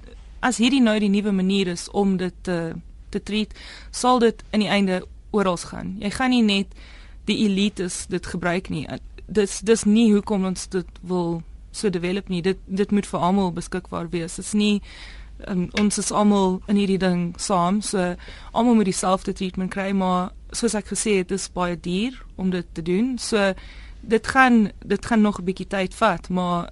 as 0.45 0.59
hierdie 0.61 0.81
nou 0.83 0.97
die 1.01 1.09
nuwe 1.09 1.33
manier 1.33 1.71
is 1.73 1.87
om 1.91 2.17
dit 2.21 2.35
te 2.45 2.75
te 3.13 3.21
treat, 3.23 3.53
sal 3.95 4.19
dit 4.19 4.41
in 4.51 4.59
die 4.65 4.69
einde 4.69 4.99
oral 5.31 5.57
gaan. 5.57 5.95
Jy 6.03 6.09
gaan 6.17 6.33
nie 6.33 6.43
net 6.43 6.73
die 7.29 7.37
elites 7.45 8.05
dit 8.11 8.25
gebruik 8.27 8.69
nie. 8.69 8.83
Dis 9.25 9.61
dis 9.65 9.85
nie 9.87 10.09
hoekom 10.11 10.45
ons 10.51 10.67
dit 10.73 10.97
wil 11.01 11.39
so 11.71 11.89
develop 11.89 12.29
nie. 12.29 12.41
Dit 12.43 12.59
dit 12.65 12.91
moet 12.91 13.07
vir 13.07 13.23
almal 13.29 13.53
beskikbaar 13.55 14.09
wees. 14.11 14.35
Dit 14.35 14.45
is 14.45 14.53
nie 14.57 14.81
um, 15.47 15.69
ons 15.79 15.97
is 16.01 16.11
almal 16.11 16.59
in 16.71 16.79
hierdie 16.79 16.99
ding 17.01 17.23
saam. 17.41 17.81
So 17.81 18.13
almal 18.51 18.79
moet 18.81 18.91
dieselfde 18.91 19.33
treatment 19.33 19.73
kry, 19.75 19.91
maar 19.95 20.31
soos 20.55 20.75
ek 20.77 20.91
gesê 20.93 21.19
het, 21.21 21.31
dit 21.31 21.39
is 21.39 21.49
baie 21.51 21.79
duur 21.79 22.19
om 22.35 22.51
dit 22.53 22.67
te 22.73 22.83
doen. 22.85 23.15
So 23.19 23.53
dit 24.05 24.27
gaan 24.27 24.69
dit 24.83 25.05
gaan 25.05 25.21
nog 25.21 25.39
'n 25.39 25.47
bietjie 25.47 25.67
tyd 25.67 25.93
vat, 25.95 26.29
maar 26.29 26.69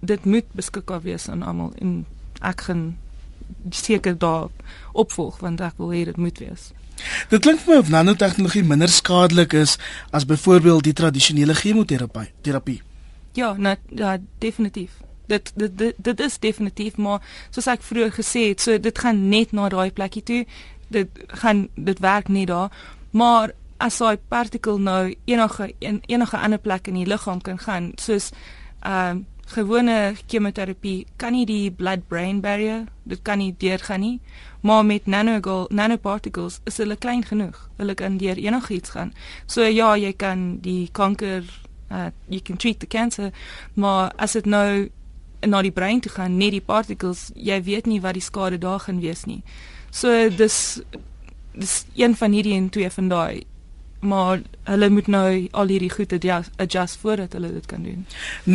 dit 0.00 0.24
moet 0.24 0.46
beskikbaar 0.52 1.02
wees 1.02 1.28
aan 1.28 1.42
almal 1.42 1.72
en 1.78 2.06
ek 2.40 2.60
gaan 2.60 2.98
seker 3.70 4.18
daar 4.18 4.48
opvolg 4.92 5.40
want 5.40 5.60
ek 5.60 5.76
wil 5.76 5.92
hê 5.94 6.04
dit 6.04 6.16
moet 6.16 6.38
wees. 6.38 6.70
Dit 7.30 7.42
klink 7.44 7.60
vir 7.62 7.74
my 7.74 7.80
of 7.82 7.90
nanotegnologie 7.92 8.64
minder 8.66 8.90
skadelik 8.90 9.52
is 9.52 9.76
as 10.10 10.26
byvoorbeeld 10.26 10.88
die 10.88 10.92
tradisionele 10.92 11.54
chemoterapie. 11.54 12.30
Terapie. 12.42 12.80
Ja, 13.38 13.52
net 13.56 13.78
ja, 13.94 14.16
definitief. 14.38 14.90
Dit 15.26 15.52
dit 15.54 15.78
dit, 15.78 15.94
dit 15.96 16.20
is 16.20 16.38
definitief 16.38 16.96
maar 16.96 17.22
soos 17.50 17.68
ek 17.70 17.84
vroeër 17.84 18.12
gesê 18.16 18.48
het, 18.50 18.60
so 18.60 18.78
dit 18.80 18.98
gaan 18.98 19.28
net 19.28 19.52
na 19.52 19.68
daai 19.68 19.90
plekkie 19.92 20.22
toe. 20.22 20.44
Dit 20.88 21.24
gaan 21.42 21.68
dit 21.74 21.98
werk 21.98 22.28
nie 22.28 22.46
daar. 22.46 22.72
Maar 23.10 23.52
as 23.78 23.98
daai 24.02 24.18
partikel 24.28 24.80
nou 24.82 25.14
enige 25.24 25.72
en 25.78 26.00
enige 26.06 26.38
ander 26.38 26.58
plek 26.58 26.88
in 26.88 26.98
die 26.98 27.06
liggaam 27.06 27.40
kan 27.40 27.58
gaan, 27.58 27.92
soos 27.96 28.32
ehm 28.82 29.18
um, 29.18 29.26
gewone 29.48 30.14
chemoterapie 30.26 31.06
kan 31.16 31.32
nie 31.32 31.46
die 31.48 31.70
blood 31.70 32.06
brain 32.08 32.40
barrier, 32.40 32.84
dit 33.08 33.22
kan 33.22 33.38
nie 33.38 33.54
deurgaan 33.58 34.00
nie. 34.00 34.20
Maar 34.60 34.84
met 34.84 35.06
nanogol 35.06 35.66
nanoparticles 35.70 36.60
is 36.64 36.76
hulle 36.82 36.96
klein 36.96 37.24
genoeg. 37.24 37.56
Hulle 37.76 37.94
kan 37.94 38.18
deur 38.18 38.36
enigiets 38.36 38.90
gaan. 38.90 39.14
So 39.46 39.64
ja, 39.64 39.94
jy 39.96 40.12
kan 40.12 40.58
die 40.62 40.88
kanker 40.92 41.44
uh 41.90 42.10
you 42.28 42.40
can 42.44 42.56
treat 42.56 42.80
the 42.80 42.86
cancer, 42.86 43.32
maar 43.74 44.12
as 44.16 44.32
dit 44.32 44.44
nou 44.44 44.90
na 45.40 45.62
die 45.62 45.72
brein 45.72 46.00
toe 46.00 46.12
gaan, 46.12 46.36
net 46.36 46.52
die 46.52 46.64
particles, 46.64 47.30
jy 47.34 47.62
weet 47.62 47.86
nie 47.86 48.00
wat 48.04 48.18
die 48.18 48.24
skade 48.24 48.58
daar 48.58 48.80
gaan 48.84 49.00
wees 49.00 49.24
nie. 49.24 49.42
So 49.90 50.28
dis 50.28 50.80
dis 51.58 51.84
een 51.96 52.14
van 52.16 52.32
hierdie 52.32 52.54
en 52.54 52.68
twee 52.70 52.90
van 52.90 53.08
daai 53.08 53.46
maar 54.00 54.40
hulle 54.68 54.88
moet 54.88 55.06
nou 55.06 55.48
al 55.50 55.66
hierdie 55.72 55.90
goed 55.90 56.12
adjust, 56.12 56.50
adjust 56.56 56.98
voordat 57.02 57.32
hulle 57.32 57.52
dit 57.52 57.66
kan 57.66 57.82
doen. 57.82 58.06
0891104553 58.46 58.50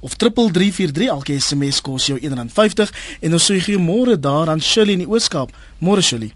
of 0.00 0.14
3343 0.14 1.08
elke 1.08 1.40
SMS 1.40 1.80
kos 1.80 2.06
jou 2.10 2.18
R1.50 2.20 2.90
en 3.20 3.32
ons 3.32 3.50
sê 3.50 3.60
goeiemôre 3.64 4.18
daar 4.20 4.48
aan 4.52 4.60
Shirley 4.60 4.92
in 4.98 5.04
die 5.06 5.10
Ooskaap. 5.10 5.50
Môre 5.78 6.02
Shirley. 6.02 6.32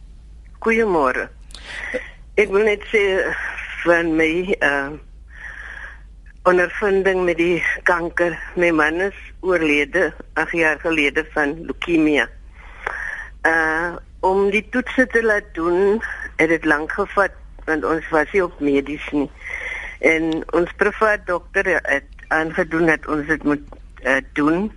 Goeiemôre. 0.62 1.28
Ek 2.40 2.49
wil 2.49 2.64
net 2.64 2.80
sê 2.93 3.01
van 3.84 4.16
my 4.16 4.57
uh 4.61 4.90
ondervinding 6.43 7.22
met 7.22 7.38
die 7.38 7.62
kanker. 7.86 8.34
My 8.59 8.72
man 8.74 8.99
is 9.01 9.14
oorlede 9.47 10.11
8 10.34 10.51
jaar 10.59 10.80
gelede 10.82 11.22
van 11.34 11.55
leukemie. 11.68 12.24
Uh 13.47 13.95
om 14.23 14.51
die 14.55 14.62
toetse 14.70 15.07
te 15.11 15.23
laat 15.23 15.49
doen, 15.55 15.99
het 16.39 16.49
dit 16.49 16.64
lank 16.64 16.93
gevat 16.95 17.35
want 17.66 17.85
ons 17.87 18.09
was 18.11 18.31
nie 18.35 18.43
op 18.43 18.59
medies 18.59 19.05
nie. 19.14 19.29
En 20.03 20.33
ons 20.59 20.70
privaat 20.79 21.27
dokter 21.27 21.68
het 21.87 22.25
aangedoen 22.35 22.89
dat 22.91 23.07
ons 23.07 23.27
dit 23.27 23.45
moet 23.47 23.62
uh, 24.03 24.16
doen 24.35 24.73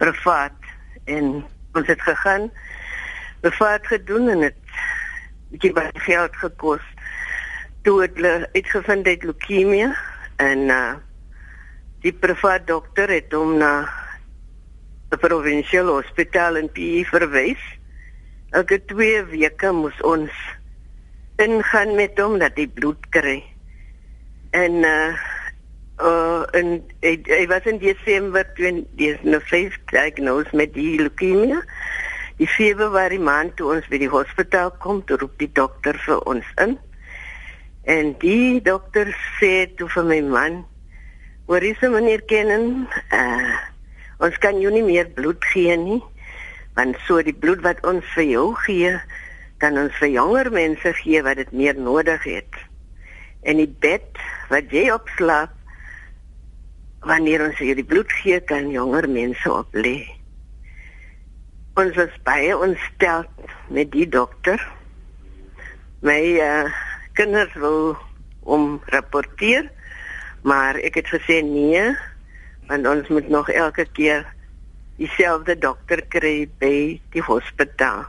privaat 0.00 0.56
en 1.04 1.44
ons 1.76 1.86
het 1.86 2.00
gegaan 2.02 2.48
privaat 3.44 3.86
gedoen 3.86 4.28
en 4.32 4.46
dit 4.46 4.56
bietjie 5.52 5.72
baie 5.76 6.04
geld 6.06 6.36
gekos. 6.40 6.84
Toe 7.84 7.98
het 8.04 8.16
hulle 8.16 8.48
uitgevind 8.52 9.08
het 9.08 9.24
leukemie 9.28 9.90
en 10.40 10.64
uh, 10.72 10.94
die 12.04 12.12
privaat 12.16 12.64
dokter 12.68 13.12
het 13.12 13.32
hom 13.36 13.56
na 13.60 13.84
'n 15.10 15.20
provinsiale 15.20 15.92
hospitaal 16.00 16.56
in 16.56 16.72
PE 16.72 17.04
verwys 17.04 17.79
elke 18.50 18.80
2 18.90 19.24
weke 19.30 19.70
moes 19.72 19.98
ons 20.06 20.34
ingaan 21.40 21.94
met 21.94 22.18
hom 22.20 22.38
dat 22.42 22.58
hy 22.58 22.66
bloed 22.74 23.06
kry. 23.14 23.38
En 24.56 24.82
uh 24.84 25.14
uh 26.00 26.42
en 26.56 26.72
hy, 27.04 27.14
hy 27.28 27.44
was 27.50 27.66
in 27.70 27.78
Desember 27.80 28.44
2005 28.56 29.78
diagnosed 29.92 30.52
met 30.56 30.74
die 30.74 30.96
leukemie. 31.00 31.60
Die 32.40 32.48
Februarie 32.48 33.20
maand 33.20 33.56
toe 33.58 33.74
ons 33.76 33.88
by 33.92 34.00
die 34.00 34.10
hospitaal 34.10 34.72
kom, 34.80 35.02
toe 35.04 35.18
roep 35.20 35.36
die 35.40 35.50
dokter 35.52 35.98
vir 36.06 36.22
ons 36.28 36.46
in. 36.64 36.78
En 37.84 38.14
die 38.22 38.60
dokter 38.64 39.12
sê 39.38 39.68
toe 39.76 39.88
vir 39.92 40.06
my 40.08 40.20
man, 40.20 40.64
"Hoor 41.46 41.64
se 41.80 41.88
meneer 41.88 42.22
kennen? 42.22 42.88
Uh 43.12 43.58
ons 44.20 44.36
kan 44.38 44.60
jou 44.60 44.72
nie 44.72 44.84
meer 44.84 45.08
bloed 45.08 45.44
gee 45.52 45.76
nie." 45.76 46.02
Want 46.78 46.98
so 47.06 47.22
die 47.22 47.36
bloed 47.36 47.62
wat 47.66 47.82
ons 47.86 48.06
vir 48.14 48.26
jou 48.30 48.46
gee, 48.64 48.92
kan 49.60 49.76
ons 49.78 49.94
vir 50.00 50.12
jonger 50.14 50.50
mense 50.54 50.92
gee 51.02 51.22
wat 51.26 51.40
dit 51.40 51.50
meer 51.52 51.78
nodig 51.78 52.22
het. 52.24 52.60
En 53.42 53.60
die 53.60 53.70
bed 53.82 54.20
wat 54.52 54.72
jy 54.72 54.88
opslaap 54.94 55.52
wanneer 57.06 57.44
ons 57.46 57.60
hierdie 57.60 57.86
bloed 57.86 58.12
gee, 58.20 58.40
kan 58.44 58.70
jonger 58.72 59.08
mense 59.08 59.52
op 59.52 59.72
lê. 59.76 60.04
Ons 61.80 61.96
was 61.96 62.16
baie 62.26 62.56
ontstel 62.56 63.24
met 63.72 63.88
die 63.92 64.06
dokter. 64.08 64.60
My 66.04 66.20
uh, 66.40 66.68
kinders 67.16 67.52
wil 67.60 67.96
om 68.44 68.80
rapporteer, 68.92 69.68
maar 70.44 70.76
ek 70.80 71.00
het 71.00 71.08
gesê 71.12 71.40
nee, 71.44 71.82
want 72.68 72.88
ons 72.88 73.08
moet 73.12 73.28
nog 73.28 73.50
elke 73.52 73.86
keer 73.96 74.24
dieselfde 75.00 75.56
dokter 75.58 76.02
kry 76.12 76.44
by 76.60 76.74
die 77.14 77.24
hospitaal. 77.24 78.04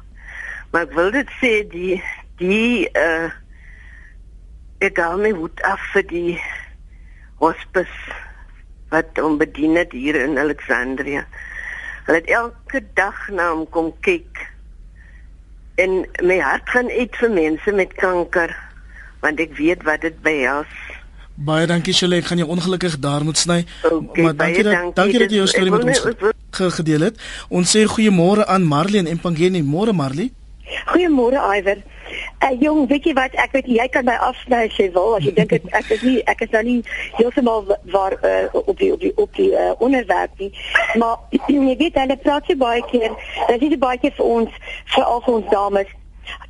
Maar 0.72 0.88
ek 0.88 0.98
wil 0.98 1.14
dit 1.16 1.32
sê 1.40 1.54
die 1.72 2.02
die 2.42 2.90
uh 2.98 3.32
ek 4.82 4.98
gaan 4.98 5.22
my 5.22 5.30
hoed 5.38 5.62
af 5.68 5.82
vir 5.94 6.06
die 6.10 6.38
hospis 7.42 7.92
wat 8.92 9.20
hom 9.22 9.38
bedien 9.38 9.78
het 9.78 9.94
hier 9.96 10.18
in 10.20 10.40
Alexandria. 10.42 11.22
Hulle 12.08 12.18
het 12.18 12.32
elke 12.34 12.82
dag 12.98 13.20
na 13.30 13.52
hom 13.52 13.68
kom 13.70 13.92
kyk. 14.04 14.42
En 15.80 16.02
my 16.26 16.40
hart 16.42 16.70
gaan 16.74 16.90
uit 16.90 17.16
vir 17.22 17.34
mense 17.38 17.76
met 17.78 17.94
kanker 18.00 18.56
want 19.22 19.40
ek 19.40 19.54
weet 19.60 19.86
wat 19.86 20.02
dit 20.02 20.18
behels. 20.26 20.74
Baie 21.36 21.68
dankie 21.68 21.94
Shirley, 21.94 22.20
ek 22.20 22.26
gaan 22.32 22.42
jou 22.42 22.50
ongelukkig 22.52 23.00
daar 23.00 23.24
moet 23.24 23.38
sny. 23.38 23.64
Okay, 23.84 24.24
maar 24.24 24.36
dankie 24.36 24.64
dat 24.64 24.74
dankie, 24.74 24.94
dankie 24.94 25.20
dat 25.20 25.32
jy 25.32 25.40
jou 25.40 25.48
storie 25.48 25.72
met 25.72 25.84
ons 25.84 26.04
ge 26.52 26.70
gedeel 26.76 27.08
het. 27.08 27.24
Ons 27.50 27.72
sê 27.76 27.86
goeiemôre 27.88 28.46
aan 28.46 28.68
Marlene 28.68 29.10
en 29.10 29.20
Pangeni. 29.20 29.64
Môre 29.64 29.94
Marley. 29.94 30.32
Goeiemôre 30.92 31.40
Iwer. 31.56 31.80
Uh, 32.44 32.52
jong, 32.60 32.88
weet 32.90 33.06
jy 33.08 33.14
wat? 33.16 33.36
Ek 33.40 33.54
weet 33.56 33.70
jy 33.72 33.86
kan 33.94 34.06
my 34.06 34.18
afsny 34.20 34.66
as 34.68 34.76
jy 34.76 34.90
wil. 34.92 35.16
As 35.16 35.24
jy 35.24 35.32
dink 35.38 35.54
ek, 35.56 35.70
ek 35.78 35.92
is 35.96 36.04
nie 36.04 36.18
ek 36.28 36.44
is 36.44 36.52
nou 36.56 36.64
nie 36.68 36.78
heeltemal 37.16 37.64
waar 37.94 38.18
uh, 38.20 38.50
op 38.52 38.76
die 38.82 38.92
op 38.94 39.00
die 39.00 39.14
op 39.16 39.40
die 39.40 39.52
uh, 39.56 39.72
onderwerp 39.80 40.36
nie. 40.42 40.52
Maar 41.00 41.18
jy 41.70 41.78
weet 41.80 42.00
hulle 42.02 42.20
praat 42.26 42.50
so 42.50 42.60
baie 42.60 42.84
keer. 42.92 43.16
Dit 43.48 43.72
is 43.72 43.80
baie 43.82 44.02
keer 44.02 44.16
vir 44.20 44.32
ons 44.36 44.62
vir 44.96 45.08
al 45.08 45.24
ons 45.32 45.50
dames 45.54 45.96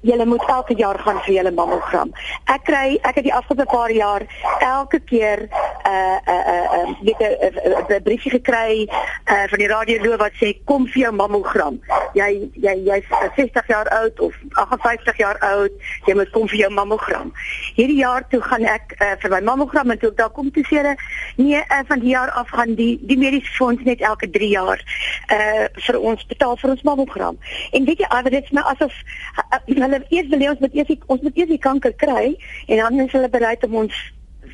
Julle 0.01 0.25
moet 0.25 0.43
elke 0.49 0.75
jaar 0.77 0.99
gaan 0.99 1.19
vir 1.25 1.33
julle 1.33 1.51
mammogram. 1.51 2.11
Ek 2.45 2.63
kry 2.65 2.97
ek 3.01 3.19
het 3.19 3.27
die 3.27 3.33
afgelope 3.33 3.69
paar 3.71 3.91
jaar 3.91 4.25
elke 4.59 4.99
keer 4.99 5.47
'n 5.47 5.49
uh, 5.87 6.17
'n 6.25 6.31
uh, 6.33 6.51
'n 6.51 6.89
uh, 6.89 6.89
uh, 6.89 6.95
weet 7.01 7.21
'n 7.21 7.93
'n 7.93 8.03
briefie 8.03 8.31
gekry 8.31 8.87
uh, 8.89 9.43
van 9.49 9.59
die 9.59 9.67
radioloof 9.67 10.17
wat 10.17 10.33
sê 10.41 10.53
kom 10.65 10.87
vir 10.87 11.01
jou 11.01 11.13
mammogram. 11.13 11.79
Jy 12.13 12.49
jy 12.53 12.75
jy's 12.85 13.07
60 13.35 13.67
jaar 13.67 13.87
oud 13.89 14.19
of 14.19 14.33
58 14.53 15.17
jaar 15.17 15.39
oud, 15.39 15.71
jy 16.05 16.13
moet 16.15 16.29
kom 16.29 16.47
vir 16.47 16.57
jou 16.57 16.71
mammogram. 16.71 17.33
Hierdie 17.75 18.01
jaar 18.01 18.27
toe 18.27 18.41
gaan 18.41 18.65
ek 18.65 18.95
uh, 18.99 19.13
vir 19.19 19.29
my 19.29 19.41
mammogram 19.41 19.91
en 19.91 19.99
toe 19.99 20.09
ek 20.09 20.17
daar 20.17 20.29
kom 20.29 20.51
toe 20.51 20.63
sê 20.63 20.81
hulle 20.81 20.95
nee, 21.35 21.61
uh, 21.61 21.81
van 21.87 21.99
die 21.99 22.13
jaar 22.13 22.31
af 22.31 22.49
gaan 22.49 22.75
die 22.75 22.99
die 23.01 23.17
mediese 23.17 23.53
fonds 23.57 23.83
net 23.83 24.01
elke 24.01 24.29
3 24.29 24.49
jaar 24.49 24.79
uh 25.31 25.67
vir 25.85 25.99
ons 25.99 26.25
betaal 26.27 26.57
vir 26.57 26.69
ons 26.69 26.83
mammogram. 26.83 27.37
En 27.71 27.85
weet 27.85 27.99
jy, 28.03 28.21
dit 28.29 28.43
is 28.43 28.51
nou 28.55 28.65
asof 28.65 28.91
uh, 28.91 29.40
hulle 29.65 30.01
eers 30.09 30.31
wil 30.31 30.47
ons 30.49 30.63
moet 30.63 30.79
eers 30.79 30.97
ons 31.05 31.21
moet 31.21 31.37
eers 31.37 31.53
die 31.53 31.61
kanker 31.67 31.93
kry 32.03 32.25
en 32.67 32.83
dan 32.83 33.05
is 33.05 33.15
hulle 33.17 33.29
bereid 33.29 33.63
om 33.67 33.75
ons 33.83 34.01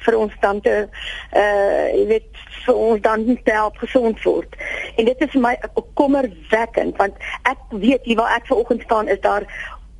vir 0.05 0.17
ons 0.17 0.33
dan 0.41 0.61
te 0.61 0.75
uh 1.41 1.85
jy 1.93 2.05
weet 2.11 2.43
vir 2.65 2.75
ons 2.87 3.01
dan 3.01 3.25
te 3.43 3.55
help 3.55 3.77
gesond 3.83 4.21
word. 4.23 4.55
En 4.97 5.05
dit 5.05 5.21
is 5.25 5.31
vir 5.35 5.43
my 5.43 5.55
kommerwekkend 5.99 6.97
want 7.01 7.27
ek 7.49 7.59
weet 7.71 8.03
hier 8.09 8.19
waar 8.19 8.35
ek 8.37 8.49
vanoggend 8.51 8.85
staan 8.87 9.07
is 9.07 9.21
daar 9.23 9.47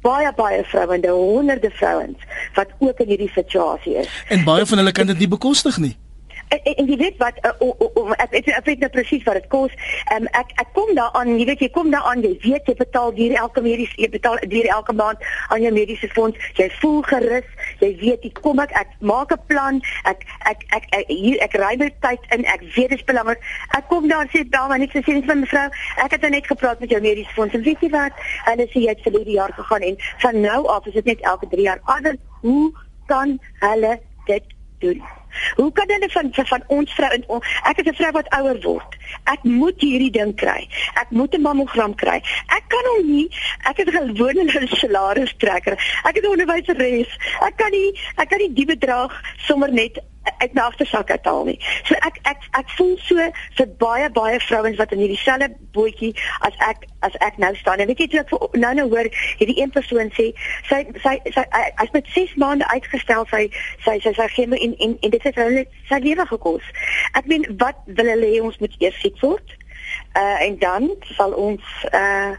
baie 0.06 0.32
baie 0.36 0.64
vrouens, 0.64 1.08
honderde 1.08 1.72
vrouens 1.80 2.28
wat 2.56 2.74
ook 2.80 3.00
in 3.00 3.14
hierdie 3.14 3.32
situasie 3.34 3.96
is. 4.04 4.12
En 4.30 4.44
baie 4.44 4.66
van 4.66 4.84
hulle 4.84 4.92
kan 4.92 5.08
dit 5.08 5.26
nie 5.26 5.32
bekostig 5.32 5.78
nie. 5.84 5.96
En, 6.50 6.60
en, 6.64 6.76
en 6.76 6.88
jy 6.88 6.98
weet 6.98 7.18
wat 7.18 7.40
uh, 7.44 7.52
o, 7.60 7.74
o, 7.78 7.90
o, 8.00 8.14
ek 8.24 8.32
weet 8.32 8.48
ek 8.56 8.68
weet 8.70 8.84
nou 8.84 8.90
presies 8.94 9.24
wat 9.28 9.40
dit 9.40 9.48
kos. 9.52 9.74
Ehm 10.14 10.28
um, 10.28 10.30
ek 10.40 10.54
ek 10.64 10.70
kom 10.78 10.94
daaraan, 10.96 11.34
jy 11.40 11.48
weet 11.50 11.64
jy 11.66 11.70
kom 11.76 11.90
daaraan, 11.92 12.24
jy 12.24 12.34
weet 12.44 12.70
jy 12.72 12.76
betaal 12.80 13.12
hier 13.18 13.36
elke 13.42 13.64
mediese 13.66 13.98
jy 14.00 14.10
betaal 14.14 14.40
hier 14.46 14.70
elke 14.72 14.96
maand 14.96 15.26
aan 15.52 15.66
jou 15.66 15.74
mediese 15.76 16.08
fonds. 16.16 16.48
Jy 16.60 16.70
voel 16.80 17.02
gerus. 17.10 17.50
Jy 17.84 17.92
weet 18.00 18.24
jy 18.24 18.32
kom 18.40 18.64
ek 18.64 18.72
ek 18.80 18.96
maak 19.12 19.36
'n 19.36 19.44
plan. 19.52 19.82
Ek 20.14 20.24
ek 20.54 20.64
ek, 20.78 20.88
ek 21.02 21.12
hier 21.12 21.44
ek 21.44 21.60
ry 21.60 21.74
my 21.84 21.92
tyd 22.06 22.32
in. 22.32 22.46
Ek 22.46 22.64
weet 22.76 22.96
dit 22.96 23.00
is 23.00 23.10
belangrik. 23.12 23.44
Ek 23.76 23.88
kom 23.92 24.08
daar 24.08 24.32
sê 24.32 24.48
daar 24.48 24.72
maar 24.72 24.80
net 24.80 24.96
sê 24.96 25.04
net 25.04 25.28
vir 25.28 25.42
mevrou, 25.44 25.68
ek 26.06 26.12
het 26.16 26.22
nou 26.22 26.32
net 26.32 26.48
gepraat 26.48 26.80
met 26.80 26.90
jou 26.90 27.02
mediese 27.02 27.34
fonds. 27.36 27.54
En 27.54 27.64
weet 27.68 27.82
jy 27.82 27.92
wat? 27.92 28.16
Hulle 28.48 28.68
sê 28.72 28.88
jy 28.88 28.96
het 28.96 29.04
vir 29.04 29.20
hierdie 29.20 29.40
jaar 29.40 29.54
gegaan 29.54 29.84
en 29.84 29.96
van 30.24 30.42
nou 30.42 30.62
af 30.68 30.88
is 30.88 30.94
dit 30.94 31.06
net 31.06 31.22
elke 31.22 31.48
3 31.52 31.64
jaar. 31.64 31.80
Anders 31.84 32.20
hoe 32.42 32.72
kan 33.08 33.40
hulle 33.60 34.00
dit 34.26 34.44
doen? 34.80 35.17
Hoe 35.56 35.72
kan 35.72 35.88
hulle 35.88 36.10
van 36.10 36.34
van 36.34 36.64
ons 36.68 36.94
vrou 36.94 37.12
en 37.12 37.24
on, 37.28 37.42
ek 37.70 37.78
is 37.78 37.88
'n 37.92 37.98
vrou 38.00 38.12
wat 38.12 38.30
ouer 38.40 38.60
word. 38.62 38.98
Ek 39.24 39.44
moet 39.44 39.82
hierdie 39.82 40.12
ding 40.12 40.36
kry. 40.36 40.68
Ek 40.96 41.10
moet 41.10 41.34
'n 41.34 41.42
mammogram 41.42 41.96
kry. 41.96 42.22
Ek 42.58 42.64
kan 42.68 42.86
hom 42.92 43.12
nie. 43.12 43.30
Ek 43.70 43.78
het 43.78 43.88
'n 43.88 44.16
gewone 44.16 44.68
salaris 44.82 45.34
trekker. 45.38 45.76
Ek 46.04 46.16
is 46.18 46.24
'n 46.24 46.32
onderwyseres. 46.32 47.10
Ek 47.42 47.58
kan 47.58 47.72
nie 47.72 47.92
ek 48.16 48.30
kan 48.30 48.40
nie 48.40 48.54
die 48.54 48.66
bedrag 48.66 49.12
sommer 49.48 49.72
net 49.72 50.00
uit 50.38 50.54
my 50.54 50.62
agtersak 50.62 51.12
uithaal 51.12 51.44
nie. 51.46 51.58
So 51.84 51.96
ek 52.08 52.20
ek 52.24 52.46
ek 52.60 52.70
voel 52.78 52.96
so 53.06 53.28
vir 53.60 53.70
baie 53.82 54.10
baie 54.10 54.40
vrouens 54.40 54.78
wat 54.82 54.92
in 54.96 55.04
hierdie 55.04 55.20
selfde 55.22 55.50
bootjie 55.76 56.14
as 56.48 56.58
ek 56.70 56.88
as 57.08 57.16
ek 57.28 57.38
nou 57.38 57.54
staan. 57.56 57.80
En 57.80 57.88
weet 57.92 58.04
jy 58.06 58.22
ek 58.22 58.34
nou 58.54 58.74
nou 58.80 58.88
hoor 58.94 59.10
hierdie 59.40 59.60
een 59.62 59.74
persoon 59.76 60.12
sê 60.18 60.30
sy 60.70 60.82
sy 61.04 61.16
sy 61.36 61.46
as 61.84 61.94
met 61.96 62.10
6 62.16 62.36
maande 62.42 62.68
uitgestel 62.74 63.28
sy 63.32 63.46
sy 63.86 63.98
sy 64.06 64.14
sy 64.18 64.28
gee 64.36 64.50
my 64.52 64.60
en 64.68 64.76
en 64.78 64.98
en 65.02 65.16
dit 65.16 65.30
het 65.30 65.40
hulle 65.44 65.66
sy 65.90 66.02
lewe 66.04 66.28
gekos. 66.34 66.74
Ek 67.14 67.30
meen 67.32 67.48
wat 67.64 67.80
wil 67.86 68.14
hulle 68.16 68.34
hê 68.36 68.44
ons 68.44 68.60
moet 68.64 68.78
eers 68.82 69.00
siek 69.04 69.20
word? 69.24 69.58
Uh 70.18 70.38
en 70.44 70.60
dan 70.60 70.90
sal 71.16 71.34
ons 71.34 71.74
uh 71.94 72.36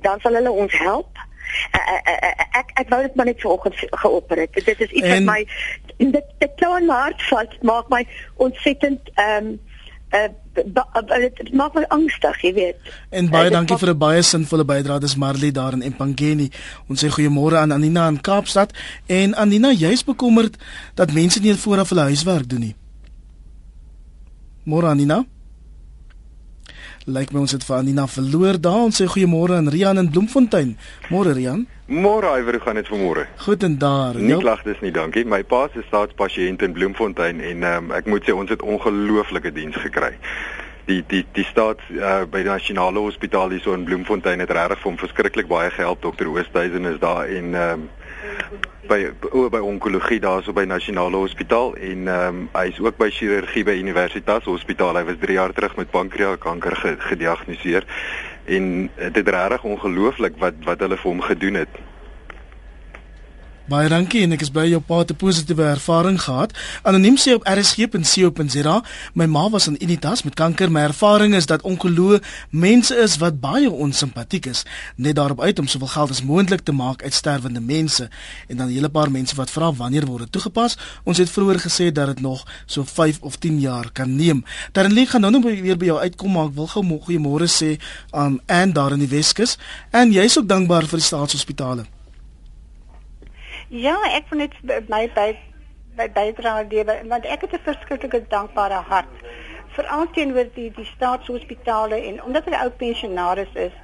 dan 0.00 0.20
sal 0.20 0.36
hulle 0.38 0.52
ons 0.52 0.78
help. 0.78 1.26
Uh, 1.74 1.80
uh, 1.96 2.18
uh, 2.28 2.46
ek 2.60 2.70
ek 2.74 2.92
wou 2.92 3.00
dit 3.02 3.14
maar 3.14 3.30
net 3.30 3.40
vanoggend 3.40 3.74
geopper 3.90 4.44
het. 4.44 4.52
Dit 4.64 4.80
is 4.80 4.90
iets 4.90 5.06
en, 5.06 5.24
wat 5.24 5.34
my 5.34 5.40
dit 5.98 6.30
dit 6.38 6.54
klou 6.56 6.76
in 6.78 6.86
my 6.86 7.00
hart 7.06 7.22
vas 7.30 7.58
maak 7.62 7.88
my 7.88 8.04
ontsettend 8.36 9.12
ehm 9.14 9.52
um, 9.52 9.58
dit 10.10 11.52
maak 11.54 11.74
my 11.78 11.84
angstig, 11.94 12.40
jy 12.42 12.52
weet. 12.56 12.88
En 13.14 13.28
baie 13.30 13.46
uh, 13.46 13.54
dankie 13.54 13.78
vir 13.78 13.92
'n 13.92 13.98
baie 13.98 14.22
sinvolle 14.22 14.64
bydrae. 14.64 14.98
Dis 14.98 15.14
Marley 15.16 15.50
daar 15.50 15.72
in 15.72 15.82
Empangeni. 15.82 16.50
Ons 16.88 17.04
sê 17.04 17.08
goeiemôre 17.08 17.56
aan 17.56 17.72
Anina 17.72 18.08
in 18.08 18.20
Kaapstad 18.20 18.74
en 19.06 19.34
Anina, 19.34 19.70
jy's 19.70 20.04
bekommerd 20.04 20.56
dat 20.94 21.12
mense 21.12 21.40
nie 21.40 21.54
vooraf 21.54 21.88
hulle 21.88 22.10
huiswerk 22.10 22.48
doen 22.48 22.60
nie. 22.60 22.74
Môre 24.64 24.86
Anina? 24.86 25.24
Lyk 27.08 27.30
my 27.32 27.40
ons 27.40 27.54
het 27.56 27.62
vir 27.64 27.78
Anina 27.78 28.04
verloor 28.04 28.58
daar. 28.60 28.82
Ons 28.84 28.98
sê 29.00 29.06
goeiemôre 29.08 29.56
aan 29.56 29.70
Rian 29.72 29.96
in 29.96 30.10
Bloemfontein. 30.12 30.74
Môre 31.08 31.32
Rian. 31.32 31.62
Môre, 31.88 32.34
Iver, 32.38 32.58
hoe 32.58 32.60
gaan 32.60 32.76
dit 32.76 32.88
vanmôre? 32.92 33.24
Goed 33.40 33.62
en 33.64 33.78
daar. 33.80 34.18
Nie 34.20 34.36
klagtes 34.36 34.82
nie, 34.84 34.92
dankie. 34.92 35.24
My 35.24 35.40
pa 35.42 35.62
is 35.72 35.86
staatspasiënt 35.88 36.60
in 36.62 36.74
Bloemfontein 36.76 37.40
en 37.40 37.64
um, 37.64 37.88
ek 37.96 38.06
moet 38.06 38.28
sê 38.28 38.36
ons 38.36 38.52
het 38.52 38.60
ongelooflike 38.60 39.54
diens 39.56 39.78
gekry. 39.80 40.12
Die 40.90 41.00
die 41.08 41.24
die 41.32 41.46
staat 41.48 41.80
uh, 41.96 42.26
by 42.28 42.44
die 42.44 42.52
nasionale 42.52 43.00
hospitaal 43.00 43.56
hier 43.56 43.64
so 43.64 43.72
in 43.72 43.88
Bloemfontein 43.88 44.44
het 44.44 44.52
regtig 44.52 44.82
vir 44.84 44.90
hom 44.90 45.00
verskriklik 45.00 45.48
baie 45.48 45.72
gehelp. 45.72 46.04
Dokter 46.04 46.28
Oosthuizen 46.28 46.84
is 46.92 47.00
daar 47.00 47.32
en 47.32 47.56
um, 47.64 47.88
by 48.88 49.10
oor 49.30 49.50
by 49.50 49.60
onkologie 49.64 50.20
daarso 50.20 50.52
by 50.52 50.64
nasionale 50.68 51.16
hospitaal 51.16 51.74
en 51.76 52.08
ehm 52.08 52.40
um, 52.40 52.48
hy 52.52 52.66
is 52.72 52.80
ook 52.80 52.96
by 52.98 53.10
chirurgie 53.10 53.64
by 53.64 53.76
Universitas 53.78 54.44
Hospitaal. 54.44 54.96
Hy 54.96 55.04
was 55.04 55.20
3 55.20 55.38
jaar 55.38 55.52
terug 55.52 55.76
met 55.76 55.90
pankreaskanker 55.90 56.76
gediagnoseer 57.10 57.86
en 58.44 58.90
dit 58.96 59.22
is 59.26 59.32
regtig 59.32 59.64
ongelooflik 59.64 60.36
wat 60.38 60.54
wat 60.64 60.80
hulle 60.80 60.96
vir 60.96 61.10
hom 61.10 61.22
gedoen 61.22 61.54
het. 61.64 61.80
Baie 63.70 63.86
dankie 63.86 64.24
en 64.26 64.34
ek 64.34 64.40
is 64.42 64.48
bly 64.50 64.64
jou 64.66 64.80
pa 64.82 64.96
het 64.98 65.12
'n 65.12 65.16
positiewe 65.16 65.62
ervaring 65.62 66.18
gehad. 66.18 66.50
Anoniem 66.82 67.16
sê 67.16 67.34
op 67.34 67.46
rsg.co.za, 67.46 68.82
my 69.14 69.26
ma 69.26 69.48
was 69.48 69.68
in 69.68 69.76
Unitas 69.78 70.22
met 70.24 70.34
kanker. 70.34 70.70
My 70.70 70.80
ervaring 70.80 71.34
is 71.34 71.46
dat 71.46 71.62
ongeloo 71.62 72.18
mense 72.50 72.96
is 72.96 73.16
wat 73.18 73.40
baie 73.40 73.70
onsimpatiek 73.70 74.46
is, 74.46 74.64
net 74.96 75.14
daarop 75.14 75.40
uit 75.40 75.58
om 75.58 75.66
soveel 75.66 75.86
geld 75.86 76.10
as 76.10 76.22
moontlik 76.22 76.60
te 76.60 76.72
maak 76.72 77.02
uit 77.02 77.14
sterwende 77.14 77.60
mense. 77.60 78.08
En 78.48 78.56
dan 78.56 78.66
'n 78.66 78.72
hele 78.72 78.88
paar 78.88 79.10
mense 79.10 79.36
wat 79.36 79.50
vra 79.50 79.72
wanneer 79.72 80.06
word 80.06 80.18
dit 80.22 80.32
toegepas? 80.32 80.76
Ons 81.04 81.18
het 81.18 81.30
vroeër 81.30 81.60
gesê 81.60 81.92
dat 81.92 82.06
dit 82.06 82.20
nog 82.20 82.46
so 82.66 82.84
5 82.84 83.18
of 83.20 83.36
10 83.36 83.60
jaar 83.60 83.90
kan 83.92 84.16
neem. 84.16 84.44
Terlike 84.72 85.10
gaan 85.10 85.20
nou 85.20 85.32
nog 85.32 85.42
weer 85.42 85.76
by 85.76 85.84
jou 85.84 85.98
uitkom, 85.98 86.32
maar 86.32 86.46
ek 86.46 86.54
wil 86.54 86.66
gou 86.66 87.00
goeiemôre 87.06 87.46
sê 87.46 87.78
aan 88.10 88.40
Ann 88.46 88.72
daar 88.72 88.92
in 88.92 88.98
die 88.98 89.08
Weskus. 89.08 89.58
En 89.90 90.12
jy's 90.12 90.38
ook 90.38 90.48
dankbaar 90.48 90.86
vir 90.86 90.98
die 90.98 91.06
staatshospitale. 91.06 91.99
Ja, 93.70 93.92
ek 94.10 94.24
vind 94.26 94.50
dit 94.50 94.88
my 94.90 95.04
by 95.14 95.28
by 95.94 96.06
bydra 96.10 96.54
lewe 96.70 96.94
want 97.10 97.26
ek 97.34 97.44
het 97.44 97.52
'n 97.54 97.62
verskriklike 97.66 98.20
dankbare 98.32 98.80
hart 98.88 99.20
vir 99.76 99.86
al 99.96 100.10
teenoor 100.16 100.48
die 100.56 100.72
die 100.78 100.86
staatshospitale 100.88 102.00
en 102.08 102.18
omdat 102.22 102.44
hulle 102.48 102.62
ou 102.64 102.70
pensionaars 102.80 103.54
is. 103.54 103.76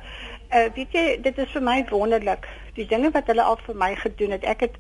Uh 0.51 0.67
weet 0.75 0.91
jy, 0.99 1.05
dit 1.23 1.39
is 1.39 1.53
vir 1.55 1.63
my 1.63 1.85
wonderlik 1.91 2.49
die 2.75 2.87
dinge 2.87 3.13
wat 3.15 3.31
hulle 3.31 3.43
al 3.43 3.63
vir 3.67 3.77
my 3.85 3.95
gedoen 3.95 4.35
het. 4.35 4.45
Ek 4.45 4.61
het 4.67 4.75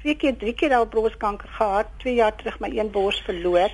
twee 0.00 0.14
keer, 0.14 0.36
drie 0.36 0.54
keer 0.54 0.74
al 0.74 0.86
borskanker 0.86 1.48
gehad, 1.48 1.90
2 1.98 2.14
jaar 2.14 2.36
terug 2.36 2.60
my 2.60 2.70
een 2.70 2.90
bors 2.90 3.22
verloor. 3.26 3.70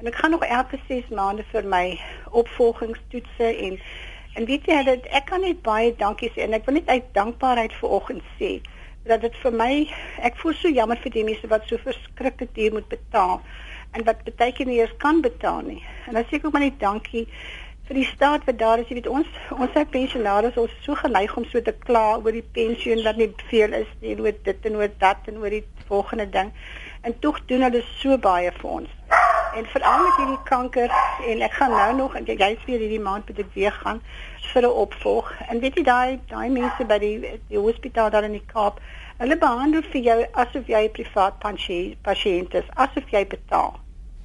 En 0.00 0.06
ek 0.06 0.14
gaan 0.14 0.30
nog 0.30 0.44
elke 0.44 0.80
6 0.88 1.08
maande 1.08 1.44
vir 1.52 1.64
my 1.64 2.00
opvolgingstoetse 2.30 3.56
en 3.56 3.80
en 4.34 4.44
weet 4.44 4.64
jy 4.66 4.84
dat 4.84 5.04
ek 5.06 5.26
kan 5.26 5.40
net 5.40 5.62
baie 5.62 5.92
dankie 5.96 6.32
sê 6.32 6.48
en 6.48 6.56
ek 6.56 6.64
wil 6.64 6.80
net 6.80 6.88
uit 6.88 7.12
dankbaarheid 7.12 7.72
vir 7.72 7.90
oggend 7.90 8.24
sê 8.40 8.62
dat 9.04 9.20
dit 9.20 9.36
vir 9.42 9.52
my 9.52 9.72
ek 10.24 10.38
voel 10.40 10.54
so 10.56 10.70
jammer 10.72 11.00
vir 11.02 11.12
die 11.12 11.24
mense 11.26 11.48
wat 11.52 11.66
so 11.68 11.80
verskriklik 11.82 12.54
duur 12.56 12.78
moet 12.78 12.88
betaal 12.88 13.42
en 13.94 14.06
wat 14.08 14.24
baie 14.38 14.54
keer 14.56 14.66
nie 14.66 14.80
eens 14.80 14.94
kan 15.02 15.20
betaal 15.22 15.60
nie. 15.66 15.82
En 16.08 16.16
dan 16.16 16.24
sê 16.24 16.38
ek 16.38 16.46
ook 16.46 16.56
maar 16.56 16.64
net 16.64 16.80
dankie 16.80 17.26
vir 17.88 17.98
die 18.00 18.06
staat 18.08 18.46
wat 18.48 18.58
daar 18.58 18.80
is. 18.80 18.88
Jy 18.88 18.98
weet 19.00 19.10
ons 19.12 19.28
ons 19.52 19.76
se 19.76 19.84
pensionaars 19.92 20.56
is 20.56 20.76
so 20.86 20.96
geneig 21.02 21.36
om 21.36 21.44
so 21.52 21.60
te 21.60 21.74
kla 21.84 22.16
oor 22.16 22.32
die 22.32 22.46
pensioen 22.56 23.04
wat 23.04 23.20
nie 23.20 23.30
veel 23.50 23.76
is 23.82 23.90
nie, 24.00 24.16
oor 24.16 24.32
dit 24.48 24.68
en 24.70 24.80
oor 24.80 24.90
dat 25.04 25.28
en 25.30 25.40
oor 25.42 25.52
die 25.52 25.64
volgende 25.90 26.28
ding. 26.38 26.52
En 27.04 27.18
tog 27.20 27.42
doen 27.50 27.66
hulle 27.68 27.84
so 28.00 28.16
baie 28.18 28.52
vir 28.60 28.70
ons. 28.80 29.00
En 29.54 29.68
veral 29.70 30.00
met 30.02 30.16
hierdie 30.18 30.42
kanker 30.48 30.94
en 31.30 31.44
ek 31.46 31.58
gaan 31.60 31.76
nou 31.76 31.90
nog 32.00 32.16
en 32.16 32.24
jy's 32.26 32.64
weer 32.66 32.80
hierdie 32.80 33.02
maand 33.04 33.28
moet 33.28 33.44
ek 33.44 33.52
weer 33.54 33.76
gaan 33.84 34.00
vir 34.54 34.62
'n 34.62 34.78
opvolg. 34.84 35.30
En 35.50 35.60
weet 35.60 35.76
jy 35.78 35.82
daai 35.82 36.20
daai 36.30 36.48
mense 36.50 36.84
by 36.90 36.98
die 36.98 37.40
die 37.48 37.58
hospitaal 37.58 38.10
daar 38.10 38.24
in 38.24 38.36
die 38.38 38.46
Kaap, 38.52 38.80
hulle 39.18 39.38
behandel 39.38 39.82
vir 39.92 40.02
jou 40.08 40.18
asof 40.32 40.66
jy 40.66 40.82
'n 40.84 40.94
privaat 40.98 41.34
pasiënt 42.02 42.54
is, 42.54 42.68
asof 42.74 43.10
jy 43.10 43.26
betaal. 43.26 43.74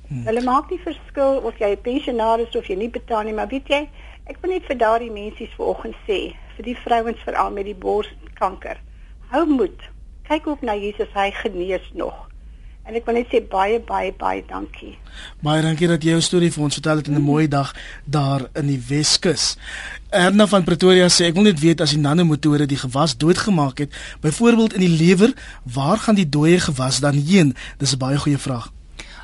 Hmm. 0.08 0.26
Hulle 0.26 0.42
maak 0.42 0.70
nie 0.70 0.80
verskil 0.86 1.42
of 1.44 1.60
jy 1.60 1.72
'n 1.72 1.82
pensionaris 1.82 2.50
is 2.50 2.56
of 2.56 2.68
jy 2.68 2.76
nie 2.76 2.90
betaal 2.90 3.24
nie, 3.24 3.34
maar 3.34 3.48
weet 3.48 3.68
jy, 3.68 3.90
ek 4.26 4.38
wil 4.42 4.52
net 4.52 4.66
vir 4.66 4.78
daardie 4.78 5.12
mense 5.12 5.48
vanoggend 5.58 5.96
sê, 6.08 6.34
vir 6.56 6.66
die 6.66 6.78
vrouens 6.78 7.22
veral 7.26 7.52
met 7.52 7.66
die 7.66 7.76
borskanker. 7.76 8.78
Hou 9.30 9.46
moed. 9.46 9.82
Kyk 10.24 10.48
op 10.48 10.62
na 10.62 10.76
Jesus, 10.76 11.10
hy 11.14 11.32
genees 11.32 11.92
nog. 11.94 12.29
En 12.90 12.96
ek 12.98 13.06
wil 13.06 13.20
net 13.20 13.30
sê 13.30 13.38
baie 13.46 13.78
baie 13.86 14.10
baie 14.18 14.40
dankie. 14.50 14.96
Baie 15.46 15.62
dankie 15.62 15.86
dat 15.92 16.02
jy 16.02 16.16
jou 16.16 16.22
storie 16.26 16.50
vir 16.50 16.64
ons 16.66 16.78
vertel 16.80 17.04
het 17.04 17.10
in 17.12 17.20
'n 17.20 17.22
mooi 17.22 17.48
dag 17.48 17.70
daar 18.06 18.50
in 18.58 18.66
die 18.66 18.82
Weskus. 18.88 19.58
Erna 20.10 20.48
van 20.48 20.64
Pretoria 20.64 21.06
sê 21.08 21.28
ek 21.30 21.36
wil 21.36 21.44
net 21.44 21.60
weet 21.60 21.82
as 21.82 21.92
die 21.94 22.02
nanomotore 22.02 22.66
die 22.66 22.82
gewas 22.82 23.18
doodgemaak 23.18 23.78
het, 23.78 23.94
byvoorbeeld 24.22 24.74
in 24.74 24.80
die 24.80 24.98
lewer, 24.98 25.34
waar 25.64 25.98
gaan 25.98 26.16
die 26.16 26.30
dooie 26.30 26.60
gewas 26.60 27.00
dan 27.00 27.14
heen? 27.14 27.56
Dis 27.78 27.94
'n 27.94 27.98
baie 27.98 28.18
goeie 28.18 28.38
vraag. 28.38 28.72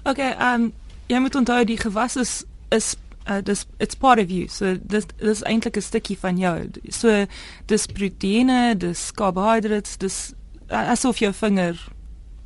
Okay, 0.03 0.31
ehm 0.37 0.61
um, 0.61 0.73
jy 1.07 1.19
moet 1.19 1.35
onthou 1.35 1.65
die 1.65 1.77
gewas 1.77 2.15
is 2.15 2.43
is 2.69 2.95
uh, 3.27 3.41
dis 3.43 3.65
it's 3.79 3.95
part 3.95 4.19
of 4.19 4.29
you. 4.29 4.47
So 4.47 4.77
dis 4.81 5.05
dis 5.17 5.41
eintlik 5.41 5.77
'n 5.77 5.81
stukkie 5.81 6.17
van 6.19 6.37
jou. 6.37 6.69
So 6.89 7.25
dis 7.65 7.85
proteïene, 7.85 8.77
dis 8.77 9.11
carbohydrates, 9.11 9.97
dis 9.97 10.33
asof 10.67 11.17
jou 11.17 11.33
vinger 11.33 11.94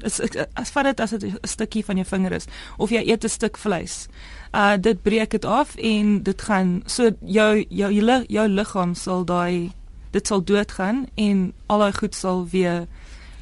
is 0.03 0.19
as 0.53 0.71
vat 0.75 0.83
dit 0.83 0.99
as 0.99 1.09
dit 1.09 1.23
'n 1.23 1.47
stukkie 1.47 1.85
van 1.85 1.95
jou 1.95 2.05
vinger 2.07 2.31
is 2.31 2.45
of 2.77 2.89
jy 2.89 3.03
eet 3.05 3.23
'n 3.23 3.29
stuk 3.29 3.57
vleis. 3.57 4.07
Uh 4.53 4.77
dit 4.77 5.01
breek 5.01 5.31
dit 5.31 5.45
af 5.45 5.75
en 5.75 6.23
dit 6.23 6.41
gaan 6.41 6.83
so 6.85 7.11
jou 7.21 7.65
jou 7.69 7.93
jou, 7.93 8.23
jou 8.27 8.47
liggaam 8.47 8.95
sal 8.95 9.25
daai 9.25 9.71
dit 10.11 10.27
sal 10.27 10.43
doodgaan 10.43 11.07
en 11.15 11.53
al 11.65 11.79
daai 11.79 11.93
goed 11.93 12.15
sal 12.15 12.47
weer 12.51 12.87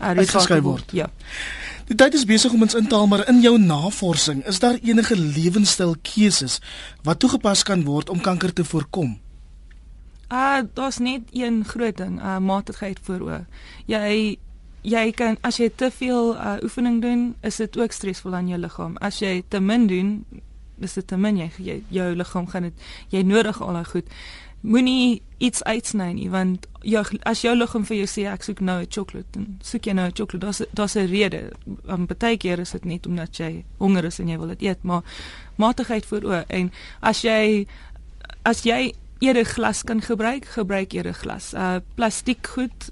uh, 0.01 0.07
uitgeskei 0.07 0.61
word. 0.61 0.91
Ja. 0.91 1.09
Die 1.87 1.95
tyd 1.95 2.13
is 2.13 2.25
besig 2.25 2.51
om 2.51 2.61
ons 2.61 2.75
in 2.75 2.87
te 2.87 2.95
haal 2.95 3.07
maar 3.07 3.27
in 3.27 3.41
jou 3.41 3.57
navorsing 3.59 4.45
is 4.45 4.59
daar 4.59 4.79
enige 4.83 5.15
lewenstyl 5.15 5.95
keuses 6.01 6.59
wat 7.03 7.19
toegepas 7.19 7.63
kan 7.63 7.83
word 7.83 8.09
om 8.09 8.19
kanker 8.21 8.53
te 8.53 8.63
voorkom? 8.63 9.19
Ah, 10.27 10.57
uh, 10.57 10.63
daar's 10.73 10.97
net 10.97 11.21
een 11.31 11.63
groot 11.65 11.97
ding, 11.97 12.19
uh 12.19 12.37
matigheid 12.37 12.99
vooroor. 13.01 13.45
Jy 13.85 14.37
jy 14.87 15.11
kan 15.17 15.37
as 15.47 15.59
jy 15.59 15.69
te 15.75 15.89
veel 15.91 16.33
uh, 16.35 16.57
oefening 16.63 17.01
doen, 17.03 17.29
is 17.45 17.59
dit 17.59 17.77
ook 17.77 17.91
stresvol 17.91 18.35
aan 18.37 18.47
jou 18.47 18.59
liggaam. 18.59 18.97
As 19.03 19.19
jy 19.19 19.41
te 19.51 19.59
min 19.59 19.87
doen, 19.87 20.11
is 20.83 20.97
dit 20.97 21.07
te 21.07 21.17
min 21.19 21.39
jy, 21.39 21.47
jy 21.57 21.77
jou 21.93 22.11
liggaam 22.15 22.47
gaan 22.51 22.69
dit 22.69 22.85
jy 23.13 23.23
nodig 23.27 23.59
al 23.61 23.79
daai 23.79 23.89
goed. 23.91 24.11
Moenie 24.67 25.21
iets 25.43 25.61
uitsny 25.63 26.11
nie 26.17 26.29
want 26.33 26.67
jou 26.81 27.03
as 27.29 27.43
jou 27.45 27.53
liggaam 27.55 27.85
vir 27.87 27.99
jou 27.99 28.09
sê 28.09 28.25
ek 28.31 28.45
soek 28.47 28.61
nou 28.61 28.79
'n 28.81 28.89
sjokolade, 28.89 29.27
dan 29.31 29.59
soek 29.61 29.85
jy 29.85 29.93
nou 29.93 30.07
'n 30.07 30.15
sjokolade. 30.15 30.45
Daar's 30.45 30.61
daar's 30.73 30.95
'n 30.95 31.07
rede. 31.07 31.51
Um, 31.87 32.07
Partykeer 32.07 32.59
is 32.59 32.71
dit 32.71 32.85
net 32.85 33.07
omdat 33.07 33.37
jy 33.37 33.65
honger 33.77 34.05
is 34.05 34.19
en 34.19 34.27
jy 34.27 34.37
wil 34.37 34.47
dit 34.47 34.61
eet, 34.61 34.83
maar 34.83 35.03
matigheid 35.57 36.05
voor 36.05 36.23
o 36.23 36.43
en 36.47 36.71
as 37.01 37.21
jy 37.21 37.67
as 38.43 38.63
jy 38.63 38.93
eerder 39.19 39.45
glas 39.45 39.83
kan 39.83 40.01
gebruik, 40.01 40.45
gebruik 40.45 40.93
eerder 40.93 41.13
glas. 41.13 41.53
Uh 41.53 41.79
plastiek 41.95 42.47
goed 42.47 42.91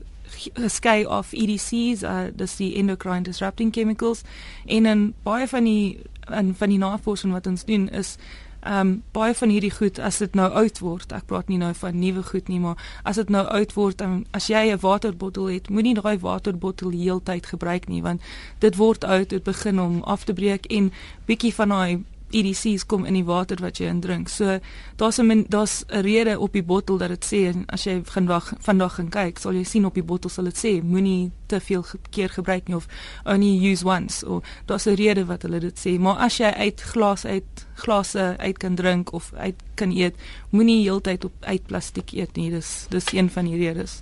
geskei 0.54 1.06
of 1.06 1.32
EDCs, 1.34 2.04
uh 2.04 2.28
dis 2.36 2.56
die 2.56 2.76
endocrine 2.76 3.24
disrupting 3.24 3.74
chemicals. 3.74 4.22
En 4.66 4.86
in 4.86 5.14
baie 5.24 5.48
van 5.48 5.64
die 5.64 6.00
in 6.34 6.56
van 6.56 6.70
die 6.70 6.78
navorsing 6.78 7.34
wat 7.34 7.48
ons 7.48 7.66
doen 7.66 7.90
is 7.90 8.18
Ehm 8.66 8.80
um, 8.80 9.04
baie 9.12 9.34
van 9.38 9.50
hierdie 9.54 9.72
goed 9.72 10.00
as 10.02 10.18
dit 10.18 10.34
nou 10.36 10.48
oud 10.58 10.80
word, 10.82 11.12
ek 11.14 11.28
praat 11.30 11.52
nie 11.54 11.60
nou 11.62 11.70
van 11.78 12.00
nuwe 12.02 12.24
goed 12.26 12.48
nie, 12.50 12.58
maar 12.60 12.80
as 13.06 13.20
dit 13.22 13.30
nou 13.30 13.44
oud 13.46 13.76
word 13.78 14.02
en 14.02 14.16
as 14.34 14.48
jy 14.50 14.64
'n 14.74 14.82
waterbottel 14.82 15.52
het, 15.54 15.70
moenie 15.70 15.94
daai 15.94 16.18
waterbottel 16.18 16.90
heeltyd 16.90 17.46
gebruik 17.46 17.86
nie 17.88 18.02
want 18.02 18.22
dit 18.60 18.76
word 18.76 19.06
oud, 19.06 19.30
dit 19.30 19.44
begin 19.44 19.80
om 19.80 20.02
af 20.04 20.24
te 20.26 20.34
breek 20.34 20.66
en 20.66 20.92
bietjie 21.26 21.54
van 21.54 21.70
daai 21.70 22.04
EDC's 22.36 22.86
kom 22.86 23.06
in 23.08 23.14
die 23.14 23.26
water 23.26 23.62
wat 23.64 23.80
jy 23.80 23.88
indrink. 23.88 24.30
So 24.30 24.60
daar's 25.00 25.20
'n 25.20 25.46
daar's 25.50 25.86
'n 25.88 26.02
rede 26.02 26.40
op 26.40 26.54
die 26.54 26.64
bottel 26.64 26.98
dat 26.98 27.10
dit 27.10 27.26
sê 27.26 27.54
en 27.54 27.66
as 27.68 27.84
jy 27.84 28.02
vandag 28.04 28.54
vandag 28.60 28.96
gaan 28.96 29.10
kyk, 29.10 29.40
sal 29.40 29.54
jy 29.54 29.64
sien 29.64 29.86
op 29.86 29.94
die 29.94 30.04
bottel 30.04 30.30
sal 30.30 30.44
dit 30.44 30.58
sê 30.58 30.84
moenie 30.84 31.32
te 31.48 31.60
veel 31.60 31.86
keer 32.10 32.30
gebruik 32.30 32.68
nie 32.68 32.76
of 32.76 32.88
only 33.26 33.72
use 33.72 33.86
once 33.86 34.26
of 34.28 34.44
daar's 34.66 34.86
'n 34.88 34.96
rede 34.96 35.26
wat 35.26 35.42
hulle 35.42 35.60
dit 35.60 35.78
sê. 35.80 36.00
Maar 36.00 36.18
as 36.18 36.38
jy 36.38 36.52
uit 36.52 36.82
glas 36.82 37.26
uit 37.26 37.66
glase 37.76 38.36
uit 38.38 38.58
kan 38.58 38.76
drink 38.76 39.12
of 39.12 39.34
uit 39.34 39.56
kan 39.76 39.92
eet, 39.92 40.16
moenie 40.50 40.84
heeltyd 40.84 41.26
op 41.26 41.34
uit 41.40 41.66
plastiek 41.66 42.12
eet 42.12 42.36
nie. 42.36 42.50
Dis 42.50 42.86
dis 42.90 43.14
een 43.14 43.30
van 43.30 43.46
die 43.46 43.58
redes. 43.58 44.02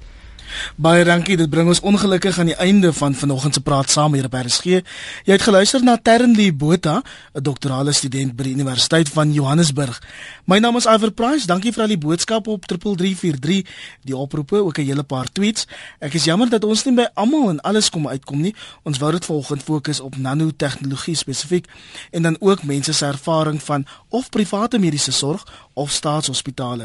Baie 0.76 1.04
dankie. 1.04 1.38
Dit 1.38 1.50
bring 1.50 1.68
ons 1.68 1.80
ongelukkig 1.80 2.40
aan 2.40 2.50
die 2.52 2.56
einde 2.56 2.94
van 2.94 3.16
vanoggend 3.16 3.54
se 3.54 3.62
praat 3.62 3.90
saam 3.90 4.14
hier 4.14 4.26
op 4.26 4.34
RSG. 4.34 4.82
Jy 5.28 5.36
het 5.36 5.42
geluister 5.42 5.84
na 5.84 5.98
Ternley 5.98 6.56
Botha, 6.56 7.02
'n 7.34 7.44
doktorale 7.44 7.92
student 7.92 8.36
by 8.36 8.44
die 8.44 8.54
Universiteit 8.54 9.10
van 9.10 9.34
Johannesburg. 9.34 10.02
My 10.46 10.60
naam 10.60 10.76
is 10.76 10.86
Iver 10.86 11.12
Price. 11.12 11.48
Dankie 11.48 11.72
vir 11.72 11.82
al 11.82 11.88
die 11.88 11.98
boodskappe 11.98 12.50
op 12.50 12.66
3343, 12.66 13.66
die 14.02 14.18
oproepe, 14.18 14.64
ook 14.64 14.78
'n 14.78 14.86
hele 14.86 15.04
paar 15.04 15.32
tweets. 15.32 15.68
Ek 16.00 16.14
is 16.14 16.24
jammer 16.24 16.50
dat 16.50 16.64
ons 16.64 16.84
nie 16.84 16.96
by 16.96 17.08
almal 17.14 17.50
en 17.50 17.62
alles 17.62 17.90
kom 17.90 18.08
uitkom 18.08 18.42
nie. 18.42 18.56
Ons 18.84 18.98
wou 18.98 19.12
dit 19.12 19.26
vanoggend 19.26 19.64
fokus 19.64 20.00
op 20.00 20.18
nanotegnologie 20.18 21.16
spesifiek 21.16 21.66
en 22.12 22.22
dan 22.22 22.36
ook 22.40 22.64
mense 22.64 22.94
se 22.94 23.06
ervaring 23.06 23.64
van 23.64 23.86
of 24.10 24.30
private 24.30 24.80
mediese 24.80 25.12
sorg 25.12 25.44
of 25.74 25.92
staatshospitale. 25.92 26.84